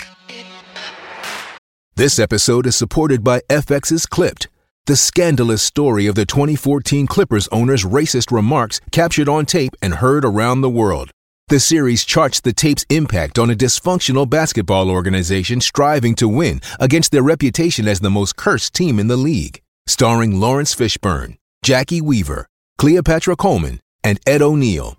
[1.96, 4.48] This episode is supported by FX's Clipped,
[4.86, 10.26] the scandalous story of the 2014 Clippers owner's racist remarks captured on tape and heard
[10.26, 11.12] around the world.
[11.50, 17.12] The series charts the tape's impact on a dysfunctional basketball organization striving to win against
[17.12, 19.62] their reputation as the most cursed team in the league.
[19.88, 22.48] Starring Laurence Fishburne, Jacki Weaver,
[22.78, 24.99] Cleopatra Coleman, and Ed O'Neill.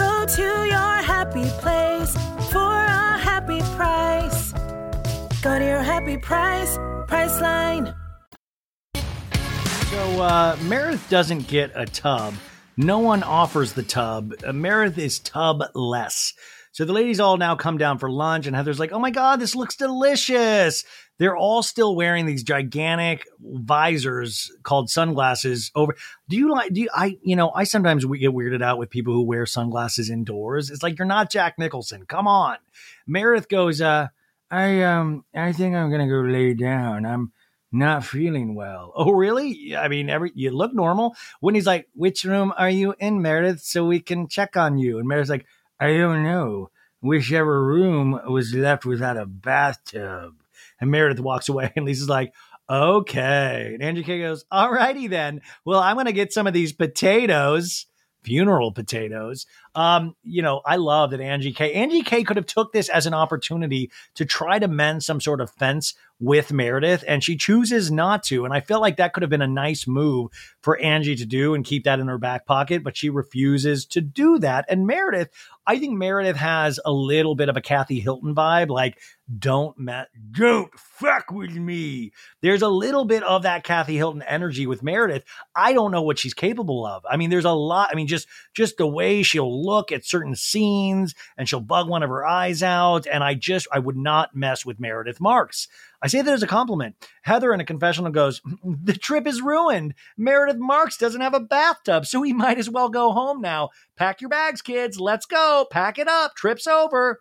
[0.00, 2.14] Go to your happy place
[2.50, 4.52] for a happy price.
[5.42, 7.94] Go to your happy price, Priceline.
[8.94, 12.32] So uh, Meredith doesn't get a tub.
[12.78, 14.32] No one offers the tub.
[14.42, 16.32] Uh, Meredith is tub-less.
[16.72, 19.38] So the ladies all now come down for lunch, and Heather's like, "Oh my god,
[19.38, 20.84] this looks delicious!"
[21.20, 25.94] They're all still wearing these gigantic visors called sunglasses over.
[26.30, 26.72] Do you like?
[26.72, 26.88] Do you?
[26.94, 30.70] I you know I sometimes get weirded out with people who wear sunglasses indoors.
[30.70, 32.06] It's like you're not Jack Nicholson.
[32.06, 32.56] Come on.
[33.06, 34.08] Meredith goes, uh,
[34.50, 37.04] I um I think I'm gonna go lay down.
[37.04, 37.32] I'm
[37.70, 38.90] not feeling well.
[38.96, 39.76] Oh, really?
[39.76, 41.14] I mean, every you look normal.
[41.42, 45.06] Whitney's like, "Which room are you in, Meredith, so we can check on you?" and
[45.06, 45.44] Meredith's like,
[45.78, 46.70] "I don't know.
[47.02, 50.39] Whichever room was left without a bathtub."
[50.80, 52.32] And Meredith walks away, and Lisa's like,
[52.68, 55.42] "Okay." And Angie K goes, "Alrighty then.
[55.64, 57.86] Well, I'm gonna get some of these potatoes."
[58.22, 59.46] funeral potatoes.
[59.74, 61.72] Um, you know, I love that Angie K.
[61.72, 62.22] Angie K.
[62.22, 65.94] could have took this as an opportunity to try to mend some sort of fence
[66.18, 68.44] with Meredith, and she chooses not to.
[68.44, 71.54] And I feel like that could have been a nice move for Angie to do
[71.54, 74.66] and keep that in her back pocket, but she refuses to do that.
[74.68, 75.30] And Meredith,
[75.70, 78.98] I think Meredith has a little bit of a Kathy Hilton vibe, like
[79.38, 82.10] don't ma- don't fuck with me.
[82.42, 85.22] There's a little bit of that Kathy Hilton energy with Meredith.
[85.54, 87.06] I don't know what she's capable of.
[87.08, 87.90] I mean, there's a lot.
[87.92, 92.02] I mean, just just the way she'll look at certain scenes and she'll bug one
[92.02, 93.06] of her eyes out.
[93.06, 95.68] And I just I would not mess with Meredith Marks.
[96.02, 96.96] I say that as a compliment.
[97.22, 99.94] Heather in a confessional goes, mm, The trip is ruined.
[100.16, 103.68] Meredith Marks doesn't have a bathtub, so we might as well go home now.
[103.96, 104.98] Pack your bags, kids.
[104.98, 105.66] Let's go.
[105.70, 106.34] Pack it up.
[106.36, 107.20] Trip's over.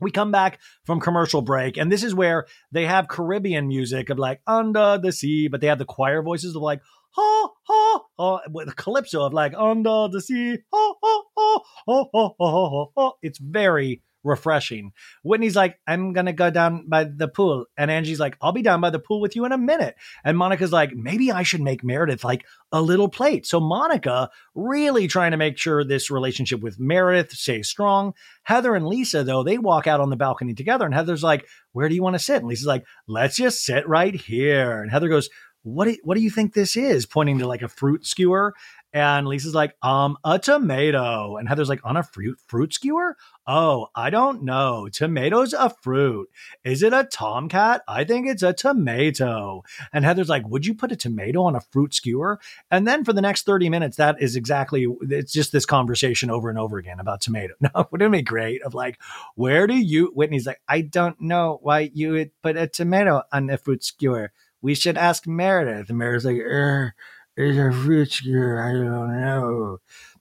[0.00, 4.18] we come back from commercial break, and this is where they have Caribbean music of
[4.18, 8.40] like under the sea, but they have the choir voices of like ha ha ha
[8.50, 12.86] with the calypso of like under the sea ha ha ha ha ha ha ha.
[12.96, 13.12] ha.
[13.22, 14.92] It's very refreshing.
[15.22, 17.66] Whitney's like, I'm gonna go down by the pool.
[17.76, 19.94] And Angie's like, I'll be down by the pool with you in a minute.
[20.24, 23.46] And Monica's like, maybe I should make Meredith like a little plate.
[23.46, 28.14] So Monica really trying to make sure this relationship with Meredith stays strong.
[28.42, 31.88] Heather and Lisa, though, they walk out on the balcony together, and Heather's like, Where
[31.88, 32.38] do you want to sit?
[32.38, 34.82] And Lisa's like, Let's just sit right here.
[34.82, 35.28] And Heather goes,
[35.64, 37.06] what do, what do you think this is?
[37.06, 38.54] Pointing to like a fruit skewer.
[38.94, 41.36] And Lisa's like, um, a tomato.
[41.36, 43.16] And Heather's like, on a fruit fruit skewer?
[43.44, 44.88] Oh, I don't know.
[44.88, 46.30] Tomato's a fruit.
[46.62, 47.82] Is it a tomcat?
[47.88, 49.64] I think it's a tomato.
[49.92, 52.38] And Heather's like, would you put a tomato on a fruit skewer?
[52.70, 56.48] And then for the next 30 minutes, that is exactly, it's just this conversation over
[56.48, 57.54] and over again about tomato.
[57.64, 58.62] No, wouldn't it be great?
[58.62, 59.00] Of like,
[59.36, 63.48] where do you, Whitney's like, I don't know why you would put a tomato on
[63.48, 64.32] a fruit skewer.
[64.60, 65.88] We should ask Meredith.
[65.88, 66.94] And Meredith's like, er,
[67.36, 68.62] is a fruit skewer.
[68.62, 69.78] I don't know.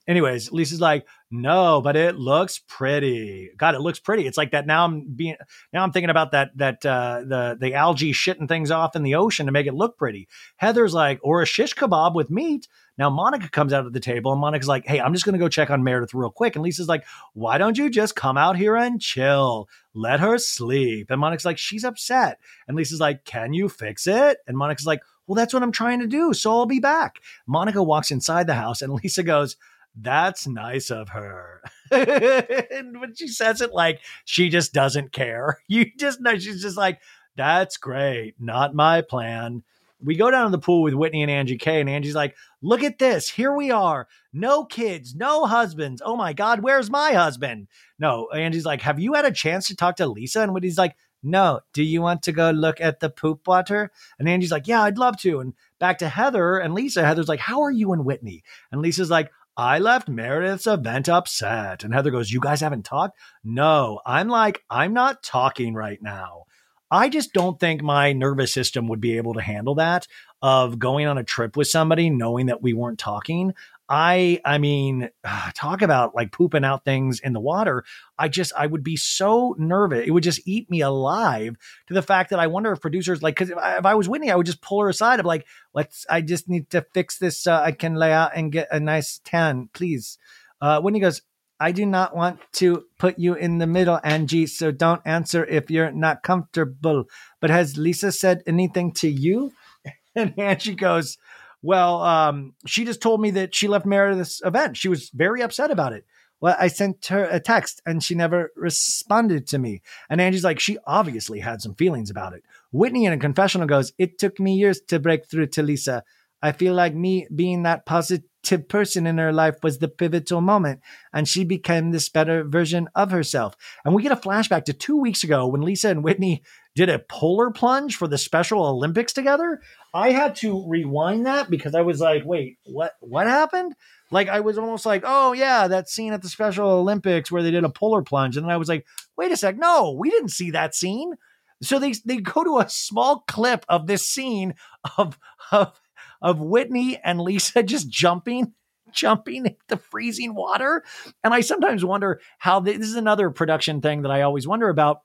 [0.08, 3.52] Anyways, Lisa's like, no, but it looks pretty.
[3.58, 4.28] God, it looks pretty.
[4.28, 4.68] It's like that.
[4.68, 5.36] Now I'm being
[5.72, 9.16] now I'm thinking about that that uh, the the algae shitting things off in the
[9.16, 10.28] ocean to make it look pretty.
[10.58, 12.68] Heather's like, or a shish kebab with meat.
[12.98, 15.50] Now Monica comes out of the table and Monica's like, hey, I'm just gonna go
[15.50, 16.56] check on Meredith real quick.
[16.56, 19.68] And Lisa's like, why don't you just come out here and chill?
[19.94, 21.10] Let her sleep.
[21.10, 22.40] And Monica's like, she's upset.
[22.68, 24.38] And Lisa's like, can you fix it?
[24.48, 26.34] And Monica's like, well, that's what I'm trying to do.
[26.34, 27.20] So I'll be back.
[27.48, 29.56] Monica walks inside the house and Lisa goes,
[29.96, 31.62] that's nice of her.
[31.92, 36.78] and when she says it like she just doesn't care, you just know she's just
[36.78, 37.00] like,
[37.36, 38.36] that's great.
[38.40, 39.64] Not my plan.
[40.04, 42.84] We go down to the pool with Whitney and Angie K, and Angie's like, look
[42.84, 43.30] at this.
[43.30, 44.08] Here we are.
[44.32, 46.02] No kids, no husbands.
[46.04, 47.68] Oh my God, where's my husband?
[48.00, 50.42] No, Angie's like, have you had a chance to talk to Lisa?
[50.42, 51.62] And Whitney's like, no.
[51.74, 53.92] Do you want to go look at the poop water?
[54.20, 55.40] And Angie's like, yeah, I'd love to.
[55.40, 57.06] And back to Heather and Lisa.
[57.06, 58.44] Heather's like, how are you and Whitney?
[58.72, 61.84] And Lisa's like, I left Meredith's event upset.
[61.84, 63.18] And Heather goes, You guys haven't talked?
[63.44, 66.46] No, I'm like, I'm not talking right now.
[66.94, 70.06] I just don't think my nervous system would be able to handle that
[70.44, 73.56] of going on a trip with somebody knowing that we weren't talking.
[73.90, 75.10] I I mean,
[75.56, 77.84] talk about like pooping out things in the water.
[78.20, 80.06] I just I would be so nervous.
[80.06, 81.56] It would just eat me alive
[81.88, 84.30] to the fact that I wonder if producers like because if, if, I was Whitney,
[84.30, 85.20] I would just pull her aside.
[85.20, 86.06] of like, let's.
[86.08, 87.48] I just need to fix this.
[87.48, 90.20] Uh, I can lay out and get a nice tan, please.
[90.62, 91.24] Uh, Whitney goes.
[91.64, 94.48] I do not want to put you in the middle, Angie.
[94.48, 97.06] So don't answer if you're not comfortable.
[97.40, 99.54] But has Lisa said anything to you?
[100.16, 101.18] And Angie goes,
[101.64, 104.78] well, um, she just told me that she left Meredith's event.
[104.78, 106.06] She was very upset about it.
[106.40, 109.82] Well, I sent her a text and she never responded to me.
[110.12, 112.44] And Angie's like, she obviously had some feelings about it.
[112.72, 116.04] Whitney in a confessional goes, It took me years to break through to Lisa.
[116.44, 118.30] I feel like me being that positive
[118.68, 120.82] person in her life was the pivotal moment,
[121.14, 123.56] and she became this better version of herself.
[123.84, 126.44] And we get a flashback to two weeks ago when Lisa and Whitney
[126.76, 129.62] did a polar plunge for the Special Olympics together.
[129.94, 133.76] I had to rewind that because I was like, wait, what what happened?
[134.12, 137.52] Like I was almost like, oh yeah, that scene at the Special Olympics where they
[137.52, 138.38] did a polar plunge.
[138.38, 138.86] And then I was like,
[139.18, 141.14] wait a sec, no, we didn't see that scene.
[141.62, 144.56] So they they go to a small clip of this scene
[144.98, 145.18] of
[145.52, 145.80] of
[146.24, 148.54] of Whitney and Lisa just jumping
[148.92, 150.84] jumping in the freezing water.
[151.24, 155.00] And I sometimes wonder how this is another production thing that I always wonder about.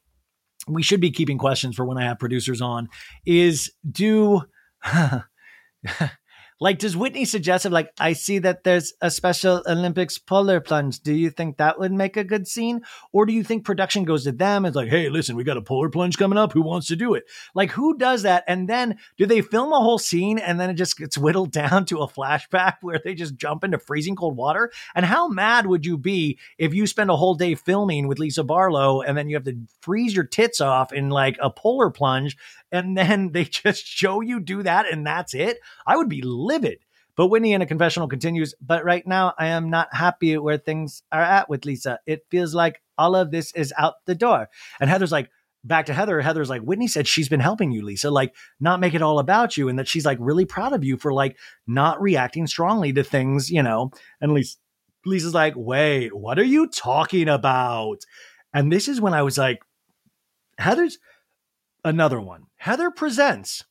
[0.67, 2.89] We should be keeping questions for when I have producers on
[3.25, 4.43] is do
[6.61, 11.01] like, does Whitney suggest of like, I see that there's a Special Olympics polar plunge.
[11.01, 12.83] Do you think that would make a good scene?
[13.13, 15.63] Or do you think production goes to them and like, hey, listen, we got a
[15.63, 16.53] polar plunge coming up.
[16.53, 17.25] Who wants to do it?
[17.55, 18.45] Like, who does that?
[18.49, 21.85] And then do they film a whole scene and then it just gets whittled down
[21.87, 24.73] to a flashback where they just jump into freezing cold water?
[24.95, 28.43] And how mad would you be if you spend a whole day filming with Lisa
[28.43, 32.37] Barlow and then you have to freeze your tits off in like a polar plunge
[32.73, 36.79] and then they just show you do that and that's it, I would be livid.
[37.17, 41.03] But Whitney in a confessional continues, but right now I am not happy where things
[41.11, 41.99] are at with Lisa.
[42.07, 44.49] It feels like all of this is out the door.
[44.81, 45.29] And Heather's like,
[45.65, 48.95] back to Heather, Heather's like, Whitney said she's been helping you, Lisa, like not make
[48.95, 49.69] it all about you.
[49.69, 51.37] And that she's like really proud of you for like
[51.67, 53.91] not reacting strongly to things, you know.
[54.21, 54.57] And Lisa,
[55.05, 58.05] Lisa's like, wait, what are you talking about?
[58.55, 59.59] And this is when I was like,
[60.59, 60.99] Heather's
[61.85, 62.45] another one.
[62.57, 63.65] Heather presents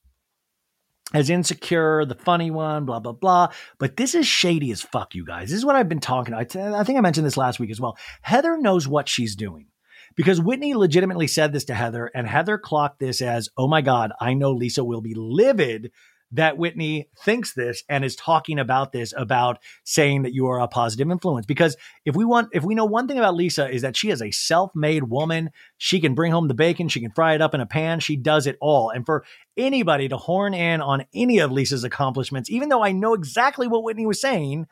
[1.13, 3.49] as insecure, the funny one, blah, blah, blah.
[3.77, 5.49] But this is shady as fuck, you guys.
[5.49, 6.33] This is what I've been talking.
[6.33, 7.97] I, think I mentioned this last week as well.
[8.21, 9.67] Heather knows what she's doing
[10.15, 14.11] because Whitney legitimately said this to Heather, and Heather clocked this as, oh my God,
[14.19, 15.91] I know Lisa will be livid
[16.31, 20.67] that Whitney thinks this and is talking about this about saying that you are a
[20.67, 21.45] positive influence.
[21.45, 24.21] Because if we want, if we know one thing about Lisa is that she is
[24.21, 25.51] a self-made woman.
[25.77, 28.17] She can bring home the bacon, she can fry it up in a pan, she
[28.17, 28.89] does it all.
[28.89, 29.23] And for
[29.55, 33.83] anybody to horn in on any of Lisa's accomplishments, even though I know exactly what
[33.83, 34.67] Whitney was saying,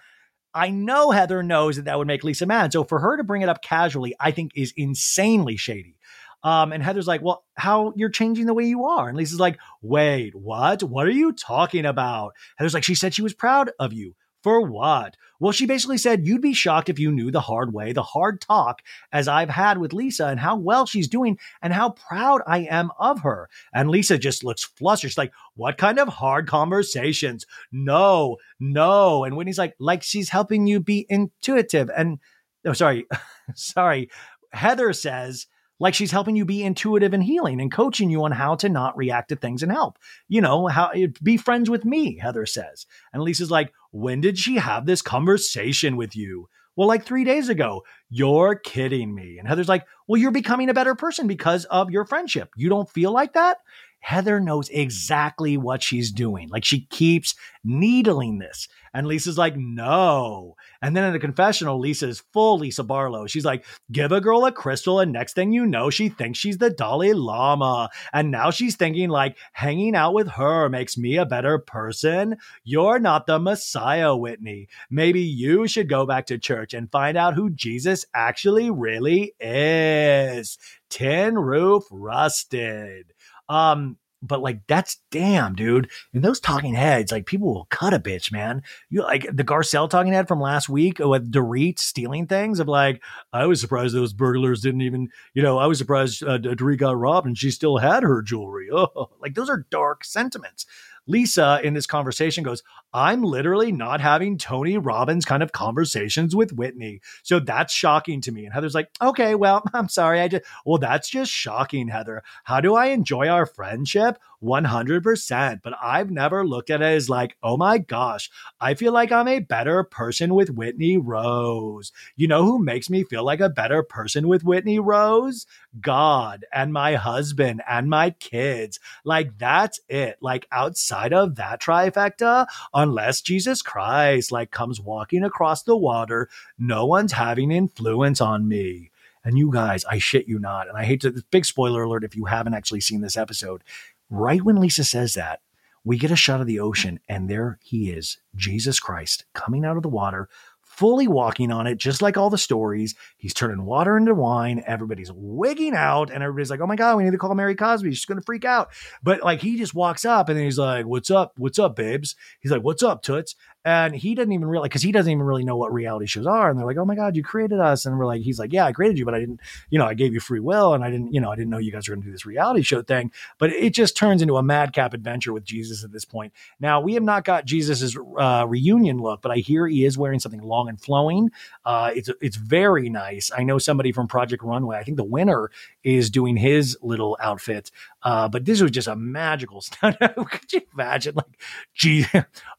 [0.53, 2.71] I know Heather knows that that would make Lisa mad.
[2.71, 5.97] So for her to bring it up casually, I think is insanely shady.
[6.45, 9.09] Um, and Heather's like, well, how you're changing the way you are.
[9.09, 10.83] And Lisa's like, wait, what?
[10.83, 12.33] What are you talking about?
[12.57, 14.15] Heather's like, she said she was proud of you.
[14.43, 15.17] For what?
[15.39, 18.39] Well, she basically said, You'd be shocked if you knew the hard way, the hard
[18.41, 22.59] talk, as I've had with Lisa and how well she's doing and how proud I
[22.59, 23.49] am of her.
[23.73, 25.09] And Lisa just looks flustered.
[25.09, 27.47] She's like, What kind of hard conversations?
[27.71, 29.23] No, no.
[29.23, 31.89] And Whitney's like, Like she's helping you be intuitive.
[31.97, 32.19] And,
[32.67, 33.07] oh, sorry,
[33.55, 34.11] sorry.
[34.53, 35.47] Heather says,
[35.79, 38.95] like she's helping you be intuitive and healing and coaching you on how to not
[38.95, 39.97] react to things and help.
[40.27, 42.85] You know, how eh, be friends with me, Heather says.
[43.13, 46.47] And Lisa's like, when did she have this conversation with you?
[46.75, 47.83] Well, like three days ago.
[48.09, 49.37] You're kidding me.
[49.37, 52.49] And Heather's like, well, you're becoming a better person because of your friendship.
[52.55, 53.57] You don't feel like that?
[53.99, 56.47] Heather knows exactly what she's doing.
[56.49, 58.67] Like she keeps needling this.
[58.95, 60.55] And Lisa's like, no.
[60.81, 63.27] And then in the confessional, Lisa is full Lisa Barlow.
[63.27, 66.59] She's like, give a girl a crystal, and next thing you know, she thinks she's
[66.59, 67.89] the Dalai Lama.
[68.13, 72.37] And now she's thinking, like, hanging out with her makes me a better person.
[72.63, 74.69] You're not the Messiah, Whitney.
[74.89, 80.57] Maybe you should go back to church and find out who Jesus actually really is.
[80.89, 83.11] Tin roof rusted.
[83.49, 83.97] Um,
[84.27, 85.89] but like that's damn, dude.
[86.13, 88.63] And those talking heads, like people will cut a bitch, man.
[88.89, 93.01] You like the Garcelle talking head from last week with Dorit stealing things of like,
[93.33, 96.97] I was surprised those burglars didn't even, you know, I was surprised uh, Dorit got
[96.97, 98.69] robbed and she still had her jewelry.
[98.75, 100.65] Oh, like those are dark sentiments.
[101.07, 106.53] Lisa in this conversation goes, I'm literally not having Tony Robbins kind of conversations with
[106.53, 107.01] Whitney.
[107.23, 108.45] So that's shocking to me.
[108.45, 110.21] And Heather's like, okay, well, I'm sorry.
[110.21, 112.23] I just, well, that's just shocking, Heather.
[112.45, 114.17] How do I enjoy our friendship?
[114.43, 115.61] 100%.
[115.63, 118.29] But I've never looked at it as like, oh my gosh,
[118.59, 121.91] I feel like I'm a better person with Whitney Rose.
[122.15, 125.45] You know who makes me feel like a better person with Whitney Rose?
[125.81, 128.79] God and my husband and my kids.
[129.03, 130.17] Like, that's it.
[130.21, 136.85] Like, outside of that trifecta, unless Jesus Christ like comes walking across the water, no
[136.85, 138.91] one's having influence on me.
[139.23, 140.69] And you guys, I shit you not.
[140.69, 143.63] And I hate to, big spoiler alert if you haven't actually seen this episode.
[144.09, 145.41] Right when Lisa says that,
[145.83, 149.77] we get a shot of the ocean, and there he is, Jesus Christ, coming out
[149.77, 150.29] of the water,
[150.77, 152.95] fully walking on it, just like all the stories.
[153.17, 154.63] He's turning water into wine.
[154.65, 157.89] Everybody's wigging out, and everybody's like, "Oh my god, we need to call Mary Cosby.
[157.93, 158.69] She's to freak out."
[159.03, 161.33] But like, he just walks up, and he's like, "What's up?
[161.37, 164.91] What's up, babes?" He's like, "What's up, toots?" And he doesn't even realize because he
[164.91, 166.51] doesn't even really know what reality shows are.
[166.51, 168.63] And they're like, "Oh my god, you created us!" And we're like, "He's like, yeah,
[168.65, 169.39] I created you, but I didn't,
[169.71, 171.57] you know, I gave you free will, and I didn't, you know, I didn't know
[171.57, 174.37] you guys were going to do this reality show thing." But it just turns into
[174.37, 176.31] a madcap adventure with Jesus at this point.
[176.59, 180.19] Now we have not got Jesus's uh, reunion look, but I hear he is wearing
[180.19, 181.31] something long and flowing.
[181.65, 183.31] Uh, it's it's very nice.
[183.35, 184.77] I know somebody from Project Runway.
[184.77, 185.49] I think the winner
[185.83, 187.71] is doing his little outfit.
[188.05, 189.97] Uh, but this was just a magical stunt.
[189.99, 191.41] Could you imagine, like,
[191.73, 192.05] gee,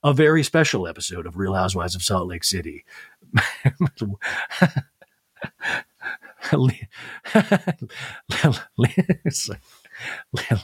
[0.03, 2.85] a very special episode of Real Housewives of Salt Lake City.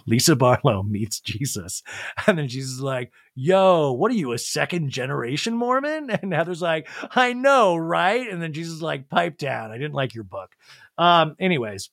[0.06, 1.82] Lisa Barlow meets Jesus.
[2.26, 6.10] And then Jesus is like, Yo, what are you, a second generation Mormon?
[6.10, 8.28] And Heather's like, I know, right?
[8.28, 9.70] And then Jesus is like, Pipe down.
[9.70, 10.54] I didn't like your book.
[10.98, 11.90] Um, anyways,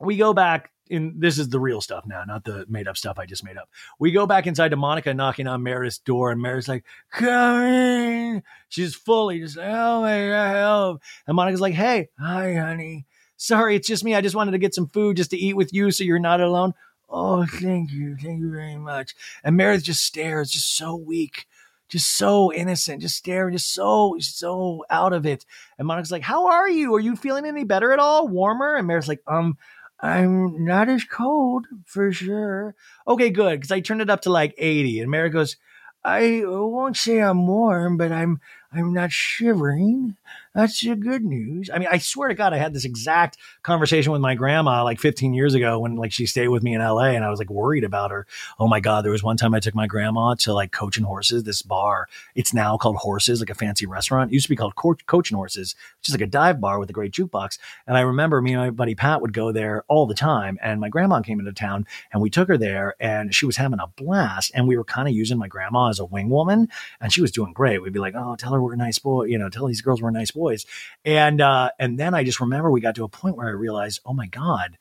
[0.00, 3.18] we go back in this is the real stuff now, not the made up stuff
[3.18, 3.68] I just made up.
[3.98, 8.42] We go back inside to Monica knocking on Meredith's door, and Meredith's like, "Come in."
[8.68, 11.02] She's fully just help me, help.
[11.26, 13.06] And Monica's like, "Hey, hi, honey.
[13.36, 14.14] Sorry, it's just me.
[14.14, 16.40] I just wanted to get some food just to eat with you, so you're not
[16.40, 16.74] alone."
[17.10, 19.14] Oh, thank you, thank you very much.
[19.42, 21.46] And Meredith just stares, just so weak
[21.88, 25.44] just so innocent, just staring, just so, so out of it.
[25.78, 26.94] And Monica's like, How are you?
[26.94, 28.28] Are you feeling any better at all?
[28.28, 28.76] Warmer?
[28.76, 29.56] And Meredith's like, Um,
[30.00, 32.74] I'm not as cold for sure.
[33.06, 33.60] Okay, good.
[33.60, 35.00] Because I turned it up to like 80.
[35.00, 35.56] And Mary goes,
[36.04, 38.40] I won't say I'm warm, but I'm
[38.72, 40.16] I'm not shivering.
[40.58, 41.70] That's the good news.
[41.72, 44.98] I mean, I swear to God, I had this exact conversation with my grandma like
[44.98, 47.48] 15 years ago when like she stayed with me in LA and I was like
[47.48, 48.26] worried about her.
[48.58, 49.04] Oh my God.
[49.04, 52.08] There was one time I took my grandma to like Coach and Horses, this bar.
[52.34, 54.32] It's now called Horses, like a fancy restaurant.
[54.32, 56.90] It used to be called Coach and Horses, which is like a dive bar with
[56.90, 57.60] a great jukebox.
[57.86, 60.58] And I remember me and my buddy Pat would go there all the time.
[60.60, 63.78] And my grandma came into town and we took her there and she was having
[63.78, 64.50] a blast.
[64.56, 66.68] And we were kind of using my grandma as a wing woman
[67.00, 67.80] and she was doing great.
[67.80, 70.02] We'd be like, oh, tell her we're a nice boy, you know, tell these girls
[70.02, 70.66] we're a nice boys.
[71.04, 74.00] And uh, and then I just remember we got to a point where I realized,
[74.04, 74.78] oh my God,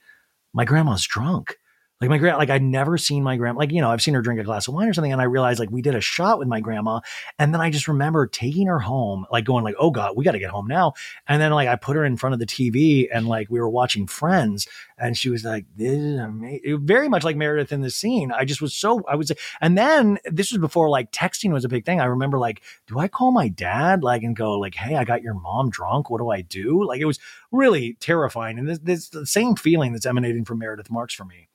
[0.53, 1.57] my grandma's drunk.
[1.99, 4.21] Like my grand, like I'd never seen my grandma, like, you know, I've seen her
[4.21, 5.11] drink a glass of wine or something.
[5.11, 6.99] And I realized like we did a shot with my grandma.
[7.39, 10.33] And then I just remember taking her home, like going like, oh God, we got
[10.33, 10.93] to get home now.
[11.27, 13.69] And then like I put her in front of the TV and like we were
[13.69, 14.67] watching Friends
[14.99, 16.85] and she was like, this is amazing.
[16.85, 18.31] Very much like Meredith in the scene.
[18.31, 21.69] I just was so, I was, and then this was before like texting was a
[21.69, 21.99] big thing.
[21.99, 25.23] I remember like, do I call my dad like and go like, hey, I got
[25.23, 26.11] your mom drunk.
[26.11, 26.85] What do I do?
[26.85, 27.19] Like it was
[27.51, 28.59] really terrifying.
[28.59, 31.47] And this, this the same feeling that's emanating from Meredith Marks for me.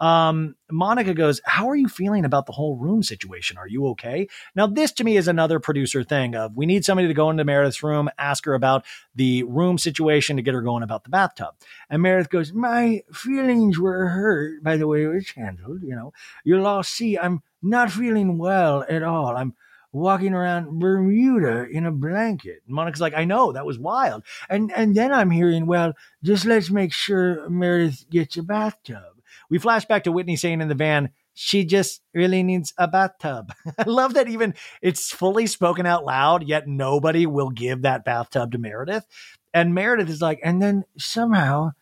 [0.00, 3.58] Um, Monica goes, How are you feeling about the whole room situation?
[3.58, 4.28] Are you okay?
[4.56, 7.44] Now, this to me is another producer thing of we need somebody to go into
[7.44, 8.84] Meredith's room, ask her about
[9.14, 11.54] the room situation to get her going about the bathtub.
[11.90, 15.82] And Meredith goes, My feelings were hurt by the way it was handled.
[15.82, 16.12] You know,
[16.44, 19.36] you'll all see I'm not feeling well at all.
[19.36, 19.54] I'm
[19.92, 22.62] walking around Bermuda in a blanket.
[22.66, 24.22] Monica's like, I know, that was wild.
[24.48, 25.92] And and then I'm hearing, well,
[26.22, 29.19] just let's make sure Meredith gets a bathtub.
[29.50, 33.52] We flash back to Whitney saying in the van, she just really needs a bathtub.
[33.78, 38.52] I love that even it's fully spoken out loud, yet nobody will give that bathtub
[38.52, 39.06] to Meredith.
[39.52, 41.72] And Meredith is like, and then somehow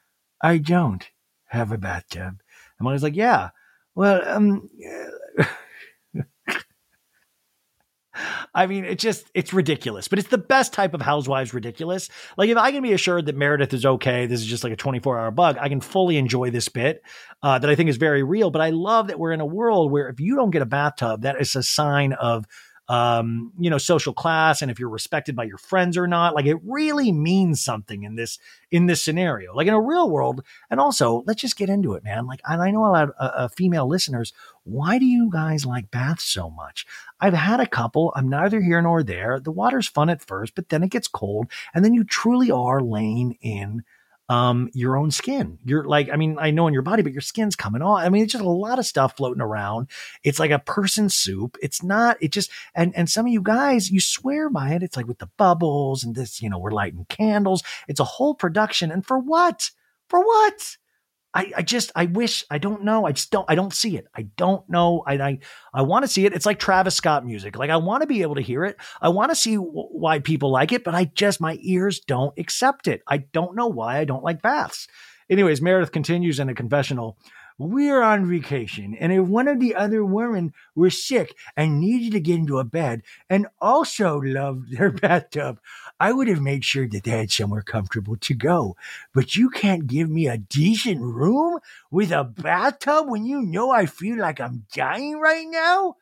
[0.41, 1.09] I don't
[1.47, 2.41] have a bathtub.
[2.79, 3.51] And Molly's like, yeah,
[3.95, 4.71] well, um,
[8.55, 12.09] I mean, it just, it's ridiculous, but it's the best type of housewives ridiculous.
[12.37, 14.77] Like, if I can be assured that Meredith is okay, this is just like a
[14.77, 17.03] 24 hour bug, I can fully enjoy this bit
[17.43, 18.51] uh, that I think is very real.
[18.51, 21.23] But I love that we're in a world where if you don't get a bathtub,
[21.23, 22.45] that is a sign of
[22.89, 26.35] um, you know, social class and if you're respected by your friends or not.
[26.35, 28.39] Like it really means something in this
[28.71, 29.55] in this scenario.
[29.55, 32.27] Like in a real world, and also let's just get into it, man.
[32.27, 34.33] Like and I know a lot of uh, uh, female listeners.
[34.65, 36.87] Why do you guys like baths so much?
[37.21, 38.13] I've had a couple.
[38.17, 39.41] I'm neither here nor there.
[39.41, 42.81] The water's fun at first, but then it gets cold, and then you truly are
[42.81, 43.85] laying in
[44.29, 45.59] um, your own skin.
[45.65, 48.01] You're like, I mean, I know in your body, but your skin's coming off.
[48.01, 49.89] I mean, it's just a lot of stuff floating around.
[50.23, 51.57] It's like a person soup.
[51.63, 54.83] It's not, it just, and, and some of you guys, you swear by it.
[54.83, 57.63] It's like with the bubbles and this, you know, we're lighting candles.
[57.89, 58.91] It's a whole production.
[58.91, 59.71] And for what?
[60.09, 60.77] For what?
[61.35, 64.07] I, I just I wish I don't know I just don't I don't see it.
[64.15, 65.39] I don't know I I,
[65.75, 66.33] I want to see it.
[66.33, 67.57] It's like Travis Scott music.
[67.57, 68.77] Like I want to be able to hear it.
[69.01, 72.37] I want to see w- why people like it but I just my ears don't
[72.39, 73.03] accept it.
[73.07, 74.89] I don't know why I don't like baths.
[75.29, 77.19] Anyways Meredith continues in a confessional
[77.59, 82.21] we're on vacation, and if one of the other women were sick and needed to
[82.21, 85.59] get into a bed and also loved their bathtub,
[85.99, 88.77] I would have made sure that they had somewhere comfortable to go.
[89.13, 91.59] But you can't give me a decent room
[91.91, 95.97] with a bathtub when you know I feel like I'm dying right now?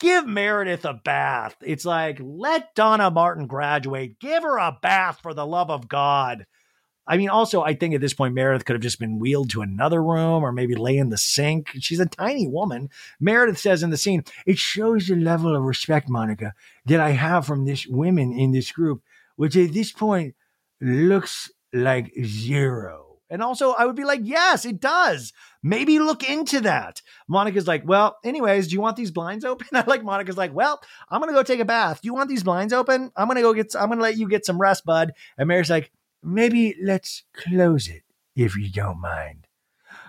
[0.00, 1.56] Give Meredith a bath.
[1.60, 4.20] It's like, let Donna Martin graduate.
[4.20, 6.46] Give her a bath for the love of God.
[7.08, 9.62] I mean, also, I think at this point, Meredith could have just been wheeled to
[9.62, 11.70] another room or maybe lay in the sink.
[11.80, 12.90] She's a tiny woman.
[13.18, 16.52] Meredith says in the scene, it shows the level of respect, Monica,
[16.84, 19.02] that I have from this women in this group,
[19.36, 20.34] which at this point
[20.82, 23.08] looks like zero.
[23.30, 25.32] And also, I would be like, yes, it does.
[25.62, 27.02] Maybe look into that.
[27.26, 29.66] Monica's like, well, anyways, do you want these blinds open?
[29.72, 30.80] I like Monica's like, well,
[31.10, 32.00] I'm gonna go take a bath.
[32.00, 33.12] Do you want these blinds open?
[33.16, 33.74] I'm gonna go get.
[33.76, 35.12] I'm gonna let you get some rest, bud.
[35.36, 35.90] And Mary's like,
[36.22, 38.02] maybe let's close it
[38.34, 39.46] if you don't mind.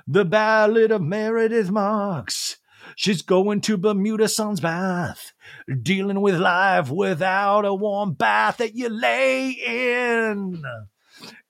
[0.07, 2.57] The Ballad of Meredith Marks.
[2.95, 5.33] She's going to Bermuda Sun's bath,
[5.81, 10.63] dealing with life without a warm bath that you lay in.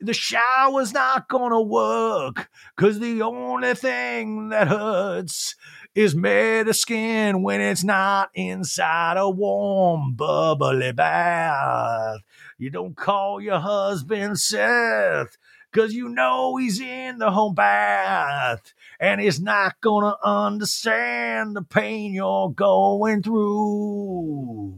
[0.01, 5.55] The shower's not gonna work, cause the only thing that hurts
[5.95, 12.22] is made of skin when it's not inside a warm, bubbly bath.
[12.62, 15.38] You don't call your husband Seth,
[15.72, 22.14] cause you know he's in the home bath and he's not gonna understand the pain
[22.14, 24.76] you're going through.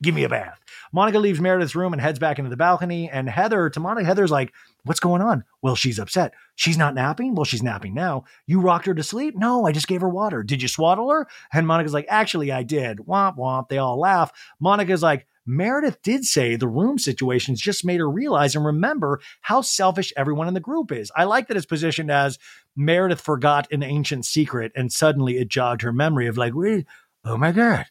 [0.00, 0.58] Give me a bath.
[0.90, 3.10] Monica leaves Meredith's room and heads back into the balcony.
[3.10, 4.54] And Heather, to Monica, Heather's like,
[4.84, 5.44] What's going on?
[5.60, 6.32] Well, she's upset.
[6.54, 7.34] She's not napping?
[7.34, 8.24] Well, she's napping now.
[8.46, 9.36] You rocked her to sleep?
[9.36, 10.42] No, I just gave her water.
[10.42, 11.26] Did you swaddle her?
[11.52, 13.00] And Monica's like, Actually, I did.
[13.00, 13.68] Womp womp.
[13.68, 14.32] They all laugh.
[14.60, 19.62] Monica's like, Meredith did say the room situations just made her realize and remember how
[19.62, 21.10] selfish everyone in the group is.
[21.16, 22.38] I like that it's positioned as
[22.76, 26.86] Meredith forgot an ancient secret and suddenly it jogged her memory of like, wait,
[27.24, 27.86] oh my God.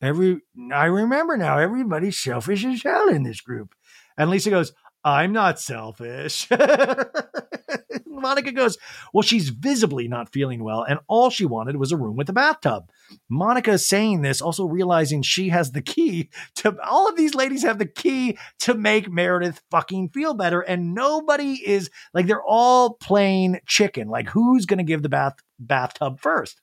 [0.00, 0.40] Every
[0.72, 3.74] I remember now, everybody's selfish as hell in this group.
[4.16, 6.48] And Lisa goes, I'm not selfish.
[8.06, 8.78] Monica goes,
[9.12, 12.32] Well, she's visibly not feeling well, and all she wanted was a room with a
[12.32, 12.90] bathtub.
[13.28, 17.62] Monica is saying this, also realizing she has the key to all of these ladies
[17.62, 20.60] have the key to make Meredith fucking feel better.
[20.60, 24.08] And nobody is like, they're all playing chicken.
[24.08, 26.60] Like, who's going to give the bath bathtub first?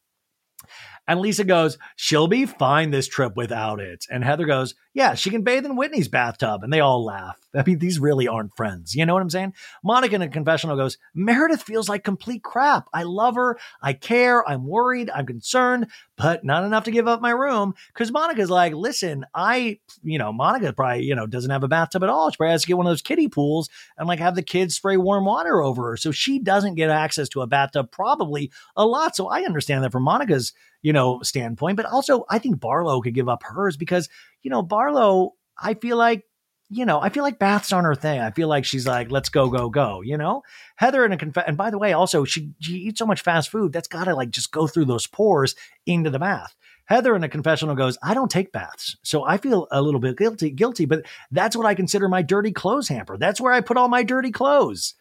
[1.07, 4.05] And Lisa goes, she'll be fine this trip without it.
[4.09, 6.63] And Heather goes, yeah, she can bathe in Whitney's bathtub.
[6.63, 7.39] And they all laugh.
[7.55, 8.95] I mean, these really aren't friends.
[8.95, 9.53] You know what I'm saying?
[9.83, 12.87] Monica in a confessional goes, Meredith feels like complete crap.
[12.93, 13.57] I love her.
[13.81, 14.47] I care.
[14.47, 15.09] I'm worried.
[15.09, 15.87] I'm concerned,
[16.17, 17.73] but not enough to give up my room.
[17.93, 22.03] Cause Monica's like, listen, I, you know, Monica probably, you know, doesn't have a bathtub
[22.03, 22.29] at all.
[22.29, 24.75] She probably has to get one of those kiddie pools and like have the kids
[24.75, 25.97] spray warm water over her.
[25.97, 29.15] So she doesn't get access to a bathtub probably a lot.
[29.15, 33.13] So I understand that from Monica's, you know, standpoint, but also I think Barlow could
[33.13, 34.09] give up hers because,
[34.41, 36.25] you know, Barlow, I feel like
[36.73, 38.21] you know, I feel like baths aren't her thing.
[38.21, 40.41] I feel like she's like, let's go, go, go, you know?
[40.77, 43.49] Heather in a conf- and by the way, also she she eats so much fast
[43.49, 45.53] food, that's gotta like just go through those pores
[45.85, 46.55] into the bath.
[46.85, 48.95] Heather in a confessional goes, I don't take baths.
[49.03, 52.53] So I feel a little bit guilty, guilty, but that's what I consider my dirty
[52.53, 53.17] clothes hamper.
[53.17, 54.95] That's where I put all my dirty clothes.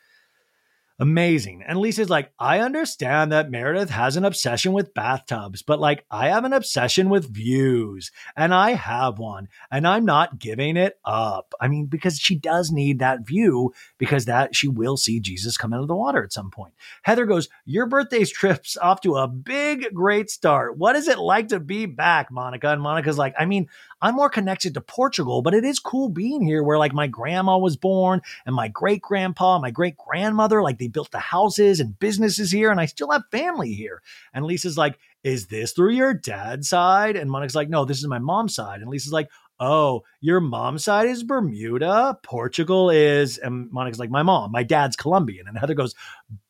[1.01, 1.65] Amazing.
[1.67, 6.29] And Lisa's like, I understand that Meredith has an obsession with bathtubs, but like, I
[6.29, 11.55] have an obsession with views, and I have one, and I'm not giving it up.
[11.59, 15.73] I mean, because she does need that view, because that she will see Jesus come
[15.73, 16.75] out of the water at some point.
[17.01, 20.77] Heather goes, Your birthday's trip's off to a big, great start.
[20.77, 22.69] What is it like to be back, Monica?
[22.69, 23.69] And Monica's like, I mean,
[24.03, 27.59] I'm more connected to Portugal, but it is cool being here where like my grandma
[27.59, 31.99] was born and my great grandpa, my great grandmother, like they built the houses and
[31.99, 34.03] businesses here and I still have family here.
[34.33, 37.17] And Lisa's like, is this through your dad's side?
[37.17, 38.81] And Monica's like, no, this is my mom's side.
[38.81, 39.29] And Lisa's like,
[39.59, 44.97] oh, your mom's side is Bermuda, Portugal is, and Monica's like, my mom, my dad's
[44.97, 45.47] Colombian.
[45.47, 45.95] And Heather goes,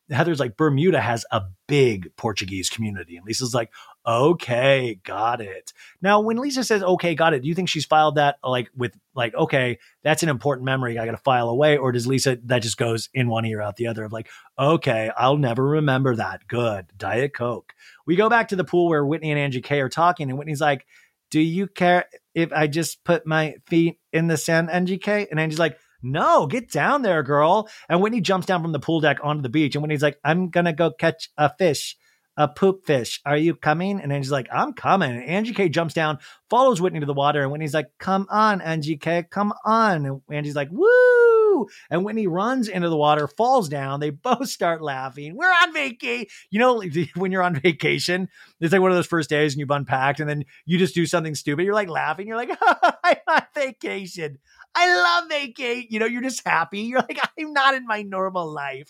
[0.09, 3.17] Heather's like, Bermuda has a big Portuguese community.
[3.17, 3.71] And Lisa's like,
[4.05, 5.73] okay, got it.
[6.01, 8.97] Now, when Lisa says, okay, got it, do you think she's filed that like with
[9.13, 10.97] like, okay, that's an important memory.
[10.97, 11.77] I got to file away.
[11.77, 15.11] Or does Lisa, that just goes in one ear out the other of like, okay,
[15.15, 16.47] I'll never remember that.
[16.47, 16.87] Good.
[16.97, 17.73] Diet Coke.
[18.05, 20.29] We go back to the pool where Whitney and Angie K are talking.
[20.29, 20.85] And Whitney's like,
[21.29, 22.05] do you care
[22.35, 25.27] if I just put my feet in the sand, Angie K?
[25.29, 27.69] And Angie's like, no, get down there, girl.
[27.87, 29.75] And Whitney jumps down from the pool deck onto the beach.
[29.75, 31.95] And Whitney's like, I'm going to go catch a fish,
[32.37, 33.21] a poop fish.
[33.25, 33.99] Are you coming?
[33.99, 35.11] And Angie's like, I'm coming.
[35.11, 37.41] And Angie K jumps down, follows Whitney to the water.
[37.41, 40.05] And Whitney's like, come on, Angie K, come on.
[40.05, 41.67] And Angie's like, woo.
[41.89, 43.99] And Whitney runs into the water, falls down.
[43.99, 45.35] They both start laughing.
[45.35, 46.27] We're on vacation.
[46.49, 46.83] You know,
[47.15, 48.29] when you're on vacation,
[48.59, 51.05] it's like one of those first days and you've unpacked and then you just do
[51.05, 51.63] something stupid.
[51.63, 52.27] You're like laughing.
[52.27, 52.57] You're like,
[53.03, 54.39] I'm on vacation.
[54.73, 55.87] I love vacation.
[55.89, 56.81] You know, you're just happy.
[56.81, 58.87] You're like, I'm not in my normal life.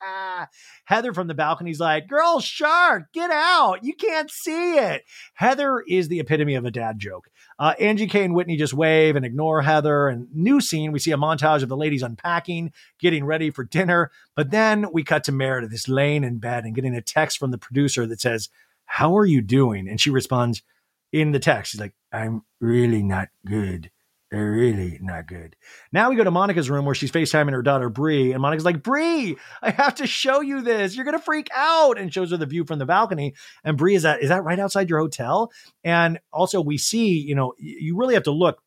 [0.84, 3.84] Heather from the balcony's like, girl, shark, get out.
[3.84, 5.04] You can't see it.
[5.34, 7.28] Heather is the epitome of a dad joke.
[7.58, 10.08] Uh, Angie K and Whitney just wave and ignore Heather.
[10.08, 14.10] And new scene, we see a montage of the ladies unpacking, getting ready for dinner.
[14.34, 17.50] But then we cut to Meredith, this laying in bed and getting a text from
[17.50, 18.48] the producer that says,
[18.86, 19.88] How are you doing?
[19.88, 20.62] And she responds
[21.12, 23.90] in the text, she's like, I'm really not good.
[24.30, 25.56] Really not good.
[25.90, 28.82] Now we go to Monica's room where she's FaceTiming her daughter Bree, and Monica's like,
[28.82, 30.94] Bree, I have to show you this.
[30.94, 33.34] You're gonna freak out, and shows her the view from the balcony.
[33.64, 35.50] And Bree is that is that right outside your hotel?
[35.82, 38.62] And also we see, you know, you really have to look.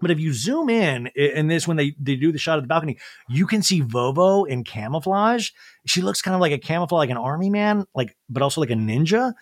[0.00, 2.68] But if you zoom in in this when they, they do the shot of the
[2.68, 2.98] balcony,
[3.28, 5.50] you can see Vovo in camouflage.
[5.86, 8.70] She looks kind of like a camouflage, like an army man, like but also like
[8.70, 9.34] a ninja.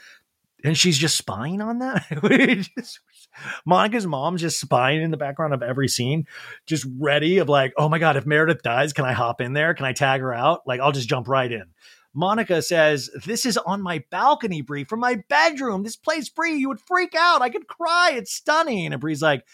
[0.64, 2.06] And she's just spying on that.
[3.66, 6.26] Monica's mom's just spying in the background of every scene,
[6.66, 9.74] just ready of like, oh my God, if Meredith dies, can I hop in there?
[9.74, 10.62] Can I tag her out?
[10.66, 11.64] Like, I'll just jump right in.
[12.14, 15.82] Monica says, This is on my balcony, Bree, from my bedroom.
[15.82, 17.42] This place, Bree, you would freak out.
[17.42, 18.12] I could cry.
[18.14, 18.92] It's stunning.
[18.92, 19.44] And Bree's like,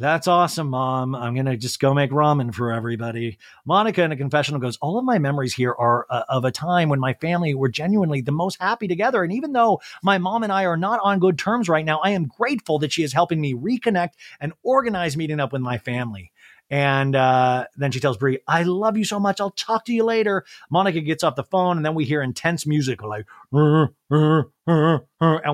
[0.00, 1.14] that's awesome, mom.
[1.14, 3.38] I'm going to just go make ramen for everybody.
[3.66, 6.88] Monica in a confessional goes, All of my memories here are uh, of a time
[6.88, 9.22] when my family were genuinely the most happy together.
[9.22, 12.10] And even though my mom and I are not on good terms right now, I
[12.10, 16.32] am grateful that she is helping me reconnect and organize meeting up with my family.
[16.70, 19.40] And uh, then she tells Bree, I love you so much.
[19.40, 20.44] I'll talk to you later.
[20.70, 23.88] Monica gets off the phone, and then we hear intense music like, and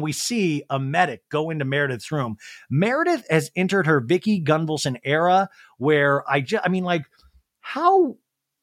[0.03, 2.37] we see a medic go into Meredith's room.
[2.69, 5.49] Meredith has entered her Vicki Gunvalson era
[5.79, 7.07] where I just, I mean, like,
[7.61, 8.19] how,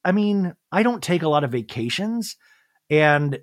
[0.06, 2.36] I mean, I don't take a lot of vacations.
[2.90, 3.40] And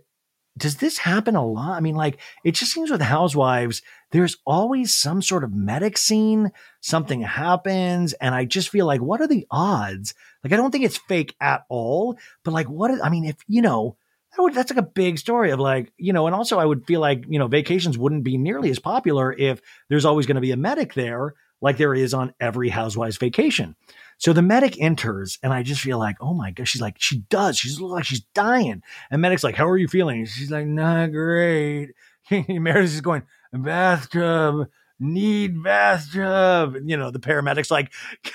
[0.60, 1.76] does this happen a lot?
[1.76, 3.82] I mean, like, it just seems with housewives,
[4.12, 9.20] there's always some sort of medic scene, something happens, and I just feel like, what
[9.20, 10.14] are the odds?
[10.44, 13.36] Like, I don't think it's fake at all, but like, what, is, I mean, if,
[13.48, 13.96] you know,
[14.36, 16.86] that would, that's like a big story of like, you know, and also I would
[16.86, 20.40] feel like, you know, vacations wouldn't be nearly as popular if there's always going to
[20.40, 23.74] be a medic there, like there is on every housewives vacation.
[24.20, 27.20] So the medic enters, and I just feel like, oh my god, she's like, she
[27.30, 27.56] does.
[27.56, 28.82] She's like she's dying.
[29.10, 30.26] And medic's like, how are you feeling?
[30.26, 31.92] She's like, not great.
[32.30, 34.68] Meredith is going, bathtub,
[34.98, 36.76] need bathtub.
[36.84, 37.94] You know, the paramedic's like,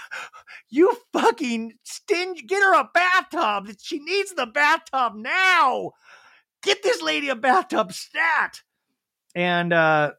[0.69, 3.75] you fucking stingy, get her a bathtub.
[3.79, 5.91] She needs the bathtub now.
[6.63, 8.63] Get this lady a bathtub stat.
[9.35, 10.13] And uh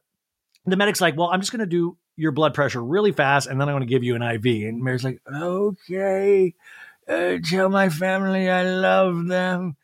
[0.65, 3.69] the medic's like, well, I'm just gonna do your blood pressure really fast, and then
[3.69, 4.45] I'm going to give you an IV.
[4.67, 6.55] And Mary's like, okay,
[7.07, 9.77] uh, tell my family I love them.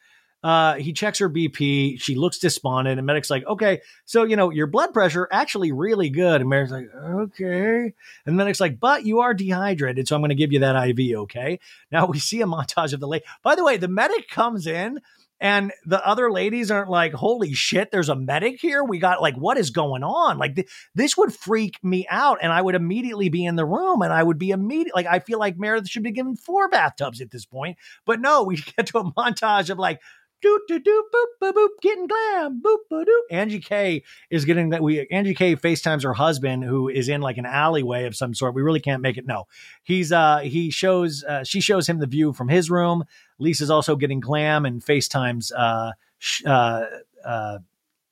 [0.43, 2.01] Uh, he checks her BP.
[2.01, 6.09] She looks despondent, and medic's like, okay, so you know your blood pressure actually really
[6.09, 6.41] good.
[6.41, 7.93] And Mary's like, okay,
[8.25, 11.17] and medic's like, but you are dehydrated, so I'm going to give you that IV.
[11.19, 11.61] Okay.
[11.91, 13.23] Now we see a montage of the late.
[13.41, 14.99] By the way, the medic comes in
[15.43, 18.81] and the other ladies aren't like, holy shit, there's a medic here.
[18.81, 20.37] We got like, what is going on?
[20.37, 22.37] Like, th- this would freak me out.
[22.41, 24.95] And I would immediately be in the room and I would be immediate.
[24.95, 27.77] Like, I feel like Meredith should be given four bathtubs at this point.
[28.05, 29.99] But no, we get to a montage of like,
[30.43, 33.21] doot doot doot boop boop boop getting glam boop boop doop.
[33.31, 37.37] Angie K is getting that we Angie K FaceTimes her husband who is in like
[37.37, 38.53] an alleyway of some sort.
[38.53, 39.25] We really can't make it.
[39.25, 39.45] No,
[39.81, 43.05] he's uh he shows uh, she shows him the view from his room.
[43.39, 46.85] Lisa's also getting glam and FaceTimes uh sh- uh
[47.25, 47.59] uh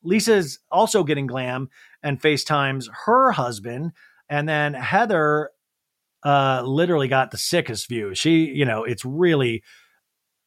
[0.02, 1.70] Lisa's also getting glam
[2.02, 3.92] and FaceTimes her husband.
[4.30, 5.52] And then Heather
[6.24, 8.16] uh literally got the sickest view.
[8.16, 9.64] She, you know, it's really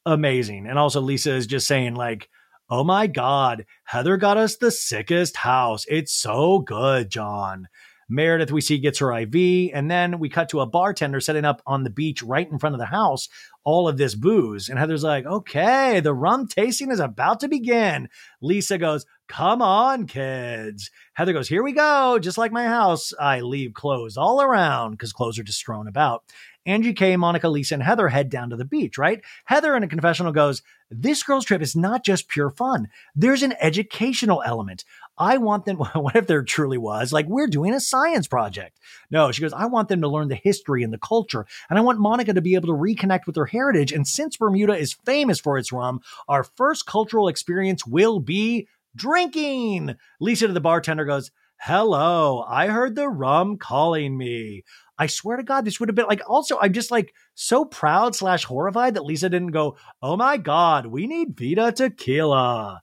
[0.07, 0.67] amazing.
[0.67, 2.29] And also Lisa is just saying like,
[2.71, 5.85] "Oh my god, Heather got us the sickest house.
[5.89, 7.69] It's so good, John."
[8.09, 11.63] Meredith, we see, gets her IV, and then we cut to a bartender setting up
[11.67, 13.29] on the beach right in front of the house
[13.65, 14.69] all of this booze.
[14.69, 18.09] And Heather's like, okay, the rum tasting is about to begin.
[18.41, 20.91] Lisa goes, come on, kids.
[21.15, 22.19] Heather goes, here we go.
[22.19, 26.25] Just like my house, I leave clothes all around because clothes are just strewn about.
[26.67, 29.21] Angie K, Monica, Lisa, and Heather head down to the beach, right?
[29.45, 32.89] Heather in a confessional goes, This girl's trip is not just pure fun.
[33.15, 34.85] There's an educational element.
[35.17, 37.13] I want them, what if there truly was?
[37.13, 38.79] Like, we're doing a science project.
[39.11, 41.47] No, she goes, I want them to learn the history and the culture.
[41.71, 43.93] And I want Monica to be able to reconnect with her heritage.
[43.93, 49.97] And since Bermuda is famous for its rum, our first cultural experience will be drinking.
[50.21, 51.31] Lisa to the bartender goes,
[51.61, 54.65] Hello, I heard the rum calling me.
[54.99, 58.15] I swear to God, this would have been like, also, I'm just like so proud
[58.15, 62.83] slash horrified that Lisa didn't go, oh my God, we need Vida tequila.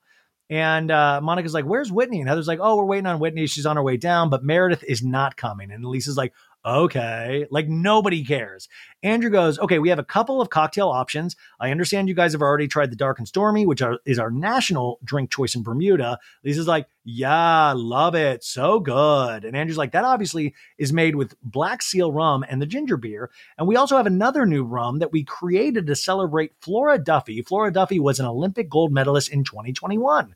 [0.51, 2.19] And uh, Monica's like, where's Whitney?
[2.19, 3.47] And Heather's like, oh, we're waiting on Whitney.
[3.47, 5.71] She's on her way down, but Meredith is not coming.
[5.71, 6.33] And Lisa's like,
[6.65, 7.47] okay.
[7.49, 8.67] Like nobody cares.
[9.01, 11.37] Andrew goes, okay, we have a couple of cocktail options.
[11.57, 14.29] I understand you guys have already tried the Dark and Stormy, which are, is our
[14.29, 16.19] national drink choice in Bermuda.
[16.43, 18.43] Lisa's like, yeah, love it.
[18.43, 19.45] So good.
[19.45, 23.31] And Andrew's like, that obviously is made with Black Seal rum and the ginger beer.
[23.57, 27.41] And we also have another new rum that we created to celebrate Flora Duffy.
[27.41, 30.35] Flora Duffy was an Olympic gold medalist in 2021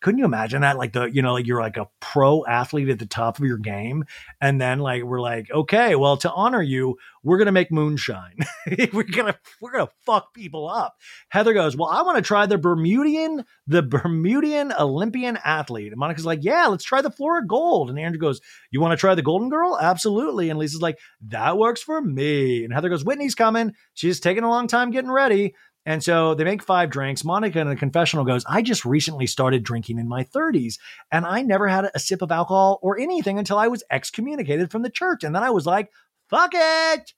[0.00, 0.78] couldn't you imagine that?
[0.78, 3.58] Like the, you know, like you're like a pro athlete at the top of your
[3.58, 4.04] game.
[4.40, 8.38] And then like, we're like, okay, well, to honor you, we're going to make moonshine.
[8.92, 10.96] we're going to, we're going to fuck people up.
[11.28, 15.92] Heather goes, well, I want to try the Bermudian, the Bermudian Olympian athlete.
[15.92, 17.90] And Monica's like, yeah, let's try the Flora Gold.
[17.90, 18.40] And Andrew goes,
[18.70, 19.78] you want to try the Golden Girl?
[19.80, 20.48] Absolutely.
[20.48, 20.98] And Lisa's like,
[21.28, 22.64] that works for me.
[22.64, 23.74] And Heather goes, Whitney's coming.
[23.94, 25.54] She's taking a long time getting ready.
[25.90, 27.24] And so they make five drinks.
[27.24, 30.78] Monica in the confessional goes, I just recently started drinking in my 30s,
[31.10, 34.82] and I never had a sip of alcohol or anything until I was excommunicated from
[34.82, 35.24] the church.
[35.24, 35.90] And then I was like,
[36.28, 37.12] fuck it.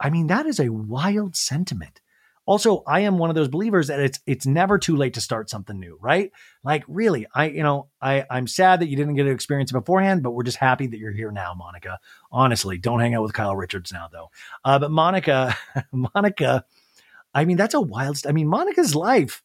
[0.00, 2.00] I mean, that is a wild sentiment.
[2.46, 5.50] Also, I am one of those believers that it's it's never too late to start
[5.50, 6.32] something new, right?
[6.64, 9.74] Like really, I you know, I I'm sad that you didn't get to experience it
[9.74, 12.00] beforehand, but we're just happy that you're here now, Monica.
[12.32, 14.30] Honestly, don't hang out with Kyle Richards now though.
[14.64, 15.54] Uh, but Monica,
[15.92, 16.64] Monica
[17.34, 18.18] I mean, that's a wild.
[18.18, 19.42] St- I mean, Monica's life.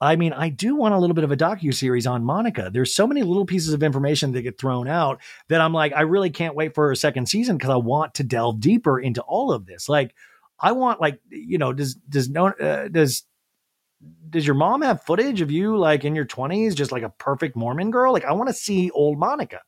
[0.00, 2.68] I mean, I do want a little bit of a docu series on Monica.
[2.70, 6.02] There's so many little pieces of information that get thrown out that I'm like, I
[6.02, 9.52] really can't wait for a second season because I want to delve deeper into all
[9.52, 9.88] of this.
[9.88, 10.14] Like,
[10.58, 13.24] I want like you know does does no uh, does
[14.28, 17.56] does your mom have footage of you like in your 20s just like a perfect
[17.56, 19.60] mormon girl like i want to see old monica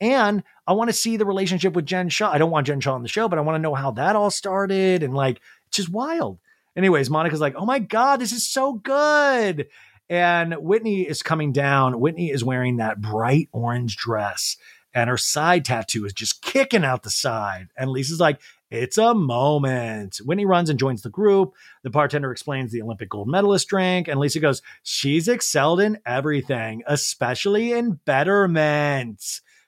[0.00, 2.30] and i want to see the relationship with Jen Shah.
[2.30, 4.16] i don't want Jen Shah on the show but i want to know how that
[4.16, 6.38] all started and like it's just wild
[6.76, 9.66] anyways monica's like oh my god this is so good
[10.08, 14.56] and whitney is coming down whitney is wearing that bright orange dress
[14.92, 18.40] and her side tattoo is just kicking out the side and lisa's like
[18.74, 20.16] it's a moment.
[20.24, 21.54] Whitney runs and joins the group.
[21.84, 26.82] The bartender explains the Olympic gold medalist drink, and Lisa goes, She's excelled in everything,
[26.86, 29.22] especially in betterment.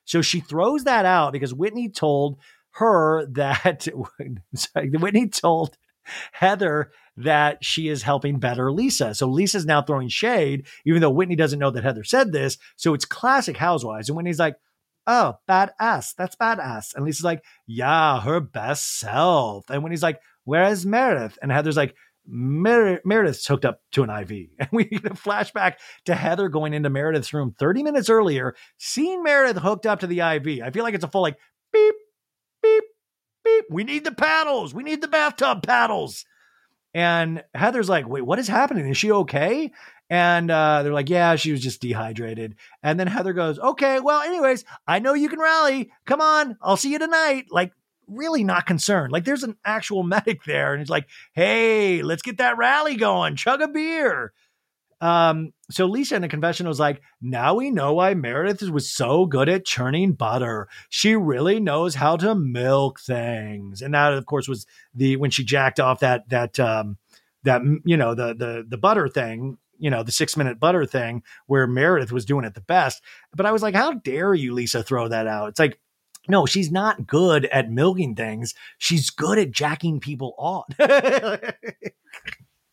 [0.04, 2.38] So she throws that out because Whitney told
[2.72, 3.86] her that
[4.74, 5.76] Whitney told
[6.32, 9.14] Heather that she is helping better Lisa.
[9.14, 12.58] So Lisa's now throwing shade, even though Whitney doesn't know that Heather said this.
[12.76, 14.08] So it's classic housewives.
[14.08, 14.56] And Whitney's like,
[15.06, 16.14] oh, badass.
[16.16, 16.94] That's badass.
[16.94, 19.70] And Lisa's like, yeah, her best self.
[19.70, 21.38] And when he's like, where is Meredith?
[21.40, 21.94] And Heather's like,
[22.28, 24.48] Mer- Meredith's hooked up to an IV.
[24.58, 25.74] And we get a flashback
[26.06, 30.20] to Heather going into Meredith's room 30 minutes earlier, seeing Meredith hooked up to the
[30.20, 30.62] IV.
[30.62, 31.38] I feel like it's a full like
[31.72, 31.94] beep,
[33.46, 33.64] beep.
[33.70, 34.74] We need the paddles.
[34.74, 36.24] We need the bathtub paddles.
[36.94, 38.88] And Heather's like, wait, what is happening?
[38.88, 39.70] Is she okay?
[40.08, 42.56] And uh, they're like, yeah, she was just dehydrated.
[42.82, 45.90] And then Heather goes, okay, well, anyways, I know you can rally.
[46.06, 47.46] Come on, I'll see you tonight.
[47.50, 47.72] Like,
[48.06, 49.12] really not concerned.
[49.12, 50.72] Like, there's an actual medic there.
[50.72, 53.36] And he's like, hey, let's get that rally going.
[53.36, 54.32] Chug a beer.
[55.00, 59.26] Um, so Lisa in the confession was like, now we know why Meredith was so
[59.26, 60.68] good at churning butter.
[60.88, 63.82] She really knows how to milk things.
[63.82, 66.98] And that, of course, was the when she jacked off that that um
[67.42, 71.22] that you know the the the butter thing you know, the six minute butter thing
[71.46, 73.02] where Meredith was doing it the best.
[73.34, 75.50] But I was like, how dare you, Lisa, throw that out?
[75.50, 75.78] It's like,
[76.28, 78.54] no, she's not good at milking things.
[78.78, 80.64] She's good at jacking people on.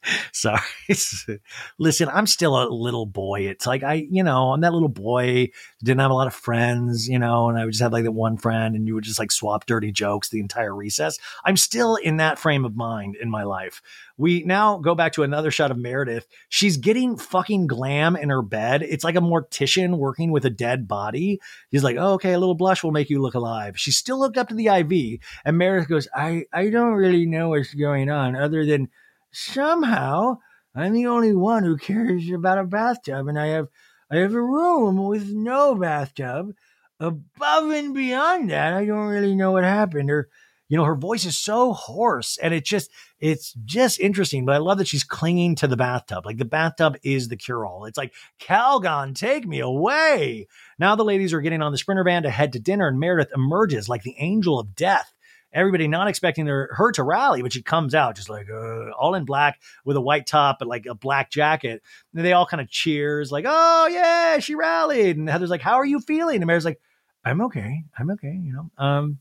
[0.32, 0.60] Sorry.
[1.80, 3.42] Listen, I'm still a little boy.
[3.42, 5.50] It's like I, you know, I'm that little boy,
[5.84, 8.12] didn't have a lot of friends, you know, and I would just have like that
[8.12, 11.18] one friend and you would just like swap dirty jokes the entire recess.
[11.46, 13.82] I'm still in that frame of mind in my life.
[14.18, 16.28] We now go back to another shot of Meredith.
[16.48, 18.84] She's getting fucking glam in her bed.
[18.84, 21.40] It's like a mortician working with a dead body.
[21.72, 23.80] He's like, oh, okay, a little blush will make you look alive.
[23.80, 25.20] She's still hooked up to the IV.
[25.44, 28.90] And Meredith goes, I, I don't really know what's going on other than
[29.34, 30.38] somehow
[30.76, 33.68] I'm the only one who cares about a bathtub, and I have
[34.12, 36.54] I have a room with no bathtub.
[37.00, 40.10] Above and beyond that, I don't really know what happened.
[40.10, 40.30] Or,
[40.70, 44.46] you know, her voice is so hoarse, and it just it's just interesting.
[44.46, 46.26] But I love that she's clinging to the bathtub.
[46.26, 47.86] Like the bathtub is the cure all.
[47.86, 50.48] It's like Calgon, take me away.
[50.80, 53.34] Now the ladies are getting on the sprinter van to head to dinner, and Meredith
[53.36, 55.13] emerges like the angel of death
[55.54, 59.16] everybody not expecting her, her to rally, but she comes out just like uh, all
[59.16, 61.82] in black with a white top and like a black jacket.
[62.14, 65.18] And they all kind of cheers, like, oh, yeah, she rallied.
[65.18, 66.38] And Heather's like, how are you feeling?
[66.38, 66.82] And Mary's like,
[67.24, 67.84] I'm okay.
[67.98, 68.38] I'm okay.
[68.44, 69.20] You know, um,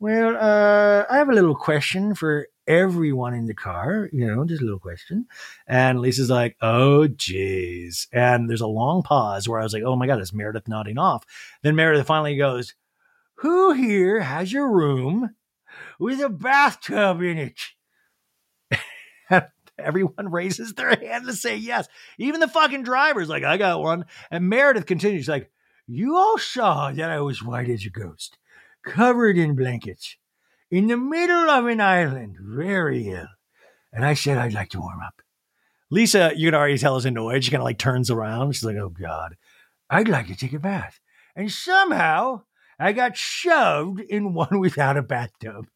[0.00, 4.62] well, uh, I have a little question for everyone in the car, you know, just
[4.62, 5.26] a little question.
[5.66, 8.08] And Lisa's like, oh, geez.
[8.12, 10.98] And there's a long pause where I was like, oh my God, is Meredith nodding
[10.98, 11.24] off?
[11.62, 12.74] Then Meredith finally goes,
[13.36, 15.34] who here has your room
[15.98, 17.60] with a bathtub in it.
[19.78, 21.88] Everyone raises their hand to say yes.
[22.18, 24.04] Even the fucking driver's like, I got one.
[24.30, 25.50] And Meredith continues, like,
[25.86, 28.38] You all saw that I was white as a ghost,
[28.84, 30.16] covered in blankets,
[30.70, 33.28] in the middle of an island, very ill.
[33.92, 35.22] And I said I'd like to warm up.
[35.90, 37.44] Lisa, you can already tell is annoyed.
[37.44, 38.52] She kind of like turns around.
[38.52, 39.36] She's like, Oh God,
[39.88, 41.00] I'd like to take a bath.
[41.36, 42.42] And somehow
[42.78, 45.68] I got shoved in one without a bathtub.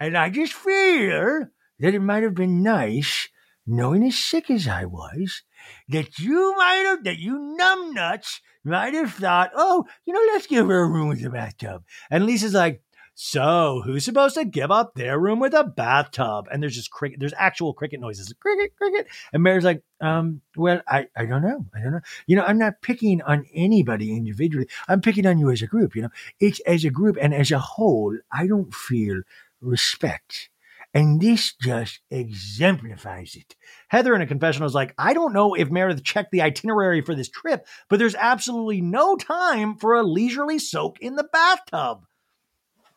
[0.00, 1.46] And I just feel
[1.78, 3.28] that it might have been nice,
[3.66, 5.42] knowing as sick as I was,
[5.88, 10.66] that you might have, that you numbnuts might have thought, oh, you know, let's give
[10.66, 11.84] her a room with a bathtub.
[12.10, 12.82] And Lisa's like,
[13.14, 16.48] so who's supposed to give up their room with a bathtub?
[16.50, 19.06] And there's just cricket, there's actual cricket noises, cricket, cricket.
[19.32, 21.64] And Mary's like, um, well, I, I don't know.
[21.74, 22.00] I don't know.
[22.26, 24.68] You know, I'm not picking on anybody individually.
[24.88, 26.10] I'm picking on you as a group, you know,
[26.40, 29.22] it's as a group and as a whole, I don't feel
[29.60, 30.50] respect.
[30.92, 33.56] And this just exemplifies it.
[33.88, 37.16] Heather in a confessional is like, I don't know if Meredith checked the itinerary for
[37.16, 42.06] this trip, but there's absolutely no time for a leisurely soak in the bathtub.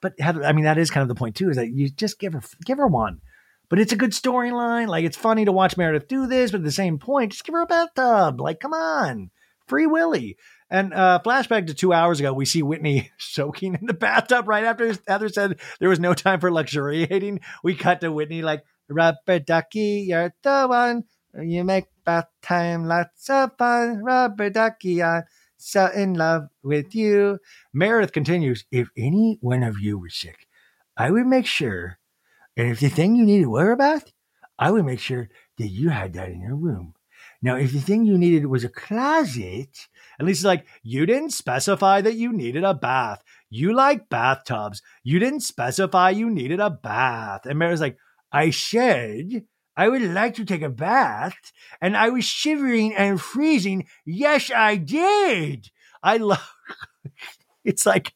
[0.01, 2.33] But I mean, that is kind of the point too, is that you just give
[2.33, 3.21] her give her one.
[3.69, 4.87] but it's a good storyline.
[4.87, 7.53] Like it's funny to watch Meredith do this, but at the same point, just give
[7.53, 8.39] her a bathtub.
[8.39, 9.31] Like, come on,
[9.67, 10.37] free Willy.
[10.69, 14.65] And uh, flashback to two hours ago, we see Whitney soaking in the bathtub right
[14.65, 17.39] after Heather said there was no time for luxuriating.
[17.63, 21.03] We cut to Whitney like, Rubber ducky, you're the one.
[21.41, 24.01] You make bath time lots of fun.
[24.03, 25.01] Rubber ducky,
[25.57, 27.39] so in love with you.
[27.73, 30.47] Meredith continues, if any one of you were sick,
[30.95, 31.99] I would make sure,
[32.55, 34.11] and if the thing you needed were a bath,
[34.57, 36.93] I would make sure that you had that in your room.
[37.41, 39.87] Now, if the thing you needed was a closet,
[40.19, 43.23] at least like, you didn't specify that you needed a bath.
[43.49, 44.81] You like bathtubs.
[45.03, 47.45] You didn't specify you needed a bath.
[47.45, 47.97] And Mary's like,
[48.31, 49.45] I said
[49.77, 51.35] I would like to take a bath,
[51.79, 53.87] and I was shivering and freezing.
[54.05, 55.69] Yes, I did.
[56.03, 56.53] I love.
[57.63, 58.13] it's like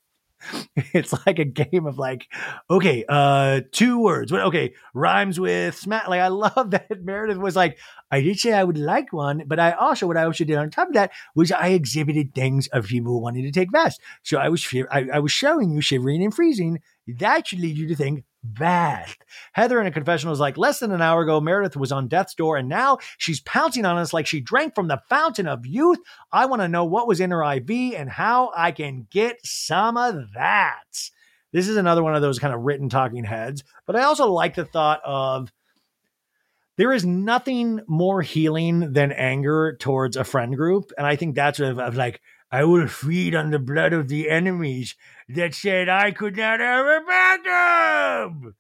[0.76, 2.28] it's like a game of like,
[2.70, 4.32] okay, uh, two words.
[4.32, 6.08] Okay, rhymes with smack.
[6.08, 7.78] Like I love that Meredith was like,
[8.10, 10.70] I did say I would like one, but I also what I also did on
[10.70, 14.00] top of that was I exhibited things of people wanting to take baths.
[14.24, 16.80] So I was I, I was showing you shivering and freezing.
[17.08, 19.08] That should lead you to think bad.
[19.54, 22.36] Heather in a confessional was like, less than an hour ago, Meredith was on death's
[22.36, 26.00] door, and now she's pouncing on us like she drank from the fountain of youth.
[26.32, 29.98] I want to know what was in her IV and how I can get some
[29.98, 31.10] of that.
[31.52, 34.56] This is another one of those kind of written talking heads, but I also like
[34.56, 35.52] the thought of
[36.78, 40.92] there is nothing more healing than anger towards a friend group.
[40.98, 42.22] And I think that's of, of like,
[42.52, 44.96] I will feed on the blood of the enemies
[45.30, 48.56] that said I could not ever a bathroom.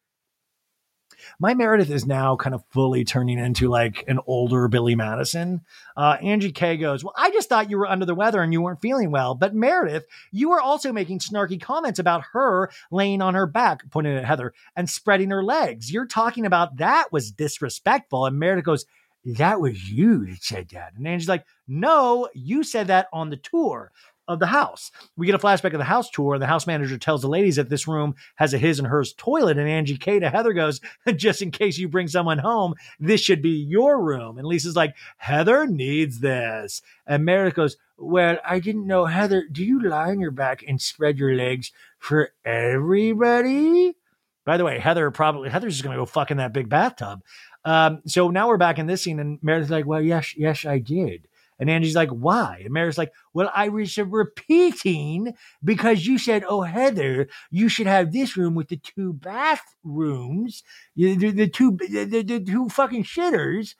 [1.39, 5.61] My Meredith is now kind of fully turning into like an older Billy Madison.
[5.95, 8.61] Uh, Angie K goes, Well, I just thought you were under the weather and you
[8.61, 9.35] weren't feeling well.
[9.35, 14.15] But Meredith, you were also making snarky comments about her laying on her back, pointing
[14.15, 15.91] at Heather, and spreading her legs.
[15.91, 18.25] You're talking about that was disrespectful.
[18.25, 18.85] And Meredith goes,
[19.23, 20.93] That was you that said that.
[20.95, 23.91] And Angie's like, No, you said that on the tour
[24.27, 24.91] of the house.
[25.17, 27.57] We get a flashback of the house tour, and the house manager tells the ladies
[27.57, 29.57] that this room has a his and hers toilet.
[29.57, 30.79] And Angie K to Heather goes,
[31.15, 34.37] just in case you bring someone home, this should be your room.
[34.37, 36.81] And Lisa's like, Heather needs this.
[37.05, 40.81] And Meredith goes, Well, I didn't know, Heather, do you lie on your back and
[40.81, 43.95] spread your legs for everybody?
[44.43, 47.21] By the way, Heather probably Heather's just gonna go fuck in that big bathtub.
[47.63, 50.79] Um, so now we're back in this scene, and Meredith's like, Well, yes, yes, I
[50.79, 51.27] did.
[51.61, 52.63] And Angie's like, why?
[52.65, 58.11] And Mary's like, well, I was repeating because you said, oh, Heather, you should have
[58.11, 60.63] this room with the two bathrooms,
[60.95, 63.75] the, the, the two, the, the, two fucking shitters,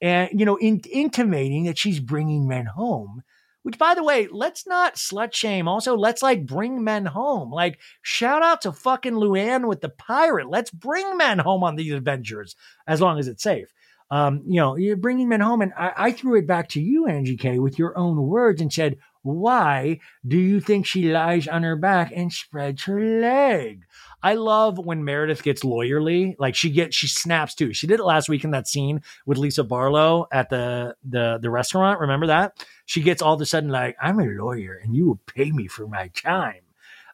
[0.00, 3.22] and, you know, in, intimating that she's bringing men home.
[3.68, 5.68] Which, by the way, let's not slut shame.
[5.68, 7.52] Also, let's like bring men home.
[7.52, 10.48] Like, shout out to fucking Luann with the pirate.
[10.48, 13.70] Let's bring men home on these adventures as long as it's safe
[14.10, 15.60] um, you know, you're bringing men home.
[15.60, 18.72] And I, I threw it back to you, Angie K, with your own words and
[18.72, 23.84] said, why do you think she lies on her back and spreads her leg?
[24.22, 26.34] I love when Meredith gets lawyerly.
[26.38, 27.72] Like she gets, she snaps too.
[27.72, 31.50] She did it last week in that scene with Lisa Barlow at the the the
[31.50, 32.00] restaurant.
[32.00, 32.64] Remember that?
[32.86, 35.66] She gets all of a sudden like, I'm a lawyer and you will pay me
[35.66, 36.62] for my time.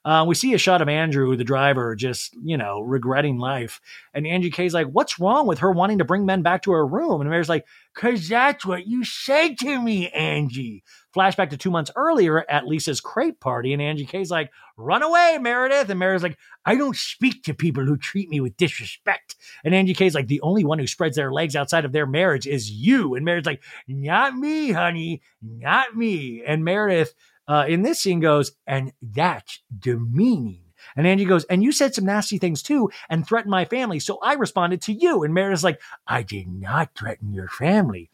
[0.05, 3.81] Uh, we see a shot of Andrew, the driver, just, you know, regretting life.
[4.13, 6.87] And Angie K's like, what's wrong with her wanting to bring men back to her
[6.87, 7.23] room?
[7.23, 10.83] And Mary's like, because that's what you said to me, Angie.
[11.15, 13.73] Flashback to two months earlier at Lisa's crepe party.
[13.73, 15.89] And Angie K's like, run away, Meredith.
[15.89, 19.37] And Meredith's like, I don't speak to people who treat me with disrespect.
[19.65, 22.47] And Angie K's like, the only one who spreads their legs outside of their marriage
[22.47, 23.15] is you.
[23.15, 26.43] And Meredith's like, not me, honey, not me.
[26.45, 27.15] And Meredith
[27.49, 30.61] uh, in this scene goes, and that's demeaning.
[30.97, 34.01] And Angie goes, and you said some nasty things too and threatened my family.
[34.01, 35.23] So I responded to you.
[35.23, 38.11] And Meredith's like, I did not threaten your family.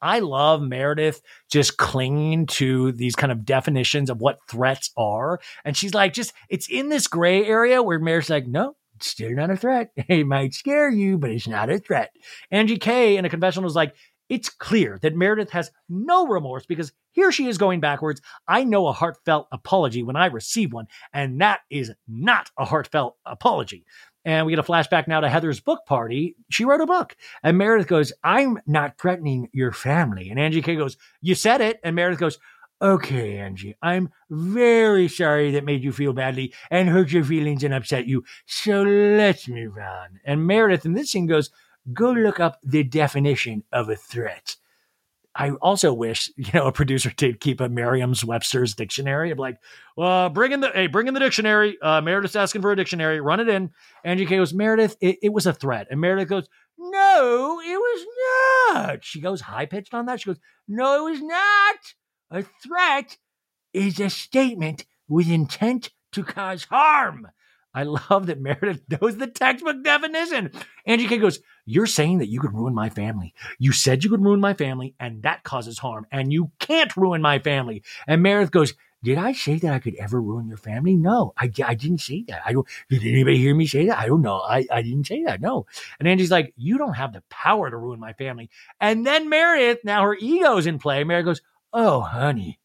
[0.00, 5.40] I love Meredith just clinging to these kind of definitions of what threats are.
[5.64, 9.30] And she's like, just, it's in this gray area where Meredith's like, no, it's still
[9.30, 9.90] not a threat.
[10.08, 12.14] It might scare you, but it's not a threat.
[12.50, 13.94] Angie K in a confessional was like,
[14.34, 18.20] it's clear that Meredith has no remorse because here she is going backwards.
[18.48, 23.16] I know a heartfelt apology when I receive one, and that is not a heartfelt
[23.24, 23.86] apology.
[24.24, 26.34] And we get a flashback now to Heather's book party.
[26.50, 27.14] She wrote a book.
[27.44, 30.30] And Meredith goes, I'm not threatening your family.
[30.30, 31.78] And Angie K goes, You said it.
[31.84, 32.38] And Meredith goes,
[32.82, 37.72] Okay, Angie, I'm very sorry that made you feel badly and hurt your feelings and
[37.72, 38.24] upset you.
[38.46, 40.18] So let's move on.
[40.24, 41.50] And Meredith in this scene goes,
[41.92, 44.56] Go look up the definition of a threat.
[45.36, 49.30] I also wish, you know, a producer did keep a Merriam-Webster's dictionary.
[49.30, 49.58] of like,
[49.98, 51.76] uh, bring in the, hey, bring in the dictionary.
[51.82, 53.20] Uh, Meredith's asking for a dictionary.
[53.20, 53.70] Run it in.
[54.04, 55.88] Angie K goes, Meredith, it, it was a threat.
[55.90, 56.48] And Meredith goes,
[56.78, 58.06] No, it was
[58.74, 59.04] not.
[59.04, 60.20] She goes high pitched on that.
[60.20, 61.76] She goes, No, it was not.
[62.30, 63.18] A threat
[63.72, 67.28] is a statement with intent to cause harm.
[67.74, 70.52] I love that Meredith knows the textbook definition.
[70.86, 73.34] Angie K goes, You're saying that you could ruin my family.
[73.58, 77.20] You said you could ruin my family, and that causes harm, and you can't ruin
[77.20, 77.82] my family.
[78.06, 80.94] And Meredith goes, Did I say that I could ever ruin your family?
[80.94, 82.42] No, I, I didn't say that.
[82.46, 83.98] I don't, did anybody hear me say that?
[83.98, 84.36] I don't know.
[84.38, 85.40] I, I didn't say that.
[85.40, 85.66] No.
[85.98, 88.50] And Angie's like, You don't have the power to ruin my family.
[88.80, 91.02] And then Meredith, now her ego's in play.
[91.02, 91.42] Meredith goes,
[91.72, 92.60] Oh, honey,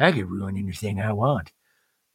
[0.00, 1.52] I could ruin anything I want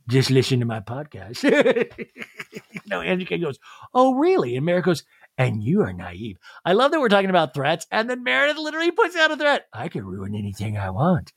[0.07, 1.43] just listen to my podcast.
[2.71, 3.59] you know, Angie K goes,
[3.93, 4.55] Oh, really?
[4.55, 5.03] And Meredith goes,
[5.37, 6.37] And you are naive.
[6.65, 7.87] I love that we're talking about threats.
[7.91, 9.67] And then Meredith literally puts out a threat.
[9.73, 11.33] I can ruin anything I want.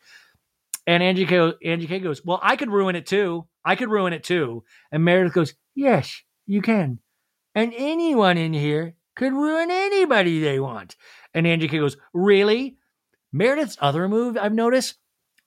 [0.86, 3.46] And Angie K, Angie K goes, Well, I could ruin it too.
[3.64, 4.64] I could ruin it too.
[4.92, 7.00] And Meredith goes, Yes, you can.
[7.54, 10.96] And anyone in here could ruin anybody they want.
[11.34, 12.76] And Angie K goes, Really?
[13.32, 14.96] Meredith's other move I've noticed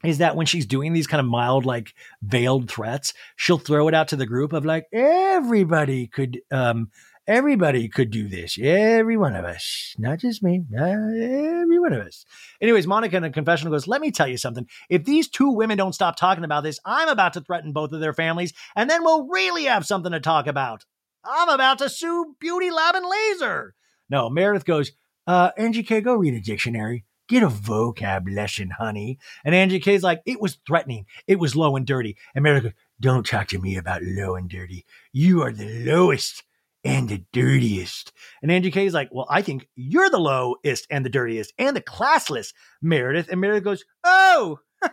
[0.04, 3.94] is that when she's doing these kind of mild, like veiled threats, she'll throw it
[3.94, 6.90] out to the group of like, everybody could, um,
[7.28, 8.58] everybody could do this.
[8.62, 12.26] Every one of us, not just me, every one of us.
[12.62, 14.68] Anyways, Monica in a confessional goes, let me tell you something.
[14.90, 18.00] If these two women don't stop talking about this, I'm about to threaten both of
[18.00, 20.86] their families and then we'll really have something to talk about.
[21.26, 23.76] I'm about to sue Beauty Lab and Laser.
[24.10, 24.94] No, Meredith goes,
[25.28, 27.06] uh, Angie K, go read a dictionary.
[27.30, 29.20] Get a vocab lesson, honey.
[29.46, 31.06] And Angie K's like, it was threatening.
[31.28, 32.18] It was low and dirty.
[32.34, 34.84] And Meredith goes, don't talk to me about low and dirty.
[35.14, 36.44] You are the lowest
[36.84, 38.12] and the dirtiest.
[38.42, 41.82] And Angie K's like, well, I think you're the lowest and the dirtiest and the
[41.82, 43.30] classless, Meredith.
[43.30, 44.60] And Meredith goes, oh,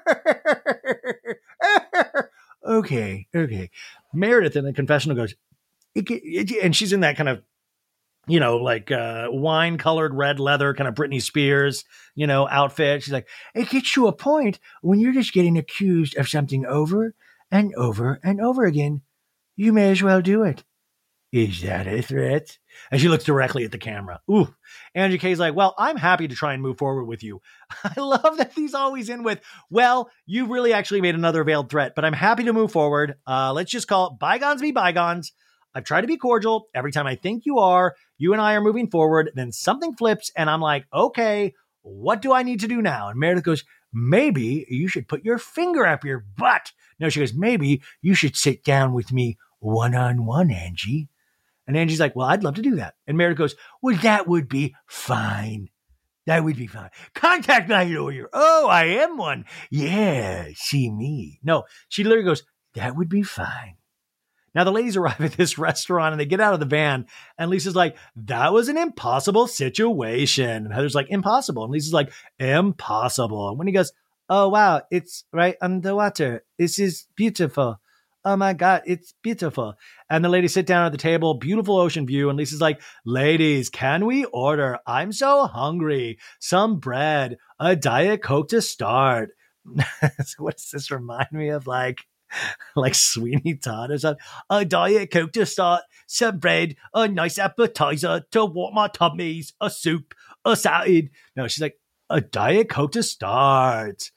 [2.67, 3.71] okay, okay.
[4.13, 5.35] Meredith in the confessional goes,
[6.63, 7.43] and she's in that kind of
[8.27, 11.85] you know, like uh, wine colored red leather, kind of Britney Spears,
[12.15, 13.03] you know, outfit.
[13.03, 17.15] She's like, it gets to a point when you're just getting accused of something over
[17.51, 19.03] and over and over again.
[19.55, 20.65] You may as well do it.
[21.33, 22.59] Is that a threat?
[22.91, 24.21] And she looks directly at the camera.
[24.31, 24.55] Ooh.
[24.95, 27.43] Angie K's like, well, I'm happy to try and move forward with you.
[27.85, 31.95] I love that he's always in with, well, you really actually made another veiled threat,
[31.95, 33.17] but I'm happy to move forward.
[33.27, 35.33] Uh, let's just call it bygones be bygones.
[35.75, 36.69] I've tried to be cordial.
[36.75, 39.31] Every time I think you are, you and I are moving forward.
[39.35, 43.09] Then something flips, and I'm like, okay, what do I need to do now?
[43.09, 46.73] And Meredith goes, maybe you should put your finger up your butt.
[46.99, 51.09] No, she goes, maybe you should sit down with me one on one, Angie.
[51.67, 52.95] And Angie's like, well, I'd love to do that.
[53.07, 55.69] And Meredith goes, well, that would be fine.
[56.27, 56.91] That would be fine.
[57.15, 58.29] Contact my lawyer.
[58.33, 59.45] Oh, I am one.
[59.71, 61.39] Yeah, see me.
[61.43, 62.43] No, she literally goes,
[62.75, 63.77] that would be fine.
[64.57, 67.07] Now the ladies arrive at this restaurant and they get out of the van,
[67.39, 72.11] and Lisa's like, "That was an impossible situation." And Heather's like, "Impossible," and Lisa's like,
[72.39, 73.93] "Impossible." And Whitney goes,
[74.29, 76.43] "Oh wow, it's right underwater.
[76.59, 77.79] This is beautiful."
[78.25, 79.75] Oh my God, it's beautiful.
[80.11, 82.29] And the ladies sit down at the table, beautiful ocean view.
[82.29, 84.81] And Lisa's like, Ladies, can we order?
[84.85, 86.19] I'm so hungry.
[86.41, 89.31] Some bread, a Diet Coke to start.
[90.25, 91.69] so what does this remind me of?
[91.69, 92.01] Like,
[92.77, 94.25] like Sweeney Todd or something.
[94.51, 99.71] A diet coke to start, some bread, a nice appetizer to warm my tummies, a
[99.71, 101.11] soup, a salad.
[101.37, 101.79] No, she's like,
[102.09, 104.11] a diet coke to start.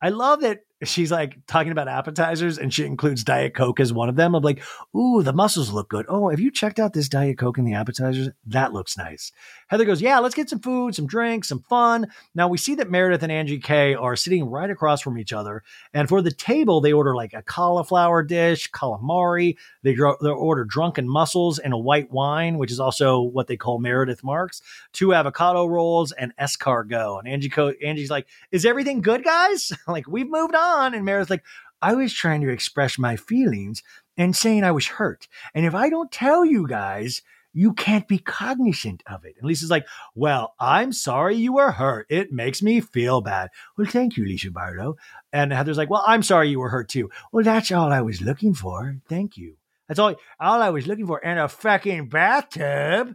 [0.00, 4.08] I love that she's like talking about appetizers and she includes Diet Coke as one
[4.08, 4.34] of them.
[4.34, 4.62] I'm like,
[4.94, 6.06] ooh, the mussels look good.
[6.08, 8.28] Oh, have you checked out this Diet Coke in the appetizers?
[8.46, 9.32] That looks nice.
[9.68, 12.08] Heather goes, yeah, let's get some food, some drinks, some fun.
[12.34, 15.62] Now we see that Meredith and Angie K are sitting right across from each other.
[15.92, 19.56] And for the table, they order like a cauliflower dish, calamari.
[19.82, 23.78] They, they order drunken mussels and a white wine, which is also what they call
[23.78, 24.62] Meredith Marks,
[24.92, 27.20] two avocado rolls and escargot.
[27.20, 29.72] And Angie Co- Angie's like, is everything good, guys?
[29.88, 30.94] like, we've moved on on?
[30.94, 31.44] And Meredith's like,
[31.80, 33.82] I was trying to express my feelings
[34.16, 35.28] and saying I was hurt.
[35.54, 37.22] And if I don't tell you guys,
[37.52, 39.36] you can't be cognizant of it.
[39.38, 42.06] And Lisa's like, Well, I'm sorry you were hurt.
[42.10, 43.50] It makes me feel bad.
[43.76, 44.96] Well, thank you, Lisa Barlow.
[45.32, 47.10] And Heather's like, Well, I'm sorry you were hurt too.
[47.32, 48.96] Well, that's all I was looking for.
[49.08, 49.56] Thank you.
[49.88, 51.20] That's all, all I was looking for.
[51.20, 53.14] in a fucking bathtub.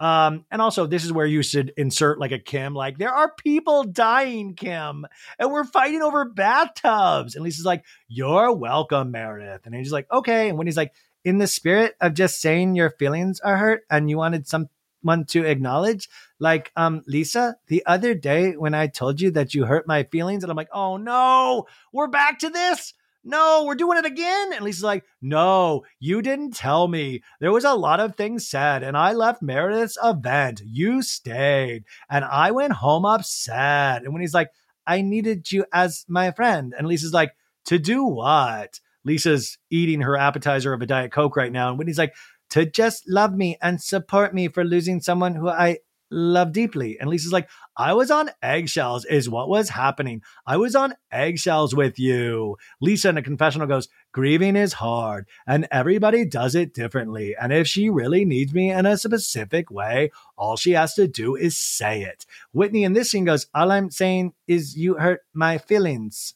[0.00, 3.32] Um, and also, this is where you should insert like a Kim, like, there are
[3.34, 5.06] people dying, Kim,
[5.38, 7.34] and we're fighting over bathtubs.
[7.34, 9.66] And Lisa's like, You're welcome, Meredith.
[9.66, 10.48] And he's like, Okay.
[10.48, 10.92] And Whitney's like,
[11.24, 15.44] In the spirit of just saying your feelings are hurt and you wanted someone to
[15.44, 16.08] acknowledge,
[16.38, 20.44] like, um, Lisa, the other day when I told you that you hurt my feelings,
[20.44, 22.94] and I'm like, Oh no, we're back to this.
[23.28, 24.54] No, we're doing it again.
[24.54, 27.22] And Lisa's like, no, you didn't tell me.
[27.40, 30.62] There was a lot of things said, and I left Meredith's event.
[30.64, 34.02] You stayed, and I went home upset.
[34.02, 34.48] And Whitney's like,
[34.86, 37.32] I needed you as my friend, and Lisa's like,
[37.66, 38.80] to do what?
[39.04, 41.68] Lisa's eating her appetizer of a Diet Coke right now.
[41.68, 42.14] And Whitney's like,
[42.50, 45.80] to just love me and support me for losing someone who I
[46.10, 46.98] love deeply.
[46.98, 50.22] And Lisa's like, I was on eggshells, is what was happening.
[50.46, 52.56] I was on eggshells with you.
[52.80, 57.36] Lisa in a confessional goes, Grieving is hard, and everybody does it differently.
[57.40, 61.36] And if she really needs me in a specific way, all she has to do
[61.36, 62.26] is say it.
[62.52, 66.34] Whitney in this scene goes, All I'm saying is you hurt my feelings.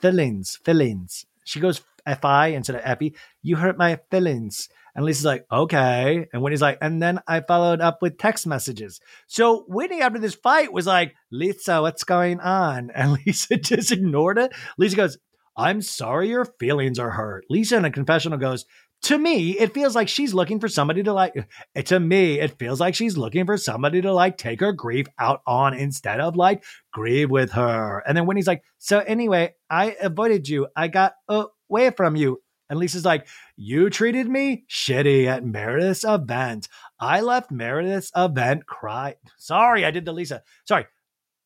[0.00, 1.26] Feelings, feelings.
[1.44, 3.14] She goes F-I instead of Epi.
[3.42, 4.68] You hurt my feelings.
[4.94, 6.26] And Lisa's like, okay.
[6.32, 9.00] And Whitney's like, and then I followed up with text messages.
[9.26, 12.90] So Whitney, after this fight, was like, Lisa, what's going on?
[13.02, 14.52] And Lisa just ignored it.
[14.78, 15.18] Lisa goes,
[15.56, 17.44] I'm sorry your feelings are hurt.
[17.50, 18.64] Lisa in a confessional goes,
[19.02, 21.34] to me, it feels like she's looking for somebody to like.
[21.86, 25.40] To me, it feels like she's looking for somebody to like take her grief out
[25.46, 26.62] on instead of like
[26.92, 28.02] grieve with her.
[28.06, 30.68] And then Whitney's like, so anyway, I avoided you.
[30.76, 32.41] I got away from you.
[32.72, 36.68] And Lisa's like, You treated me shitty at Meredith's event.
[36.98, 39.16] I left Meredith's event cry.
[39.36, 40.42] Sorry, I did the Lisa.
[40.64, 40.86] Sorry.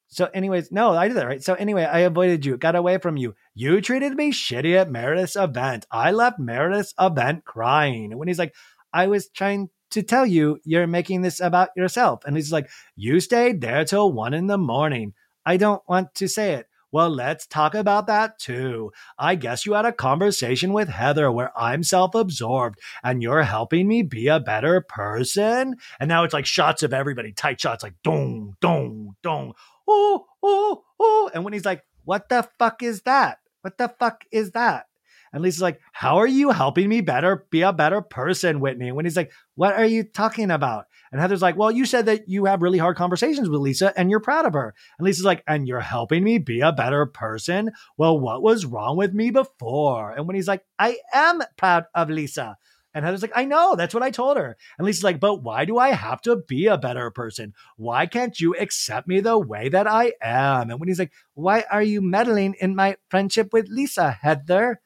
[0.06, 1.42] So, anyways, no, I did that right.
[1.42, 3.34] So, anyway, I avoided you, got away from you.
[3.54, 5.84] You treated me shitty at Meredith's event.
[5.90, 8.16] I left Meredith's event crying.
[8.16, 8.54] Whitney's like,
[8.92, 12.22] I was trying to tell you, you're making this about yourself.
[12.24, 15.12] And he's like, You stayed there till one in the morning.
[15.44, 16.68] I don't want to say it.
[16.92, 18.92] Well, let's talk about that too.
[19.18, 23.88] I guess you had a conversation with Heather where I'm self absorbed and you're helping
[23.88, 25.76] me be a better person.
[25.98, 29.54] And now it's like shots of everybody, tight shots, like dong, dong, dong,
[29.88, 31.30] oh, oh, oh.
[31.34, 33.38] And Whitney's like, what the fuck is that?
[33.62, 34.86] What the fuck is that?
[35.32, 38.88] And Lisa's like, How are you helping me better be a better person, Whitney?
[38.88, 40.86] And Whitney's like, What are you talking about?
[41.12, 44.10] And Heather's like, Well, you said that you have really hard conversations with Lisa and
[44.10, 44.74] you're proud of her.
[44.98, 47.72] And Lisa's like, And you're helping me be a better person?
[47.96, 50.12] Well, what was wrong with me before?
[50.12, 52.56] And Whitney's like, I am proud of Lisa.
[52.96, 54.56] And Heather's like, I know, that's what I told her.
[54.78, 57.52] And Lisa's like, but why do I have to be a better person?
[57.76, 60.70] Why can't you accept me the way that I am?
[60.70, 64.80] And Whitney's like, why are you meddling in my friendship with Lisa, Heather?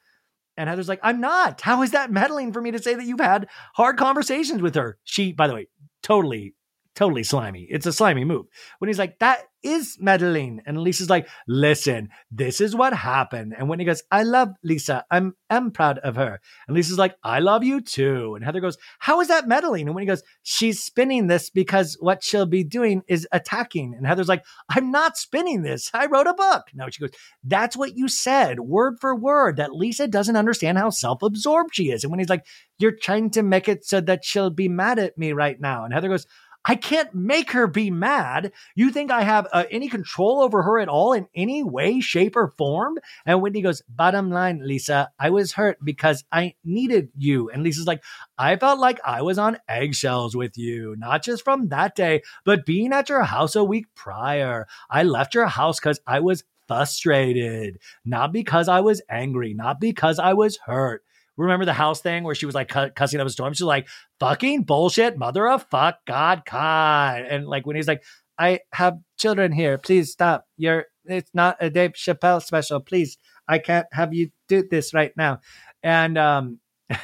[0.56, 1.60] And Heather's like, I'm not.
[1.60, 4.98] How is that meddling for me to say that you've had hard conversations with her?
[5.05, 5.68] She, by the way,
[6.02, 6.55] totally
[6.95, 7.67] totally slimy.
[7.71, 8.47] It's a slimy move.
[8.79, 10.61] Whitney's like, that is meddling.
[10.67, 13.55] And Lisa's like, listen, this is what happened.
[13.57, 15.05] And Whitney goes, I love Lisa.
[15.11, 16.41] I'm am proud of her.
[16.67, 18.35] And Lisa's like, I love you too.
[18.35, 19.87] And Heather goes, How is that meddling?
[19.87, 23.95] And Whitney goes, She's spinning this because what she'll be doing is attacking.
[23.95, 25.91] And Heather's like, I'm not spinning this.
[25.93, 26.69] I wrote a book.
[26.75, 27.11] No, she goes,
[27.45, 32.05] That's what you said, word for word, that Lisa doesn't understand how self-absorbed she is.
[32.05, 32.47] And Whitney's like,
[32.79, 35.85] You're trying to make it so that she'll be mad at me right now.
[35.85, 36.27] And Heather goes,
[36.65, 38.53] I can't make her be mad.
[38.74, 42.37] You think I have uh, any control over her at all in any way, shape,
[42.37, 42.99] or form?
[43.24, 47.49] And Whitney goes, Bottom line, Lisa, I was hurt because I needed you.
[47.51, 48.03] And Lisa's like,
[48.37, 52.66] I felt like I was on eggshells with you, not just from that day, but
[52.66, 54.66] being at your house a week prior.
[54.91, 60.19] I left your house because I was frustrated, not because I was angry, not because
[60.19, 61.03] I was hurt.
[61.41, 63.55] Remember the house thing where she was like cussing up a storm?
[63.55, 63.89] She's like,
[64.19, 67.23] fucking bullshit, mother of fuck, God, God.
[67.23, 68.03] And like Whitney's like,
[68.39, 70.47] I have children here, please stop.
[70.57, 72.81] You're, it's not a Dave Chappelle special.
[72.81, 73.19] Please,
[73.49, 75.41] I can't have you do this right now.
[75.83, 76.61] And, um,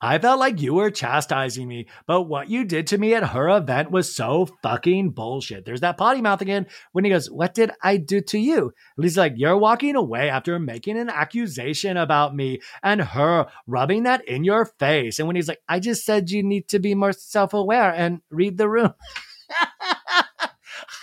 [0.00, 3.48] I felt like you were chastising me, but what you did to me at her
[3.48, 5.64] event was so fucking bullshit.
[5.64, 8.72] There's that potty mouth again Whitney goes, What did I do to you?
[8.96, 14.04] And he's like, You're walking away after making an accusation about me and her rubbing
[14.04, 15.18] that in your face.
[15.18, 18.58] And Whitney's like, I just said you need to be more self aware and read
[18.58, 18.94] the room.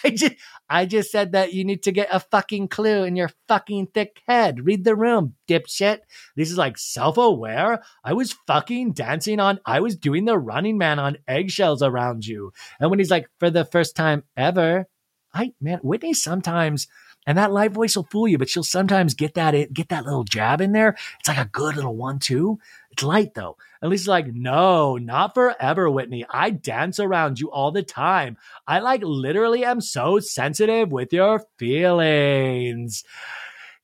[0.03, 0.35] I just
[0.69, 4.21] I just said that you need to get a fucking clue in your fucking thick
[4.27, 4.65] head.
[4.65, 5.99] Read the room, dipshit.
[6.35, 7.83] This is like self aware.
[8.03, 12.51] I was fucking dancing on, I was doing the running man on eggshells around you.
[12.79, 14.87] And Whitney's like, for the first time ever,
[15.33, 16.87] I, man, Whitney sometimes,
[17.25, 20.23] and that live voice will fool you, but she'll sometimes get that, get that little
[20.23, 20.95] jab in there.
[21.19, 22.59] It's like a good little one, two.
[22.91, 23.57] It's light though.
[23.81, 26.25] At least like, no, not forever, Whitney.
[26.29, 28.37] I dance around you all the time.
[28.67, 33.03] I like literally am so sensitive with your feelings.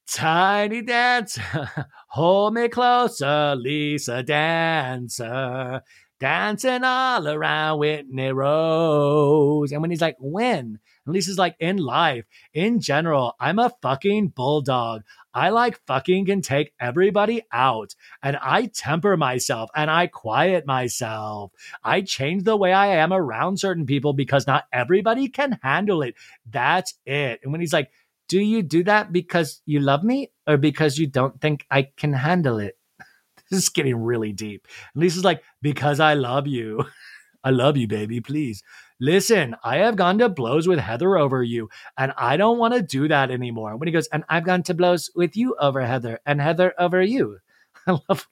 [0.08, 1.42] Tiny dancer,
[2.10, 5.82] hold me closer, Lisa dancer.
[6.20, 9.72] dancing all around Whitney Rose.
[9.72, 10.80] And Whitney's like, when?
[11.12, 15.04] Lisa's like, in life, in general, I'm a fucking bulldog.
[15.34, 21.52] I like fucking can take everybody out and I temper myself and I quiet myself.
[21.84, 26.16] I change the way I am around certain people because not everybody can handle it.
[26.50, 27.40] That's it.
[27.44, 27.92] And Whitney's like,
[28.28, 32.14] do you do that because you love me or because you don't think I can
[32.14, 32.78] handle it?
[33.50, 34.66] This is getting really deep.
[34.94, 36.86] And Lisa's like, because I love you.
[37.44, 38.22] I love you, baby.
[38.22, 38.64] Please
[39.02, 42.82] listen, I have gone to blows with Heather over you, and I don't want to
[42.82, 43.76] do that anymore.
[43.76, 47.40] Whitney goes, and I've gone to blows with you over Heather, and Heather over you.
[47.88, 48.30] I love.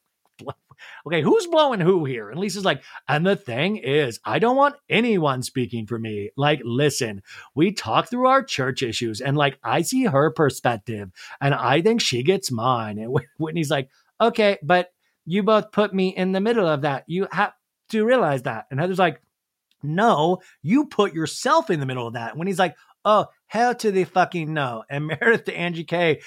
[1.05, 2.29] Okay, who's blowing who here?
[2.29, 6.29] And Lisa's like, and the thing is, I don't want anyone speaking for me.
[6.37, 7.21] Like, listen,
[7.53, 11.99] we talk through our church issues, and like, I see her perspective, and I think
[11.99, 12.97] she gets mine.
[12.97, 13.89] And Whitney's like,
[14.21, 14.93] okay, but
[15.25, 17.03] you both put me in the middle of that.
[17.07, 17.53] You have
[17.89, 18.67] to realize that.
[18.71, 19.21] And Heather's like,
[19.83, 22.35] no, you put yourself in the middle of that.
[22.35, 22.75] Whitney's like,
[23.05, 24.83] oh, hell to the fucking no.
[24.89, 26.21] And Meredith to Angie K.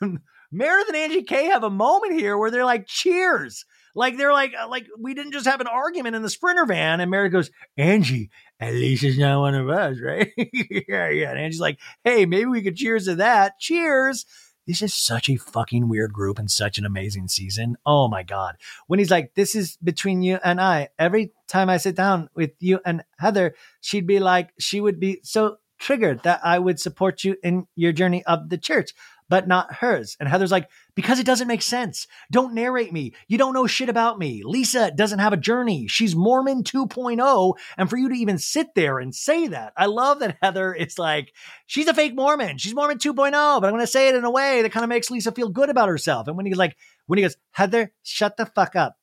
[0.50, 3.64] Meredith and Angie K have a moment here where they're like, cheers.
[3.94, 7.00] Like they're like, uh, like we didn't just have an argument in the sprinter van.
[7.00, 8.30] And Meredith goes, Angie,
[8.60, 10.30] at least it's not one of us, right?
[10.36, 11.30] yeah, yeah.
[11.30, 13.58] And Angie's like, hey, maybe we could cheers to that.
[13.58, 14.24] Cheers
[14.68, 17.78] this is such a fucking weird group and such an amazing season.
[17.86, 18.56] Oh my God.
[18.86, 22.78] Whitney's like, this is between you and I, every time I sit down with you
[22.84, 27.36] and Heather, she'd be like, she would be so triggered that I would support you
[27.42, 28.92] in your journey of the church
[29.28, 30.16] but not hers.
[30.18, 32.06] And Heather's like, because it doesn't make sense.
[32.30, 33.14] Don't narrate me.
[33.28, 34.42] You don't know shit about me.
[34.44, 35.86] Lisa doesn't have a journey.
[35.86, 37.54] She's Mormon 2.0.
[37.76, 40.98] And for you to even sit there and say that, I love that Heather, it's
[40.98, 41.32] like,
[41.66, 42.58] she's a fake Mormon.
[42.58, 44.88] She's Mormon 2.0, but I'm going to say it in a way that kind of
[44.88, 46.26] makes Lisa feel good about herself.
[46.28, 46.76] And Whitney's like,
[47.06, 48.96] Whitney goes, Heather, shut the fuck up.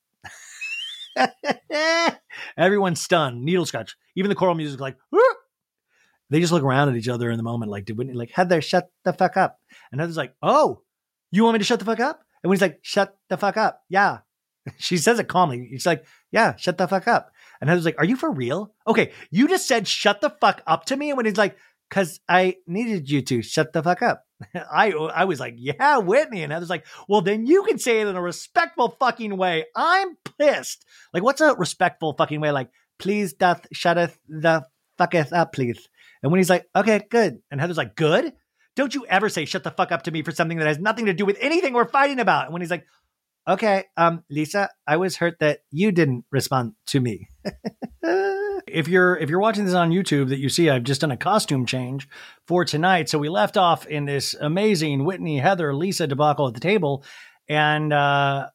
[2.58, 3.44] Everyone's stunned.
[3.44, 3.96] Needle scratch.
[4.16, 4.98] Even the choral music, like,
[6.30, 8.62] they just look around at each other in the moment, like, did Whitney like Heather
[8.62, 9.60] shut the fuck up?
[9.92, 10.82] And Heather's like, oh,
[11.32, 12.22] you want me to shut the fuck up?
[12.44, 14.20] And Whitney's like, shut the fuck up, yeah.
[14.78, 15.68] She says it calmly.
[15.72, 17.32] She's like, yeah, shut the fuck up.
[17.62, 18.74] And Heather's like, are you for real?
[18.88, 21.10] Okay, you just said shut the fuck up to me.
[21.10, 21.56] And Whitney's like,
[21.90, 24.26] because I needed you to shut the fuck up.
[24.56, 26.44] I I was like, yeah, Whitney.
[26.44, 29.66] And Heather's like, well, then you can say it in a respectful fucking way.
[29.76, 30.86] I'm pissed.
[31.14, 32.52] Like, what's a respectful fucking way?
[32.52, 32.70] Like,
[33.00, 34.66] please doth shutteth the
[35.00, 35.88] fucketh up, please.
[36.26, 37.38] And Whitney's like, okay, good.
[37.52, 38.34] And Heather's like, good?
[38.76, 41.06] Don't you ever say shut the fuck up to me for something that has nothing
[41.06, 42.46] to do with anything we're fighting about.
[42.46, 42.88] And Whitney's like,
[43.48, 47.30] okay, um, Lisa, I was hurt that you didn't respond to me.
[48.68, 51.18] if you're if you're watching this on YouTube that you see I've just done a
[51.18, 52.10] costume change
[52.48, 53.08] for tonight.
[53.08, 57.06] So we left off in this amazing Whitney, Heather, Lisa debacle at the table.
[57.48, 58.48] And uh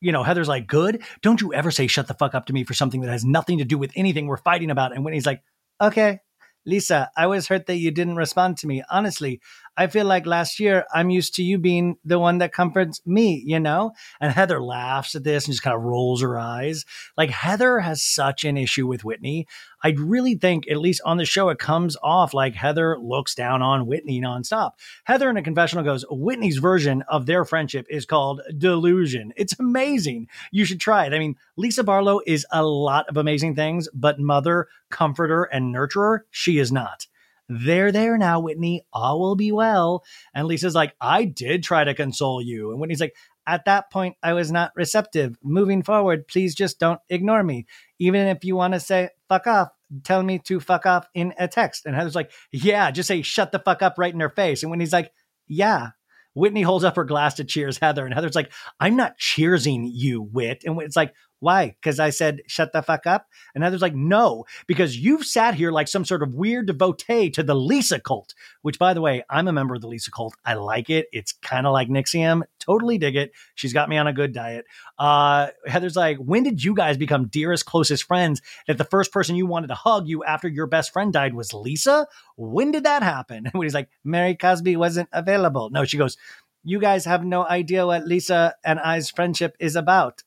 [0.00, 1.02] you know, Heather's like, good.
[1.20, 3.58] Don't you ever say shut the fuck up to me for something that has nothing
[3.58, 4.92] to do with anything we're fighting about.
[4.92, 5.42] And Whitney's like,
[5.80, 6.20] okay,
[6.64, 8.82] Lisa, I was hurt that you didn't respond to me.
[8.90, 9.40] Honestly,
[9.76, 13.42] I feel like last year I'm used to you being the one that comforts me,
[13.46, 13.92] you know?
[14.20, 16.84] And Heather laughs at this and just kind of rolls her eyes.
[17.16, 19.46] Like Heather has such an issue with Whitney.
[19.82, 23.62] I really think, at least on the show, it comes off like Heather looks down
[23.62, 24.72] on Whitney nonstop.
[25.04, 29.32] Heather in a confessional goes, Whitney's version of their friendship is called delusion.
[29.36, 30.28] It's amazing.
[30.52, 31.14] You should try it.
[31.14, 36.20] I mean, Lisa Barlow is a lot of amazing things, but mother, comforter, and nurturer,
[36.30, 37.06] she is not.
[37.48, 38.86] They're there now, Whitney.
[38.92, 40.04] All will be well.
[40.34, 42.70] And Lisa's like, I did try to console you.
[42.70, 43.14] And Whitney's like,
[43.46, 45.36] at that point, I was not receptive.
[45.42, 47.66] Moving forward, please just don't ignore me.
[47.98, 49.68] Even if you want to say fuck off,
[50.04, 51.84] tell me to fuck off in a text.
[51.84, 54.62] And Heather's like, yeah, just say shut the fuck up right in her face.
[54.62, 55.12] And Whitney's like,
[55.48, 55.88] yeah,
[56.34, 58.04] Whitney holds up her glass to cheers Heather.
[58.04, 60.62] And Heather's like, I'm not cheersing you, Wit.
[60.64, 61.74] And it's like, why?
[61.80, 63.26] Because I said, shut the fuck up?
[63.52, 67.42] And others like, no, because you've sat here like some sort of weird devotee to
[67.42, 68.32] the Lisa cult,
[68.62, 70.36] which by the way, I'm a member of the Lisa cult.
[70.44, 71.08] I like it.
[71.12, 72.42] It's kind of like NXIVM.
[72.60, 73.32] Totally dig it.
[73.56, 74.66] She's got me on a good diet.
[74.96, 79.34] Uh, Heather's like, when did you guys become dearest, closest friends that the first person
[79.34, 82.06] you wanted to hug you after your best friend died was Lisa?
[82.36, 83.50] When did that happen?
[83.52, 85.70] And he's like, Mary Cosby wasn't available.
[85.70, 86.16] No, she goes,
[86.62, 90.22] you guys have no idea what Lisa and I's friendship is about.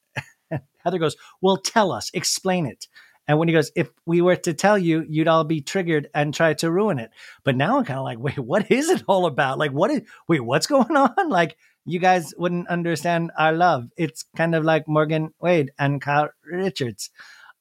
[0.86, 2.88] Heather goes, Well, tell us, explain it.
[3.28, 6.53] And Whitney goes, If we were to tell you, you'd all be triggered and try
[6.53, 7.12] to ruin it.
[7.44, 9.57] But now I'm kind of like, Wait, what is it all about?
[9.57, 11.30] Like, what is, wait, what's going on?
[11.30, 13.90] Like, you guys wouldn't understand our love.
[13.98, 17.12] It's kind of like Morgan Wade and Kyle Richards.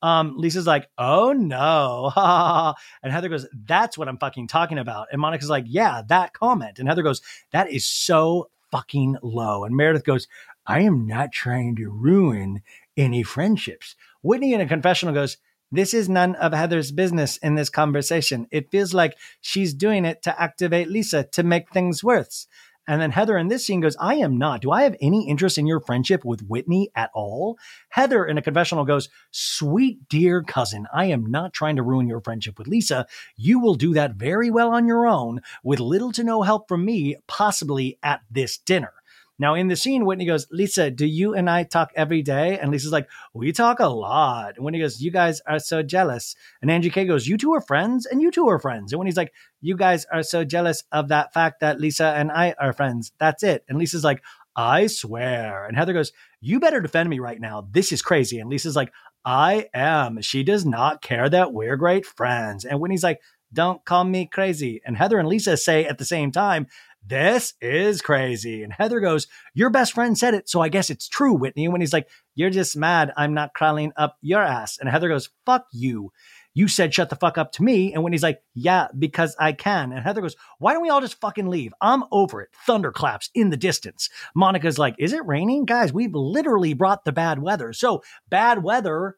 [0.00, 2.12] Um, Lisa's like, oh no.
[3.02, 5.08] and Heather goes, that's what I'm fucking talking about.
[5.10, 6.78] And Monica's like, yeah, that comment.
[6.78, 7.22] And Heather goes,
[7.52, 9.64] that is so fucking low.
[9.64, 10.26] And Meredith goes,
[10.66, 12.62] I am not trying to ruin
[12.96, 13.96] any friendships.
[14.22, 15.36] Whitney in a confessional goes,
[15.72, 18.46] this is none of Heather's business in this conversation.
[18.52, 22.46] It feels like she's doing it to activate Lisa to make things worse.
[22.86, 24.60] And then Heather in this scene goes, I am not.
[24.60, 27.58] Do I have any interest in your friendship with Whitney at all?
[27.88, 32.20] Heather in a confessional goes, Sweet dear cousin, I am not trying to ruin your
[32.20, 33.06] friendship with Lisa.
[33.36, 36.84] You will do that very well on your own with little to no help from
[36.84, 38.92] me, possibly at this dinner.
[39.38, 42.58] Now, in the scene, Whitney goes, Lisa, do you and I talk every day?
[42.58, 44.54] And Lisa's like, we talk a lot.
[44.56, 46.36] And Whitney goes, you guys are so jealous.
[46.62, 48.92] And Angie K goes, you two are friends and you two are friends.
[48.92, 52.54] And Whitney's like, you guys are so jealous of that fact that Lisa and I
[52.60, 53.12] are friends.
[53.18, 53.64] That's it.
[53.68, 54.22] And Lisa's like,
[54.56, 55.66] I swear.
[55.66, 57.66] And Heather goes, you better defend me right now.
[57.72, 58.38] This is crazy.
[58.38, 58.92] And Lisa's like,
[59.24, 60.20] I am.
[60.20, 62.64] She does not care that we're great friends.
[62.64, 63.20] And Whitney's like,
[63.52, 64.80] don't call me crazy.
[64.84, 66.66] And Heather and Lisa say at the same time,
[67.06, 68.62] this is crazy.
[68.62, 70.48] And Heather goes, Your best friend said it.
[70.48, 71.64] So I guess it's true, Whitney.
[71.64, 74.78] And Whitney's like, You're just mad I'm not crawling up your ass.
[74.78, 76.12] And Heather goes, Fuck you.
[76.54, 77.92] You said shut the fuck up to me.
[77.92, 79.92] And Whitney's like, Yeah, because I can.
[79.92, 81.74] And Heather goes, Why don't we all just fucking leave?
[81.80, 82.50] I'm over it.
[82.66, 84.08] Thunderclaps in the distance.
[84.34, 85.66] Monica's like, Is it raining?
[85.66, 87.72] Guys, we've literally brought the bad weather.
[87.72, 89.16] So bad weather,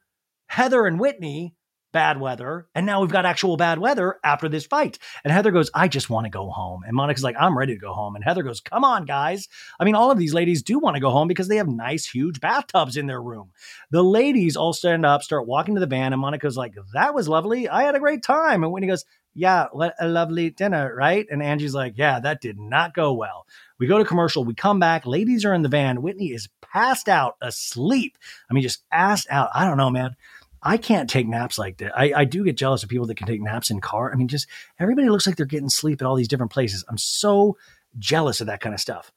[0.49, 1.55] Heather and Whitney
[1.93, 2.67] bad weather.
[2.75, 4.99] And now we've got actual bad weather after this fight.
[5.25, 6.83] And Heather goes, I just want to go home.
[6.87, 8.17] And Monica's like, I'm ready to go home.
[8.17, 9.49] And Heather goes, Come on, guys.
[9.81, 12.07] I mean, all of these ladies do want to go home because they have nice,
[12.07, 13.53] huge bathtubs in their room.
[13.91, 16.13] The ladies all stand up, start walking to the van.
[16.13, 17.69] And Monica's like, That was lovely.
[17.69, 18.63] I had a great time.
[18.63, 19.05] And Whitney goes,
[19.35, 21.27] Yeah, what a lovely dinner, right?
[21.31, 23.47] And Angie's like, Yeah, that did not go well.
[23.79, 24.45] We go to commercial.
[24.45, 25.07] We come back.
[25.07, 26.03] Ladies are in the van.
[26.03, 28.19] Whitney is passed out, asleep.
[28.51, 29.51] I mean, just assed out.
[29.55, 30.17] I don't know, man.
[30.67, 31.97] I can't take naps like that.
[31.97, 34.13] I, I do get jealous of people that can take naps in car.
[34.13, 34.49] I mean, just
[34.81, 36.85] everybody looks like they're getting sleep at all these different places.
[36.89, 37.57] I'm so
[38.01, 39.13] jealous of that kind of stuff.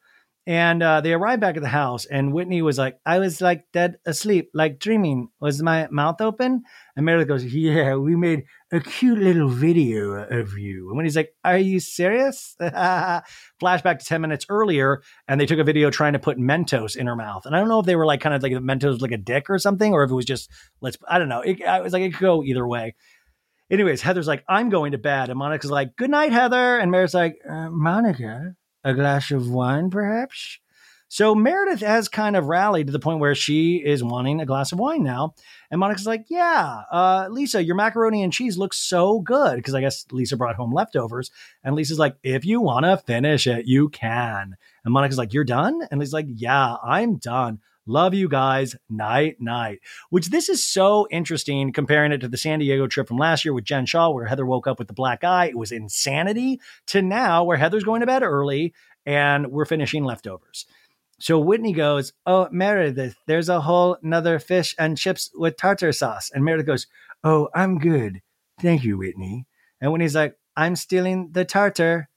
[0.48, 3.66] And uh, they arrived back at the house, and Whitney was like, I was like
[3.72, 5.30] dead asleep, like dreaming.
[5.40, 6.64] Was my mouth open?
[6.96, 10.88] And Meredith goes, Yeah, we made a cute little video of you.
[10.88, 12.56] And Whitney's like, Are you serious?
[12.62, 17.06] Flashback to 10 minutes earlier, and they took a video trying to put Mentos in
[17.06, 17.46] her mouth.
[17.46, 19.50] And I don't know if they were like kind of like Mentos like a dick
[19.50, 20.50] or something, or if it was just,
[20.82, 21.42] let's, I don't know.
[21.42, 22.96] It, was like, it could go either way.
[23.70, 25.30] Anyways, Heather's like, I'm going to bed.
[25.30, 26.80] And Monica's like, Good night, Heather.
[26.80, 30.60] And Meredith's like, uh, Monica, a glass of wine, perhaps?
[31.12, 34.72] So Meredith has kind of rallied to the point where she is wanting a glass
[34.72, 35.34] of wine now.
[35.72, 39.56] And Monica's like, Yeah, uh, Lisa, your macaroni and cheese looks so good.
[39.56, 41.32] Because I guess Lisa brought home leftovers.
[41.64, 44.56] And Lisa's like, If you want to finish it, you can.
[44.86, 45.82] And Monica's like, You're done?
[45.90, 47.60] And Lisa's like, Yeah, I'm done.
[47.90, 48.76] Love you guys.
[48.88, 49.80] Night, night.
[50.12, 53.54] Which this is so interesting comparing it to the San Diego trip from last year
[53.54, 55.48] with Jen Shah, where Heather woke up with the black eye.
[55.48, 58.76] It was insanity to now where Heather's going to bed early
[59.08, 60.68] and we're finishing leftovers.
[61.20, 66.30] So Whitney goes, Oh, Meredith, there's a whole nother fish and chips with tartar sauce.
[66.32, 66.86] And Meredith goes,
[67.24, 68.22] Oh, I'm good.
[68.62, 69.48] Thank you, Whitney.
[69.82, 72.08] And Whitney's like, I'm stealing the tartar.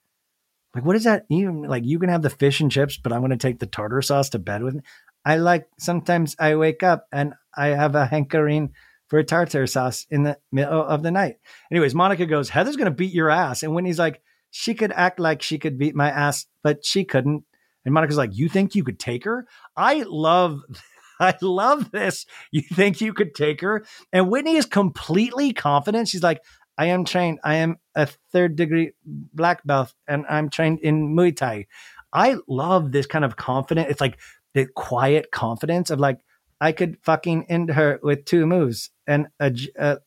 [0.75, 1.25] Like, what is that?
[1.31, 4.03] even like you can have the fish and chips, but I'm gonna take the tartar
[4.03, 4.81] sauce to bed with me.
[5.25, 8.73] I like sometimes I wake up and I have a hankering
[9.09, 11.37] for tartar sauce in the middle of the night.
[11.71, 13.63] Anyways, Monica goes, Heather's gonna beat your ass.
[13.63, 17.45] And Whitney's like, she could act like she could beat my ass, but she couldn't.
[17.85, 19.47] And Monica's like, you think you could take her?
[19.77, 20.61] I love,
[21.21, 22.27] I love this.
[22.51, 23.85] You think you could take her?
[24.13, 26.09] And Whitney is completely confident.
[26.09, 26.43] She's like,
[26.79, 27.41] I am trained.
[27.45, 31.67] I am a third degree black belt and I'm trained in Muay Thai.
[32.13, 33.91] I love this kind of confident.
[33.91, 34.19] It's like
[34.55, 36.19] the quiet confidence of like,
[36.61, 39.99] I could fucking end her with two moves and a, a,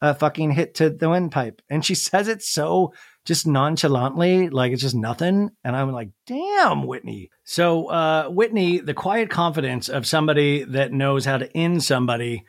[0.00, 1.62] a fucking hit to the windpipe.
[1.70, 2.92] And she says it so
[3.24, 5.50] just nonchalantly, like it's just nothing.
[5.64, 7.30] And I'm like, damn, Whitney.
[7.44, 12.44] So, uh, Whitney, the quiet confidence of somebody that knows how to end somebody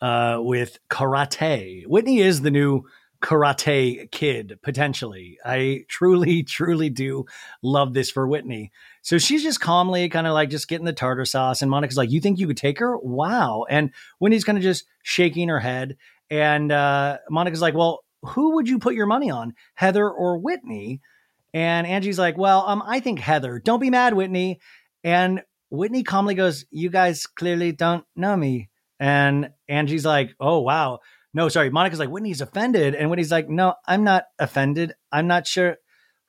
[0.00, 1.86] uh, with karate.
[1.86, 2.84] Whitney is the new
[3.22, 5.38] karate kid, potentially.
[5.44, 7.24] I truly, truly do
[7.62, 8.70] love this for Whitney.
[9.08, 11.62] So she's just calmly kind of like just getting the tartar sauce.
[11.62, 12.94] And Monica's like, You think you could take her?
[12.98, 13.64] Wow.
[13.66, 15.96] And Whitney's kind of just shaking her head.
[16.28, 21.00] And uh, Monica's like, Well, who would you put your money on, Heather or Whitney?
[21.54, 23.58] And Angie's like, Well, um, I think Heather.
[23.58, 24.60] Don't be mad, Whitney.
[25.02, 25.40] And
[25.70, 28.68] Whitney calmly goes, You guys clearly don't know me.
[29.00, 30.98] And Angie's like, Oh, wow.
[31.32, 31.70] No, sorry.
[31.70, 32.94] Monica's like, Whitney's offended.
[32.94, 34.92] And Whitney's like, No, I'm not offended.
[35.10, 35.78] I'm not sure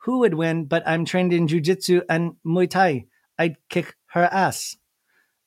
[0.00, 3.06] who would win, but I'm trained in jujitsu and Muay Thai.
[3.38, 4.76] I'd kick her ass.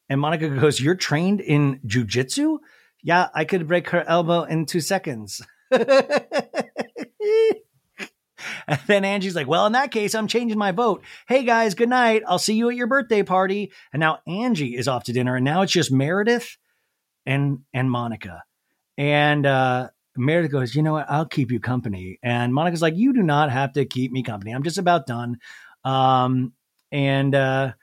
[0.10, 2.60] And Monica goes, You're trained in jujitsu?
[3.02, 5.42] Yeah, I could break her elbow in two seconds.
[5.72, 5.90] and
[8.88, 11.04] then Angie's like, Well, in that case, I'm changing my vote.
[11.28, 12.24] Hey guys, good night.
[12.28, 13.72] I'll see you at your birthday party.
[13.92, 15.36] And now Angie is off to dinner.
[15.36, 16.58] And now it's just Meredith
[17.26, 18.44] and and Monica.
[18.98, 21.10] And uh, Meredith goes, you know what?
[21.10, 22.20] I'll keep you company.
[22.24, 24.52] And Monica's like, you do not have to keep me company.
[24.52, 25.38] I'm just about done.
[25.84, 26.54] Um,
[26.92, 27.74] and uh,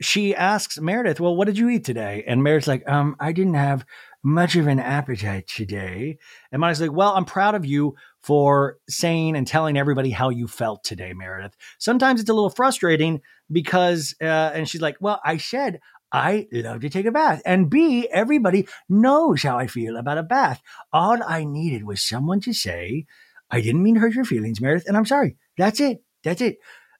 [0.00, 2.24] she asks Meredith, well, what did you eat today?
[2.26, 3.84] And Meredith's like, um, I didn't have
[4.22, 6.18] much of an appetite today.
[6.52, 10.46] And Monica's like, well, I'm proud of you for saying and telling everybody how you
[10.46, 11.56] felt today, Meredith.
[11.78, 13.20] Sometimes it's a little frustrating
[13.50, 14.24] because, uh,
[14.54, 15.80] and she's like, well, I said
[16.12, 17.40] I love to take a bath.
[17.44, 20.60] And B, everybody knows how I feel about a bath.
[20.92, 23.06] All I needed was someone to say,
[23.50, 25.36] I didn't mean to hurt your feelings, Meredith, and I'm sorry.
[25.56, 26.02] That's it.
[26.24, 26.58] That's it.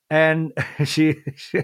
[0.09, 0.53] And
[0.85, 1.63] she, she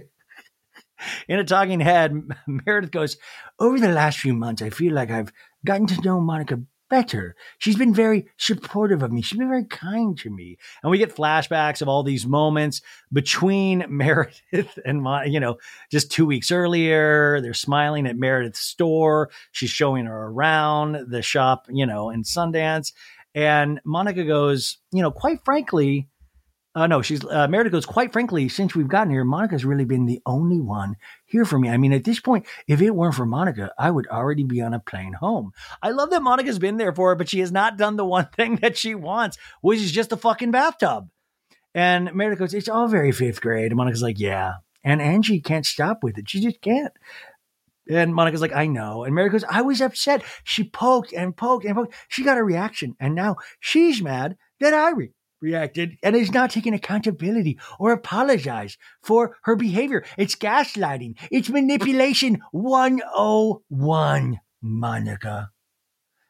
[1.28, 2.14] in a talking head,
[2.46, 3.16] Meredith goes,
[3.58, 5.32] Over the last few months, I feel like I've
[5.64, 7.34] gotten to know Monica better.
[7.58, 9.22] She's been very supportive of me.
[9.22, 10.58] She's been very kind to me.
[10.82, 12.82] And we get flashbacks of all these moments
[13.12, 15.56] between Meredith and my, you know,
[15.90, 17.40] just two weeks earlier.
[17.40, 19.30] They're smiling at Meredith's store.
[19.52, 22.92] She's showing her around the shop, you know, in Sundance.
[23.34, 26.08] And Monica goes, you know, quite frankly,
[26.76, 27.86] uh, no, she's uh, Meredith goes.
[27.86, 31.70] Quite frankly, since we've gotten here, Monica's really been the only one here for me.
[31.70, 34.74] I mean, at this point, if it weren't for Monica, I would already be on
[34.74, 35.52] a plane home.
[35.82, 38.28] I love that Monica's been there for her, but she has not done the one
[38.36, 41.08] thing that she wants, which is just a fucking bathtub.
[41.74, 45.64] And Meredith goes, "It's all very fifth grade." And Monica's like, "Yeah." And Angie can't
[45.64, 46.28] stop with it.
[46.28, 46.92] She just can't.
[47.88, 49.04] And Monica's like, I know.
[49.04, 50.22] And Meredith goes, I was upset.
[50.44, 51.94] She poked and poked and poked.
[52.08, 52.96] She got a reaction.
[53.00, 58.78] And now she's mad that I re- reacted and is not taking accountability or apologize
[59.02, 60.04] for her behavior.
[60.16, 61.16] It's gaslighting.
[61.30, 65.50] It's manipulation 101, Monica.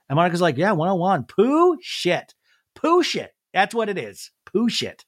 [0.09, 1.24] And Monica's like, yeah, 101.
[1.24, 2.35] Poo shit.
[2.74, 3.33] Poo shit.
[3.53, 4.31] That's what it is.
[4.45, 5.05] Poo shit.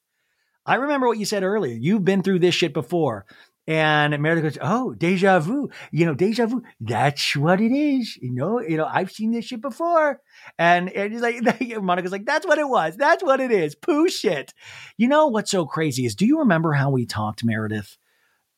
[0.65, 1.73] I remember what you said earlier.
[1.73, 3.25] You've been through this shit before.
[3.69, 5.69] And Meredith goes, "Oh, deja vu.
[5.91, 6.63] You know, deja vu.
[6.81, 8.17] That's what it is.
[8.19, 10.21] You know, you know, I've seen this shit before."
[10.57, 11.35] And, he's like,
[11.79, 12.97] Monica's like, "That's what it was.
[12.97, 13.75] That's what it is.
[13.75, 14.55] Poo shit."
[14.97, 17.99] You know what's so crazy is, do you remember how we talked, Meredith,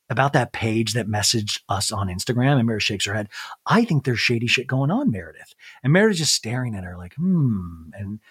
[0.10, 2.58] about that page that messaged us on Instagram?
[2.58, 3.28] And Meredith shakes her head.
[3.66, 5.56] I think there's shady shit going on, Meredith.
[5.84, 8.22] And Meredith's just staring at her like, "Hmm." And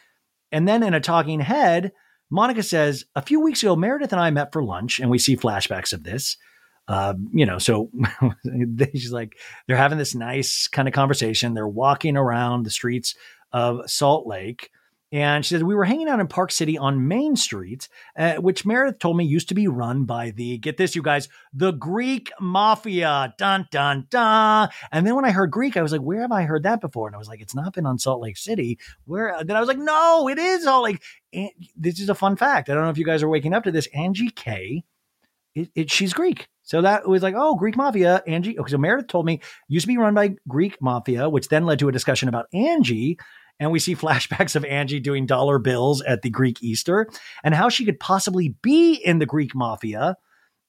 [0.51, 1.93] and then in a talking head.
[2.33, 5.37] Monica says, a few weeks ago, Meredith and I met for lunch, and we see
[5.37, 6.37] flashbacks of this.
[6.91, 7.89] Uh, you know, so
[8.93, 9.39] she's like,
[9.69, 11.55] they're having this nice kind of conversation.
[11.55, 13.15] They're walking around the streets
[13.53, 14.71] of Salt Lake.
[15.13, 18.67] And she said, We were hanging out in Park City on Main Street, uh, which
[18.67, 22.33] Meredith told me used to be run by the, get this, you guys, the Greek
[22.41, 23.35] mafia.
[23.39, 24.69] Dun, dun, dun.
[24.91, 27.07] And then when I heard Greek, I was like, Where have I heard that before?
[27.07, 28.81] And I was like, It's not been on Salt Lake City.
[29.05, 29.37] Where?
[29.45, 31.01] Then I was like, No, it is Salt Lake.
[31.33, 32.69] And this is a fun fact.
[32.69, 33.87] I don't know if you guys are waking up to this.
[33.95, 34.85] Angie K,
[35.55, 36.49] it, it, she's Greek.
[36.63, 38.59] So that was like, oh, Greek mafia, Angie.
[38.59, 41.81] Okay, so Meredith told me used to be run by Greek mafia, which then led
[41.81, 43.19] to a discussion about Angie.
[43.59, 47.09] And we see flashbacks of Angie doing dollar bills at the Greek Easter
[47.43, 50.17] and how she could possibly be in the Greek mafia.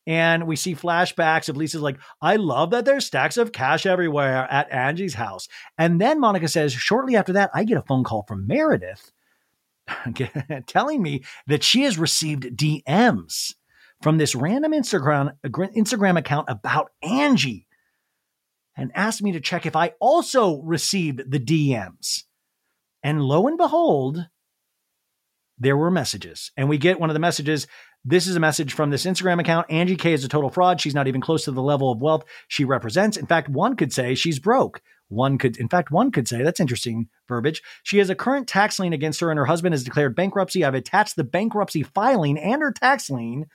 [0.08, 4.48] And we see flashbacks of Lisa's like, I love that there's stacks of cash everywhere
[4.52, 5.48] at Angie's house.
[5.78, 9.12] And then Monica says, shortly after that, I get a phone call from Meredith
[10.66, 13.54] telling me that she has received DMs
[14.02, 17.68] from this random Instagram Instagram account about Angie
[18.76, 22.24] and asked me to check if I also received the DMs.
[23.04, 24.28] And lo and behold,
[25.58, 26.52] there were messages.
[26.58, 27.68] And we get one of the messages.
[28.04, 29.68] This is a message from this Instagram account.
[29.70, 30.82] Angie K is a total fraud.
[30.82, 33.18] She's not even close to the level of wealth she represents.
[33.18, 34.82] In fact, one could say she's broke.
[35.10, 37.62] One could, in fact, one could say that's interesting verbiage.
[37.84, 40.64] She has a current tax lien against her, and her husband has declared bankruptcy.
[40.64, 43.46] I've attached the bankruptcy filing and her tax lien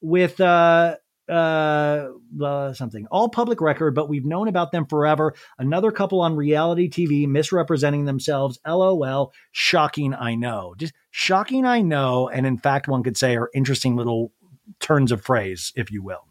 [0.00, 0.96] with uh,
[1.28, 2.08] uh,
[2.42, 5.34] uh, something all public record, but we've known about them forever.
[5.58, 8.58] Another couple on reality TV misrepresenting themselves.
[8.66, 9.32] LOL.
[9.52, 10.74] Shocking, I know.
[10.78, 12.28] Just shocking, I know.
[12.28, 14.32] And in fact, one could say are interesting little
[14.80, 16.26] turns of phrase, if you will.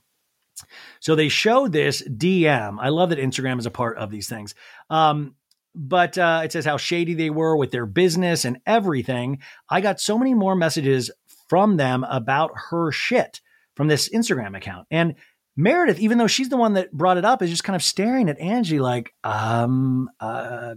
[0.99, 2.77] So they show this DM.
[2.79, 4.55] I love that Instagram is a part of these things.
[4.89, 5.35] Um,
[5.75, 9.39] but uh, it says how shady they were with their business and everything.
[9.69, 11.11] I got so many more messages
[11.47, 13.41] from them about her shit
[13.77, 14.87] from this Instagram account.
[14.91, 15.15] And
[15.55, 18.27] Meredith, even though she's the one that brought it up, is just kind of staring
[18.27, 20.75] at Angie like, um, uh,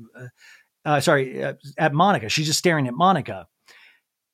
[0.85, 2.29] uh, sorry, uh, at Monica.
[2.29, 3.47] She's just staring at Monica.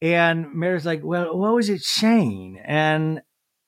[0.02, 2.60] And Meredith's like, well, what was it saying?
[2.64, 3.22] And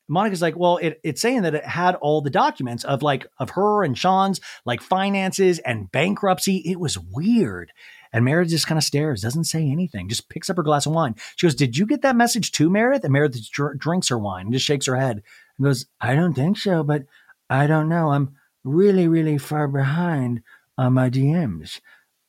[0.09, 3.51] Monica's like, well, it, it's saying that it had all the documents of like of
[3.51, 6.63] her and Sean's like finances and bankruptcy.
[6.65, 7.73] It was weird.
[8.13, 10.93] And Meredith just kind of stares, doesn't say anything, just picks up her glass of
[10.93, 11.15] wine.
[11.37, 13.05] She goes, Did you get that message too, Meredith?
[13.05, 15.23] And Meredith dr- drinks her wine and just shakes her head
[15.57, 17.05] and goes, I don't think so, but
[17.51, 18.11] I don't know.
[18.11, 20.43] I'm really, really far behind
[20.77, 21.81] on my DMs.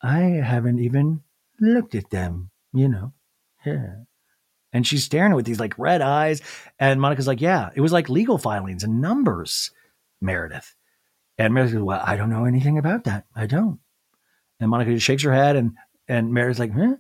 [0.02, 1.22] I haven't even
[1.60, 3.14] looked at them, you know.
[3.66, 3.96] Yeah.
[4.72, 6.42] And she's staring with these like red eyes.
[6.80, 9.72] And Monica's like, Yeah, it was like legal filings and numbers,
[10.22, 10.76] Meredith.
[11.38, 13.26] And Meredith goes, Well, I don't know anything about that.
[13.36, 13.80] I don't.
[14.60, 15.78] And Monica just shakes her head and
[16.08, 16.96] and Meredith's like, huh?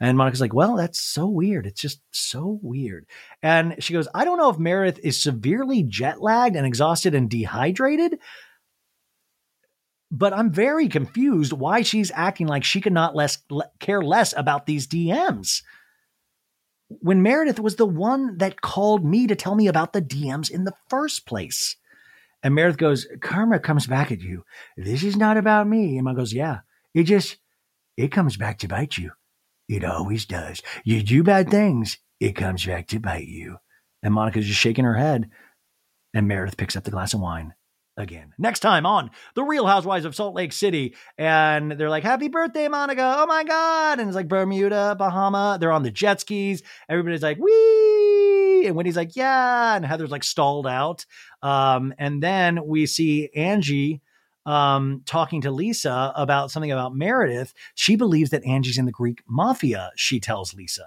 [0.00, 1.66] And Monica's like, well, that's so weird.
[1.66, 3.06] It's just so weird.
[3.42, 7.30] And she goes, I don't know if Meredith is severely jet lagged and exhausted and
[7.30, 8.18] dehydrated,
[10.10, 13.38] but I'm very confused why she's acting like she could not less
[13.78, 15.62] care less about these DMs.
[16.88, 20.64] When Meredith was the one that called me to tell me about the DMs in
[20.64, 21.76] the first place.
[22.42, 24.44] And Meredith goes, Karma comes back at you.
[24.76, 25.96] This is not about me.
[25.96, 26.58] And Mom goes, Yeah,
[26.94, 27.38] it just,
[27.96, 29.12] it comes back to bite you.
[29.68, 30.62] It always does.
[30.84, 33.58] You do bad things, it comes back to bite you.
[34.02, 35.30] And Monica's just shaking her head.
[36.12, 37.54] And Meredith picks up the glass of wine
[37.96, 38.32] again.
[38.38, 40.94] Next time on The Real Housewives of Salt Lake City.
[41.16, 43.16] And they're like, Happy birthday, Monica.
[43.18, 43.98] Oh my God.
[43.98, 45.58] And it's like Bermuda, Bahama.
[45.60, 46.62] They're on the jet skis.
[46.88, 48.66] Everybody's like, Wee.
[48.66, 49.76] And Wendy's like, Yeah.
[49.76, 51.06] And Heather's like stalled out.
[51.42, 54.02] Um, and then we see Angie
[54.46, 57.54] um, talking to Lisa about something about Meredith.
[57.74, 60.86] She believes that Angie's in the Greek mafia, she tells Lisa.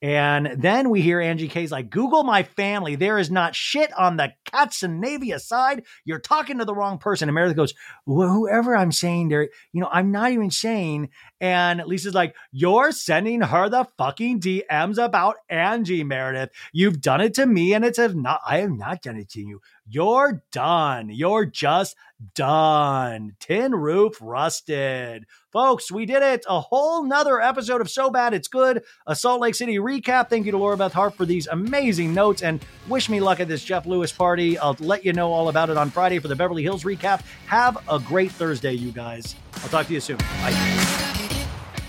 [0.00, 2.94] And then we hear Angie K's like, Google my family.
[2.94, 5.82] There is not shit on the Katsanevas side.
[6.04, 7.28] You're talking to the wrong person.
[7.28, 7.74] And Meredith goes,
[8.06, 11.08] well, whoever I'm saying there, you know, I'm not even saying.
[11.40, 16.50] And Lisa's like, you're sending her the fucking DMs about Angie, Meredith.
[16.72, 19.60] You've done it to me and it's not, I have not done it to you.
[19.90, 21.08] You're done.
[21.10, 21.96] You're just
[22.34, 23.36] done.
[23.40, 25.26] Tin roof rusted.
[25.52, 26.44] Folks, we did it.
[26.48, 30.28] A whole nother episode of So Bad It's Good, a Salt Lake City recap.
[30.28, 33.48] Thank you to Laura Beth Hart for these amazing notes and wish me luck at
[33.48, 34.58] this Jeff Lewis party.
[34.58, 37.22] I'll let you know all about it on Friday for the Beverly Hills recap.
[37.46, 39.34] Have a great Thursday, you guys.
[39.62, 40.18] I'll talk to you soon.
[40.18, 41.07] Bye.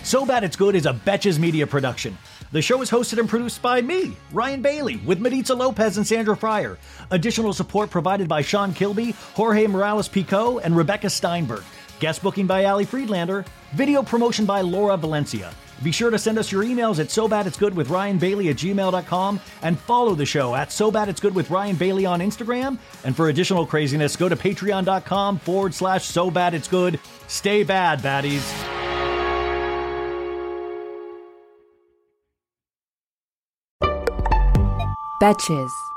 [0.09, 2.17] So Bad It's Good is a Betches Media production.
[2.51, 6.35] The show is hosted and produced by me, Ryan Bailey, with Maritza Lopez and Sandra
[6.35, 6.79] Fryer.
[7.11, 11.61] Additional support provided by Sean Kilby, Jorge Morales Pico, and Rebecca Steinberg.
[11.99, 13.45] Guest booking by Ali Friedlander.
[13.73, 15.53] Video promotion by Laura Valencia.
[15.83, 18.49] Be sure to send us your emails at so bad it's good with Ryan Bailey
[18.49, 22.19] at gmail.com and follow the show at so bad it's good with Ryan Bailey on
[22.19, 22.79] Instagram.
[23.03, 26.99] And for additional craziness, go to patreon.com forward slash so bad it's good.
[27.27, 28.98] Stay bad, baddies.
[35.19, 35.91] Betches.